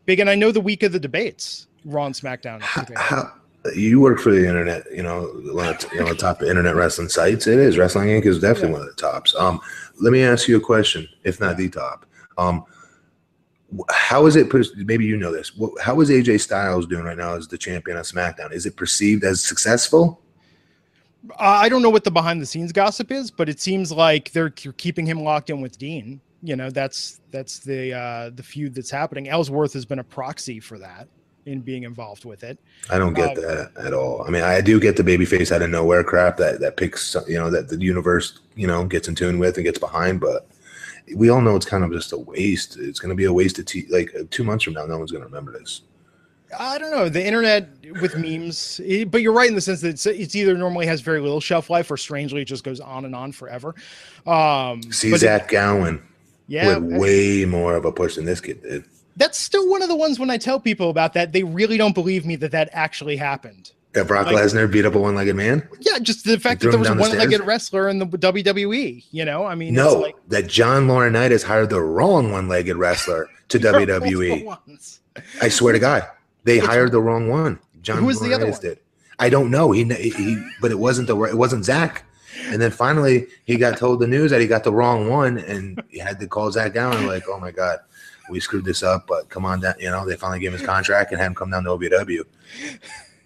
big. 0.05 0.19
And 0.19 0.29
I 0.29 0.35
know 0.35 0.51
the 0.51 0.61
week 0.61 0.83
of 0.83 0.91
the 0.91 0.99
debates, 0.99 1.67
Raw 1.85 2.05
and 2.05 2.15
SmackDown. 2.15 2.61
How, 2.61 2.85
how, 2.95 3.33
you 3.75 4.01
work 4.01 4.19
for 4.19 4.31
the 4.31 4.47
internet, 4.47 4.85
you 4.91 5.03
know, 5.03 5.21
one 5.53 5.69
of 5.69 5.79
the, 5.79 5.89
you 5.93 5.99
know, 6.01 6.09
the 6.09 6.15
top 6.15 6.43
internet 6.43 6.75
wrestling 6.75 7.09
sites. 7.09 7.47
It 7.47 7.59
is 7.59 7.77
Wrestling 7.77 8.09
Inc. 8.09 8.25
is 8.25 8.39
definitely 8.39 8.69
Yeah. 8.69 8.73
one 8.73 8.81
of 8.81 8.87
the 8.87 9.01
tops. 9.01 9.35
Um, 9.35 9.61
let 10.01 10.11
me 10.11 10.21
ask 10.21 10.47
you 10.47 10.57
a 10.57 10.61
question, 10.61 11.07
if 11.23 11.39
not 11.39 11.57
the 11.57 11.69
top. 11.69 12.05
Um, 12.37 12.65
how 13.89 14.25
is 14.25 14.35
it? 14.35 14.51
Maybe 14.77 15.05
you 15.05 15.17
know 15.17 15.31
this. 15.31 15.51
How 15.81 15.99
is 16.01 16.09
AJ 16.09 16.41
Styles 16.41 16.85
doing 16.85 17.03
right 17.03 17.17
now 17.17 17.35
as 17.35 17.47
the 17.47 17.57
champion 17.57 17.97
of 17.97 18.05
SmackDown? 18.05 18.51
Is 18.51 18.65
it 18.65 18.75
perceived 18.75 19.23
as 19.23 19.43
successful? 19.43 20.21
Uh, 21.31 21.35
I 21.39 21.69
don't 21.69 21.81
know 21.81 21.89
what 21.89 22.03
the 22.03 22.11
behind 22.11 22.41
the 22.41 22.45
scenes 22.45 22.71
gossip 22.71 23.11
is, 23.11 23.31
but 23.31 23.47
it 23.47 23.59
seems 23.59 23.91
like 23.91 24.31
they're 24.31 24.49
keeping 24.49 25.05
him 25.05 25.21
locked 25.21 25.49
in 25.49 25.61
with 25.61 25.77
Dean. 25.77 26.19
You 26.41 26.57
know, 26.57 26.69
that's 26.69 27.21
that's 27.31 27.59
the 27.59 27.93
uh, 27.93 28.29
the 28.31 28.43
feud 28.43 28.75
that's 28.75 28.91
happening. 28.91 29.29
Ellsworth 29.29 29.73
has 29.73 29.85
been 29.85 29.99
a 29.99 30.03
proxy 30.03 30.59
for 30.59 30.77
that 30.79 31.07
in 31.45 31.61
being 31.61 31.83
involved 31.83 32.25
with 32.25 32.43
it. 32.43 32.59
I 32.89 32.97
don't 32.97 33.13
get 33.13 33.37
Um, 33.37 33.43
that 33.43 33.71
at 33.77 33.93
all. 33.93 34.23
I 34.25 34.29
mean, 34.29 34.43
I 34.43 34.61
do 34.61 34.79
get 34.79 34.97
the 34.97 35.03
babyface 35.03 35.51
out 35.51 35.61
of 35.61 35.69
nowhere 35.69 36.03
crap 36.03 36.37
that 36.37 36.59
that 36.59 36.77
picks, 36.77 37.15
you 37.27 37.37
know, 37.39 37.49
that 37.49 37.69
the 37.69 37.79
universe, 37.79 38.39
you 38.55 38.67
know, 38.67 38.85
gets 38.85 39.07
in 39.07 39.15
tune 39.15 39.39
with 39.39 39.55
and 39.55 39.65
gets 39.65 39.79
behind. 39.79 40.19
But 40.19 40.47
we 41.15 41.29
all 41.29 41.41
know 41.41 41.55
it's 41.55 41.65
kind 41.65 41.83
of 41.83 41.91
just 41.91 42.13
a 42.13 42.17
waste. 42.17 42.77
It's 42.77 42.99
going 42.99 43.09
to 43.09 43.15
be 43.15 43.25
a 43.25 43.33
waste 43.33 43.59
of 43.59 43.65
t- 43.65 43.85
like 43.89 44.13
uh, 44.15 44.23
two 44.31 44.43
months 44.43 44.63
from 44.63 44.73
now. 44.73 44.85
No 44.85 44.97
one's 44.97 45.11
going 45.11 45.21
to 45.21 45.27
remember 45.27 45.51
this. 45.57 45.81
I 46.57 46.77
don't 46.77 46.91
know 46.91 47.09
the 47.09 47.25
internet 47.25 47.67
with 47.99 48.15
memes, 48.15 48.79
eh, 48.85 49.05
but 49.05 49.21
you're 49.23 49.33
right 49.33 49.49
in 49.49 49.55
the 49.55 49.61
sense 49.61 49.81
that 49.81 49.89
it's, 49.89 50.05
it's 50.05 50.35
either 50.35 50.55
normally 50.55 50.85
has 50.85 51.01
very 51.01 51.19
little 51.19 51.41
shelf 51.41 51.69
life 51.71 51.89
or 51.89 51.97
strangely 51.97 52.43
it 52.43 52.45
just 52.45 52.63
goes 52.63 52.79
on 52.79 53.05
and 53.05 53.15
on 53.15 53.31
forever. 53.31 53.73
Um, 54.27 54.83
See 54.91 55.09
but 55.09 55.15
it- 55.15 55.19
Zach 55.21 55.47
Gowen 55.49 56.01
yeah, 56.47 56.77
with 56.77 56.99
way 56.99 57.45
more 57.45 57.75
of 57.75 57.85
a 57.85 57.91
push 57.91 58.15
than 58.17 58.25
this 58.25 58.39
kid 58.39 58.61
did. 58.61 58.83
that's 59.15 59.39
still 59.39 59.67
one 59.69 59.81
of 59.81 59.87
the 59.89 59.95
ones 59.95 60.19
when 60.19 60.29
I 60.29 60.37
tell 60.37 60.59
people 60.59 60.89
about 60.91 61.13
that, 61.13 61.31
they 61.31 61.43
really 61.43 61.77
don't 61.77 61.95
believe 61.95 62.23
me 62.25 62.35
that 62.35 62.51
that 62.51 62.69
actually 62.73 63.15
happened. 63.17 63.71
That 63.93 64.07
Brock 64.07 64.25
Like- 64.27 64.35
Lesnar 64.37 64.71
beat 64.71 64.85
up 64.85 64.95
a 64.95 64.99
one-legged 64.99 65.35
man. 65.35 65.67
Yeah, 65.79 65.99
just 65.99 66.25
the 66.25 66.39
fact 66.39 66.61
that 66.61 66.69
there 66.71 66.79
was 66.79 66.89
a 66.89 66.95
one-legged 66.95 67.33
stairs? 67.35 67.41
wrestler 67.41 67.89
in 67.89 67.99
the 67.99 68.05
WWE. 68.07 69.03
You 69.11 69.23
know, 69.25 69.45
I 69.45 69.53
mean, 69.55 69.69
it's 69.75 69.83
No, 69.83 69.93
like 69.99 70.15
that 70.29 70.47
John 70.47 70.87
Laurinaitis 70.87 71.43
hired 71.43 71.69
the 71.69 71.81
wrong 71.81 72.31
one-legged 72.31 72.75
wrestler 72.75 73.27
to 73.49 73.59
WWE. 73.59 74.57
I 75.41 75.49
swear 75.49 75.73
to 75.73 75.79
God, 75.79 76.07
they 76.43 76.57
Which 76.59 76.65
hired 76.65 76.91
the 76.91 77.01
wrong 77.01 77.29
one. 77.29 77.59
John 77.83 77.99
Who 77.99 78.05
was 78.05 78.19
the 78.19 78.33
other 78.33 78.45
Laurinaitis 78.47 78.51
one? 78.53 78.61
did. 78.61 78.79
I 79.19 79.29
don't 79.29 79.51
know. 79.51 79.71
He, 79.71 79.83
he, 79.83 80.43
but 80.59 80.71
it 80.71 80.79
wasn't 80.79 81.07
the 81.07 81.15
right 81.15 81.31
it 81.31 81.37
wasn't 81.37 81.63
Zach. 81.65 82.03
And 82.47 82.59
then 82.59 82.71
finally, 82.71 83.27
he 83.45 83.57
got 83.57 83.77
told 83.77 83.99
the 83.99 84.07
news 84.07 84.31
that 84.31 84.41
he 84.41 84.47
got 84.47 84.63
the 84.63 84.73
wrong 84.73 85.07
one, 85.07 85.37
and 85.37 85.81
he 85.89 85.99
had 85.99 86.19
to 86.19 86.27
call 86.27 86.51
Zach 86.51 86.73
down. 86.73 86.97
And 86.97 87.05
Like, 87.05 87.23
oh 87.29 87.39
my 87.39 87.51
God, 87.51 87.79
we 88.31 88.39
screwed 88.39 88.65
this 88.65 88.81
up. 88.81 89.05
But 89.05 89.29
come 89.29 89.45
on 89.45 89.59
down. 89.59 89.75
You 89.79 89.91
know, 89.91 90.03
they 90.03 90.15
finally 90.15 90.39
gave 90.39 90.51
him 90.51 90.57
his 90.57 90.65
contract 90.67 91.11
and 91.11 91.21
had 91.21 91.27
him 91.27 91.35
come 91.35 91.51
down 91.51 91.63
to 91.65 91.69
OVW. 91.69 92.23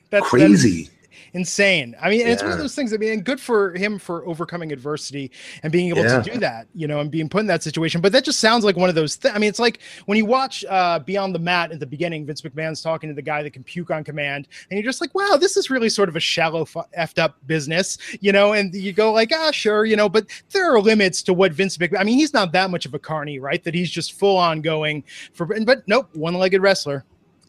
That's 0.10 0.28
Crazy. 0.28 0.90
insane. 1.34 1.94
I 2.02 2.10
mean, 2.10 2.22
and 2.22 2.30
it's 2.30 2.42
one 2.42 2.54
of 2.54 2.58
those 2.58 2.74
things. 2.74 2.94
I 2.94 2.98
mean, 2.98 3.12
and 3.12 3.24
good 3.24 3.40
for 3.40 3.74
him 3.74 4.00
for 4.00 4.26
overcoming 4.26 4.72
adversity 4.72 5.30
and 5.62 5.72
being 5.72 5.90
able 5.90 6.04
Yeah. 6.04 6.22
to 6.22 6.32
do 6.32 6.40
that. 6.40 6.68
You 6.74 6.88
know, 6.88 7.02
and 7.02 7.12
being 7.12 7.28
put 7.28 7.42
in 7.42 7.48
that 7.48 7.62
situation. 7.64 8.00
But 8.00 8.14
that 8.14 8.24
just 8.24 8.40
sounds 8.40 8.64
like 8.64 8.78
one 8.78 8.88
of 8.88 8.96
those. 8.96 9.18
Th- 9.18 9.34
I 9.34 9.38
mean, 9.38 9.50
it's 9.50 9.60
like 9.60 9.80
when 10.06 10.18
you 10.18 10.26
watch 10.26 10.64
uh, 10.70 11.00
Beyond 11.00 11.36
the 11.36 11.40
Mat 11.40 11.72
at 11.74 11.80
the 11.82 11.86
beginning. 11.86 12.26
Vince 12.26 12.42
McMahon's 12.42 12.82
talking 12.82 13.10
to 13.10 13.14
the 13.14 13.22
guy 13.22 13.44
that 13.44 13.52
can 13.52 13.64
puke 13.64 13.92
on 13.92 14.04
command, 14.06 14.48
and 14.72 14.78
you're 14.80 14.90
just 14.90 15.02
like, 15.02 15.14
wow, 15.14 15.36
this 15.40 15.58
is 15.58 15.70
really 15.70 15.90
sort 15.90 16.08
of 16.08 16.16
a 16.16 16.20
shallow, 16.22 16.64
fu- 16.64 16.82
effed 16.98 17.20
up 17.20 17.36
business. 17.46 17.98
You 18.22 18.32
know, 18.32 18.54
and 18.54 18.74
you 18.74 18.94
go 18.94 19.12
like, 19.12 19.32
ah, 19.36 19.52
sure, 19.52 19.84
you 19.86 19.98
know, 19.98 20.08
but 20.08 20.28
there 20.52 20.74
are 20.74 20.80
limits 20.80 21.22
to 21.24 21.34
what 21.34 21.52
Vince 21.52 21.78
McMahon. 21.78 22.00
I 22.00 22.04
mean, 22.06 22.18
he's 22.18 22.34
not 22.34 22.54
that 22.54 22.72
much 22.72 22.86
of 22.86 22.94
a 22.94 23.00
carny, 23.00 23.40
right? 23.40 23.62
That 23.64 23.74
he's 23.74 23.92
just 23.92 24.14
full 24.14 24.38
on 24.38 24.62
going 24.62 25.04
for. 25.34 25.46
But 25.46 25.86
nope, 25.88 26.10
one-legged 26.16 26.62
wrestler. 26.62 27.04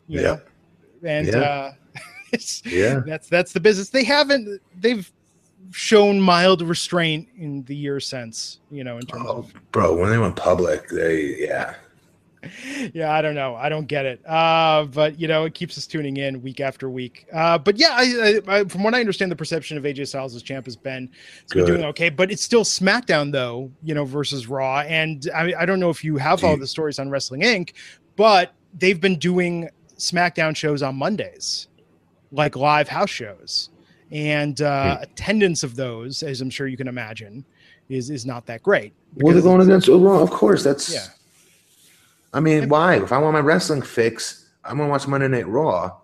You 0.09 0.20
Yeah. 0.20 0.26
know, 0.26 0.40
and. 1.09 1.26
Yeah. 1.28 1.38
uh 1.38 1.72
Yeah. 2.64 3.01
that's 3.07 3.29
that's 3.29 3.53
the 3.53 3.61
business. 3.61 3.89
They 3.91 4.05
haven't. 4.05 4.61
They've 4.79 5.11
shown 5.70 6.20
mild 6.20 6.62
restraint 6.62 7.29
in 7.37 7.62
the 7.64 7.76
years 7.76 8.07
since. 8.07 8.61
You 8.70 8.85
know, 8.85 8.97
in 8.99 9.07
terms 9.07 9.24
Oh, 9.29 9.47
bro, 9.72 9.95
when 9.97 10.11
they 10.11 10.18
went 10.18 10.37
public, 10.37 10.89
they 10.89 11.37
yeah. 11.39 11.74
yeah, 12.95 13.12
I 13.12 13.22
don't 13.22 13.35
know. 13.35 13.57
I 13.57 13.68
don't 13.68 13.87
get 13.87 14.07
it. 14.07 14.26
Uh, 14.29 14.85
but 14.85 15.18
you 15.18 15.29
know, 15.29 15.45
it 15.45 15.55
keeps 15.55 15.76
us 15.76 15.87
tuning 15.87 16.16
in 16.18 16.43
week 16.43 16.61
after 16.61 16.89
week. 16.89 17.26
Uh, 17.33 17.59
but 17.59 17.76
yeah, 17.76 17.91
I, 17.93 18.41
I, 18.49 18.59
I, 18.59 18.64
from 18.64 18.83
what 18.83 18.95
I 18.95 19.01
understand, 19.01 19.31
the 19.31 19.37
perception 19.37 19.76
of 19.76 19.85
AJ 19.85 20.09
Styles 20.09 20.35
as 20.35 20.43
champ 20.43 20.66
has 20.66 20.76
been 20.76 21.11
been 21.53 21.66
doing 21.66 21.85
okay. 21.85 22.09
But 22.11 22.31
it's 22.31 22.43
still 22.43 22.64
SmackDown 22.64 23.33
though, 23.33 23.70
you 23.83 23.95
know, 23.95 24.05
versus 24.05 24.47
Raw. 24.47 24.81
And 24.81 25.29
I, 25.35 25.55
I 25.59 25.66
don't 25.66 25.81
know 25.81 25.91
if 25.91 26.05
you 26.05 26.16
have 26.16 26.45
all 26.45 26.57
the 26.57 26.66
stories 26.66 26.99
on 26.99 27.11
Wrestling 27.11 27.43
Inc., 27.43 27.72
but 28.16 28.55
they've 28.79 29.01
been 29.01 29.18
doing 29.18 29.68
SmackDown 29.97 30.55
shows 30.55 30.83
on 30.83 30.97
Mondays, 30.97 31.67
like 32.33 32.57
live 32.57 32.89
house 32.89 33.11
shows, 33.11 33.70
and 34.11 34.61
uh, 34.61 34.97
Hmm. 34.97 35.03
attendance 35.03 35.62
of 35.62 35.76
those, 35.76 36.22
as 36.22 36.41
I'm 36.41 36.51
sure 36.51 36.66
you 36.66 36.76
can 36.76 36.89
imagine, 36.89 37.45
is 37.89 38.11
is 38.11 38.26
not 38.26 38.45
that 38.47 38.62
great. 38.62 38.93
Well, 39.16 39.33
they're 39.33 39.43
going 39.43 39.61
it's- 39.62 39.68
against 39.85 39.89
Raw. 39.89 40.20
Of 40.20 40.31
course, 40.31 40.62
that's. 40.64 40.93
Yeah. 40.93 41.07
I 42.35 42.41
mean, 42.41 42.68
why? 42.68 42.97
If 43.03 43.11
I 43.12 43.18
want 43.18 43.33
my 43.33 43.41
wrestling 43.41 43.81
fix, 43.83 44.51
I'm 44.64 44.76
gonna 44.76 44.91
watch 44.91 45.07
Monday 45.09 45.29
Night 45.29 45.49
Raw. 45.49 45.97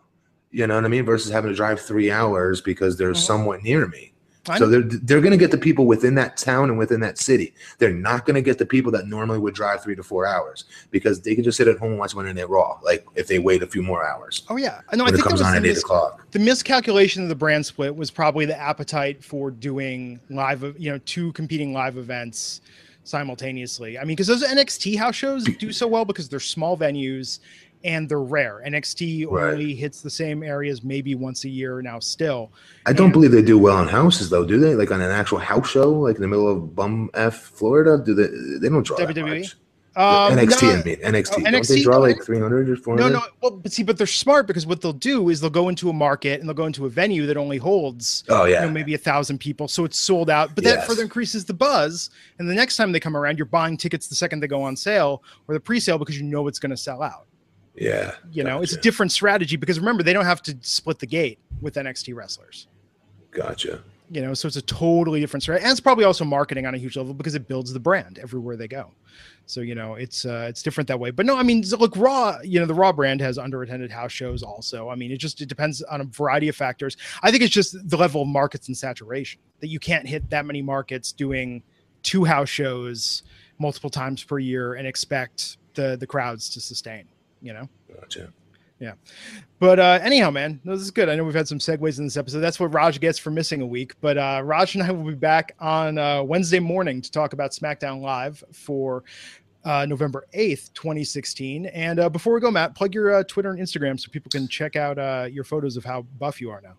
You 0.50 0.66
know 0.66 0.76
what 0.76 0.84
I 0.84 0.88
mean? 0.88 1.04
Versus 1.04 1.30
having 1.30 1.50
to 1.50 1.54
drive 1.56 1.80
three 1.80 2.10
hours 2.10 2.60
because 2.62 2.96
they're 2.96 3.12
Mhm. 3.12 3.16
somewhat 3.18 3.62
near 3.62 3.86
me. 3.86 4.13
I 4.48 4.58
So 4.58 4.66
know. 4.66 4.70
they're 4.70 4.82
they're 4.82 5.20
gonna 5.20 5.36
get 5.36 5.50
the 5.50 5.58
people 5.58 5.86
within 5.86 6.14
that 6.16 6.36
town 6.36 6.70
and 6.70 6.78
within 6.78 7.00
that 7.00 7.18
city. 7.18 7.54
They're 7.78 7.92
not 7.92 8.26
gonna 8.26 8.42
get 8.42 8.58
the 8.58 8.66
people 8.66 8.92
that 8.92 9.06
normally 9.08 9.38
would 9.38 9.54
drive 9.54 9.82
three 9.82 9.96
to 9.96 10.02
four 10.02 10.26
hours 10.26 10.64
because 10.90 11.20
they 11.22 11.34
can 11.34 11.44
just 11.44 11.56
sit 11.56 11.68
at 11.68 11.78
home 11.78 11.90
and 11.92 11.98
watch 11.98 12.14
Monday 12.14 12.32
Night 12.32 12.48
Raw. 12.48 12.78
Like 12.82 13.06
if 13.14 13.26
they 13.26 13.38
wait 13.38 13.62
a 13.62 13.66
few 13.66 13.82
more 13.82 14.06
hours 14.06 14.42
Oh 14.48 14.56
yeah, 14.56 14.80
no, 14.94 15.04
I 15.04 15.08
it 15.08 15.12
think 15.12 15.24
that 15.24 15.28
comes 15.28 15.40
was 15.40 15.42
on 15.42 15.54
at 15.56 15.64
eight 15.64 15.78
o'clock. 15.78 16.26
the 16.32 16.38
miscalculation 16.38 17.22
of 17.22 17.28
the 17.28 17.34
brand 17.34 17.64
split 17.64 17.94
was 17.94 18.10
probably 18.10 18.44
the 18.46 18.58
appetite 18.58 19.22
for 19.24 19.50
doing 19.50 20.20
live, 20.30 20.62
you 20.78 20.90
know, 20.90 20.98
two 21.06 21.32
competing 21.32 21.72
live 21.72 21.96
events 21.96 22.60
simultaneously. 23.04 23.98
I 23.98 24.02
mean, 24.02 24.16
because 24.16 24.26
those 24.26 24.42
NXT 24.42 24.96
house 24.98 25.14
shows 25.14 25.44
do 25.44 25.72
so 25.72 25.86
well 25.86 26.04
because 26.04 26.28
they're 26.28 26.40
small 26.40 26.76
venues 26.76 27.38
and 27.84 28.08
they're 28.08 28.20
rare. 28.20 28.62
NXT 28.66 29.26
Right. 29.30 29.52
only 29.52 29.74
hits 29.74 30.00
the 30.00 30.10
same 30.10 30.42
areas 30.42 30.82
maybe 30.82 31.14
once 31.14 31.44
a 31.44 31.48
year 31.48 31.82
now. 31.82 31.98
Still, 32.00 32.50
I 32.86 32.92
don't 32.92 33.06
And- 33.06 33.12
believe 33.12 33.30
they 33.32 33.42
do 33.42 33.58
well 33.58 33.76
on 33.76 33.88
houses 33.88 34.30
though, 34.30 34.44
do 34.44 34.58
they? 34.58 34.74
Like 34.74 34.90
on 34.90 35.00
an 35.00 35.10
actual 35.10 35.38
house 35.38 35.68
show, 35.70 35.90
like 35.92 36.16
in 36.16 36.22
the 36.22 36.28
middle 36.28 36.50
of 36.50 36.74
bum 36.74 37.10
f 37.14 37.36
Florida, 37.36 38.02
do 38.04 38.14
they? 38.14 38.28
They 38.60 38.68
don't 38.68 38.84
draw 38.84 38.96
that 38.96 39.08
WWE? 39.14 39.54
um, 39.96 40.32
NXT, 40.36 40.62
no- 40.62 40.70
I 40.80 40.82
mean 40.82 40.96
NXT. 40.96 41.34
Oh, 41.46 41.50
don't 41.52 41.68
they 41.68 41.82
draw 41.82 41.98
like 41.98 42.20
three 42.24 42.40
hundred 42.40 42.68
or 42.68 42.74
400? 42.76 43.12
No, 43.12 43.18
no. 43.20 43.24
Well, 43.40 43.52
but 43.52 43.70
see, 43.70 43.84
but 43.84 43.96
they're 43.96 44.08
smart 44.08 44.48
because 44.48 44.66
what 44.66 44.80
they'll 44.80 44.92
do 44.92 45.28
is 45.28 45.40
they'll 45.40 45.50
go 45.50 45.68
into 45.68 45.88
a 45.88 45.92
market 45.92 46.40
and 46.40 46.48
they'll 46.48 46.54
go 46.54 46.66
into 46.66 46.84
a 46.86 46.88
venue 46.88 47.26
that 47.26 47.36
only 47.36 47.58
holds 47.58 48.24
Oh 48.28 48.44
yeah, 48.44 48.62
you 48.62 48.66
know, 48.66 48.72
maybe 48.72 48.94
a 48.94 48.98
thousand 48.98 49.38
people, 49.38 49.68
so 49.68 49.84
it's 49.84 49.98
sold 49.98 50.30
out. 50.30 50.54
But 50.56 50.64
that 50.64 50.78
Yes. 50.78 50.86
further 50.88 51.02
increases 51.02 51.44
the 51.44 51.54
buzz. 51.54 52.10
And 52.40 52.48
the 52.50 52.54
next 52.54 52.76
time 52.76 52.90
they 52.90 52.98
come 52.98 53.16
around, 53.16 53.38
you're 53.38 53.46
buying 53.46 53.76
tickets 53.76 54.08
the 54.08 54.16
second 54.16 54.40
they 54.40 54.48
go 54.48 54.62
on 54.62 54.74
sale 54.74 55.22
or 55.46 55.54
the 55.54 55.60
pre-sale 55.60 55.98
because 55.98 56.16
you 56.18 56.24
know 56.24 56.48
it's 56.48 56.58
going 56.58 56.70
to 56.70 56.76
sell 56.76 57.00
out. 57.02 57.26
Yeah. 57.74 58.14
You 58.30 58.44
know, 58.44 58.62
it's 58.62 58.72
a 58.72 58.80
different 58.80 59.12
strategy 59.12 59.56
because 59.56 59.78
remember 59.78 60.02
they 60.02 60.12
don't 60.12 60.24
have 60.24 60.42
to 60.42 60.56
split 60.60 60.98
the 60.98 61.06
gate 61.06 61.38
with 61.60 61.74
NXT 61.74 62.14
wrestlers. 62.14 62.68
Gotcha. 63.30 63.82
You 64.10 64.20
know, 64.20 64.34
so 64.34 64.46
it's 64.46 64.56
a 64.56 64.62
totally 64.62 65.18
different 65.18 65.42
strategy, 65.42 65.64
and 65.64 65.72
it's 65.72 65.80
probably 65.80 66.04
also 66.04 66.24
marketing 66.24 66.66
on 66.66 66.74
a 66.74 66.78
huge 66.78 66.96
level 66.96 67.14
because 67.14 67.34
it 67.34 67.48
builds 67.48 67.72
the 67.72 67.80
brand 67.80 68.18
everywhere 68.18 68.54
they 68.54 68.68
go. 68.68 68.92
So 69.46 69.60
you 69.60 69.74
know, 69.74 69.94
it's 69.94 70.24
uh, 70.24 70.46
it's 70.48 70.62
different 70.62 70.88
that 70.88 71.00
way. 71.00 71.10
But 71.10 71.26
no, 71.26 71.36
I 71.36 71.42
mean, 71.42 71.64
look, 71.78 71.96
Raw. 71.96 72.38
You 72.44 72.60
know, 72.60 72.66
the 72.66 72.74
Raw 72.74 72.92
brand 72.92 73.20
has 73.22 73.38
underattended 73.38 73.90
house 73.90 74.12
shows 74.12 74.42
also. 74.42 74.88
I 74.88 74.94
mean, 74.94 75.10
it 75.10 75.16
just 75.16 75.40
it 75.40 75.48
depends 75.48 75.82
on 75.82 76.02
a 76.02 76.04
variety 76.04 76.48
of 76.48 76.54
factors. 76.54 76.96
I 77.22 77.30
think 77.30 77.42
it's 77.42 77.52
just 77.52 77.76
the 77.88 77.96
level 77.96 78.22
of 78.22 78.28
markets 78.28 78.68
and 78.68 78.76
saturation 78.76 79.40
that 79.60 79.68
you 79.68 79.80
can't 79.80 80.06
hit 80.06 80.28
that 80.30 80.44
many 80.44 80.62
markets 80.62 81.10
doing 81.10 81.62
two 82.02 82.24
house 82.24 82.50
shows 82.50 83.22
multiple 83.58 83.90
times 83.90 84.22
per 84.22 84.38
year 84.38 84.74
and 84.74 84.86
expect 84.86 85.56
the 85.74 85.96
the 85.98 86.06
crowds 86.06 86.50
to 86.50 86.60
sustain. 86.60 87.08
You 87.44 87.52
know. 87.52 87.68
Gotcha. 88.00 88.32
Yeah. 88.80 88.94
But 89.60 89.78
uh, 89.78 90.00
anyhow, 90.02 90.30
man, 90.30 90.60
this 90.64 90.80
is 90.80 90.90
good. 90.90 91.08
I 91.08 91.14
know 91.14 91.24
we've 91.24 91.34
had 91.34 91.46
some 91.46 91.58
segues 91.58 91.98
in 91.98 92.04
this 92.04 92.16
episode. 92.16 92.40
That's 92.40 92.58
what 92.58 92.74
Raj 92.74 92.98
gets 92.98 93.18
for 93.18 93.30
missing 93.30 93.60
a 93.60 93.66
week. 93.66 93.92
But 94.00 94.18
uh, 94.18 94.42
Raj 94.44 94.74
and 94.74 94.82
I 94.82 94.90
will 94.90 95.04
be 95.04 95.14
back 95.14 95.54
on 95.60 95.96
uh, 95.96 96.22
Wednesday 96.24 96.58
morning 96.58 97.00
to 97.00 97.10
talk 97.10 97.32
about 97.32 97.52
SmackDown 97.52 98.00
Live 98.00 98.42
for 98.52 99.04
uh, 99.64 99.86
November 99.86 100.26
8th, 100.34 100.72
2016. 100.74 101.66
And 101.66 102.00
uh, 102.00 102.08
before 102.08 102.34
we 102.34 102.40
go, 102.40 102.50
Matt, 102.50 102.74
plug 102.74 102.94
your 102.94 103.14
uh, 103.14 103.24
Twitter 103.24 103.50
and 103.50 103.60
Instagram 103.60 103.98
so 103.98 104.10
people 104.10 104.30
can 104.30 104.48
check 104.48 104.76
out 104.76 104.98
uh, 104.98 105.28
your 105.30 105.44
photos 105.44 105.76
of 105.76 105.84
how 105.84 106.02
buff 106.18 106.40
you 106.40 106.50
are 106.50 106.60
now. 106.60 106.74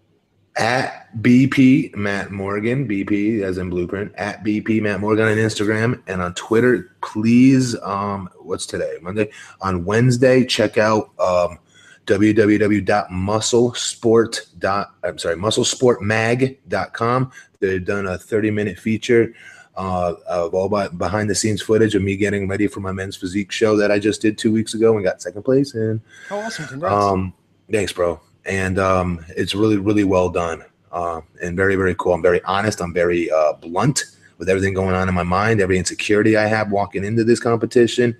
At 0.57 1.13
BP 1.21 1.93
Matt 1.95 2.31
Morgan, 2.31 2.87
BP 2.87 3.41
as 3.41 3.57
in 3.57 3.69
blueprint, 3.69 4.13
at 4.15 4.41
BP 4.43 4.81
Matt 4.81 5.01
Morgan 5.01 5.27
on 5.27 5.35
Instagram 5.35 6.01
and 6.07 6.21
on 6.21 6.33
Twitter. 6.35 6.95
Please, 7.01 7.75
um, 7.81 8.29
what's 8.39 8.65
today? 8.65 8.97
Monday. 9.01 9.29
On 9.61 9.83
Wednesday, 9.83 10.45
check 10.45 10.77
out 10.77 11.11
um 11.19 11.59
www.musclesport. 12.05 14.93
I'm 15.03 15.17
sorry, 15.17 15.35
musclesportmag.com. 15.35 17.31
They've 17.59 17.85
done 17.85 18.07
a 18.07 18.17
30 18.17 18.51
minute 18.51 18.79
feature 18.79 19.33
uh, 19.75 20.13
of 20.27 20.53
all 20.53 20.69
by, 20.69 20.87
behind 20.87 21.29
the 21.29 21.35
scenes 21.35 21.61
footage 21.61 21.95
of 21.95 22.01
me 22.01 22.15
getting 22.15 22.47
ready 22.47 22.67
for 22.67 22.79
my 22.79 22.91
men's 22.91 23.15
physique 23.15 23.51
show 23.51 23.75
that 23.77 23.91
I 23.91 23.99
just 23.99 24.21
did 24.21 24.37
two 24.37 24.51
weeks 24.51 24.73
ago 24.73 24.95
and 24.95 25.03
got 25.03 25.21
second 25.21 25.43
place 25.43 25.75
in. 25.75 26.01
Oh, 26.31 26.39
awesome. 26.39 26.67
Congrats. 26.67 26.95
Um, 26.95 27.33
thanks, 27.71 27.91
bro. 27.91 28.19
And 28.45 28.79
um, 28.79 29.25
it's 29.35 29.55
really 29.55 29.77
really 29.77 30.03
well 30.03 30.29
done 30.29 30.63
uh, 30.91 31.21
and 31.41 31.55
very 31.55 31.75
very 31.75 31.95
cool. 31.95 32.13
I'm 32.13 32.21
very 32.21 32.43
honest. 32.43 32.81
I'm 32.81 32.93
very 32.93 33.31
uh, 33.31 33.53
blunt 33.53 34.05
with 34.37 34.49
everything 34.49 34.73
going 34.73 34.95
on 34.95 35.07
in 35.07 35.15
my 35.15 35.23
mind, 35.23 35.61
every 35.61 35.77
insecurity 35.77 36.35
I 36.37 36.47
have 36.47 36.71
walking 36.71 37.03
into 37.03 37.23
this 37.23 37.39
competition, 37.39 38.17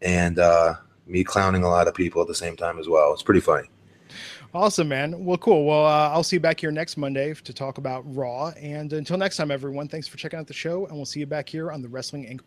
and 0.00 0.38
uh, 0.38 0.74
me 1.06 1.24
clowning 1.24 1.62
a 1.62 1.68
lot 1.68 1.88
of 1.88 1.94
people 1.94 2.22
at 2.22 2.28
the 2.28 2.34
same 2.34 2.56
time 2.56 2.78
as 2.78 2.88
well. 2.88 3.12
It's 3.12 3.22
pretty 3.22 3.40
funny. 3.40 3.68
Awesome, 4.54 4.88
man. 4.88 5.24
Well, 5.24 5.38
cool. 5.38 5.64
Well, 5.64 5.86
uh, 5.86 6.10
I'll 6.10 6.22
see 6.22 6.36
you 6.36 6.40
back 6.40 6.60
here 6.60 6.70
next 6.70 6.98
Monday 6.98 7.32
to 7.32 7.52
talk 7.54 7.78
about 7.78 8.02
Raw. 8.14 8.48
And 8.60 8.92
until 8.92 9.16
next 9.16 9.38
time, 9.38 9.50
everyone, 9.50 9.88
thanks 9.88 10.06
for 10.06 10.18
checking 10.18 10.38
out 10.38 10.46
the 10.46 10.52
show, 10.52 10.84
and 10.86 10.96
we'll 10.96 11.06
see 11.06 11.20
you 11.20 11.26
back 11.26 11.48
here 11.48 11.72
on 11.72 11.80
the 11.80 11.88
Wrestling 11.88 12.26
Inc. 12.26 12.46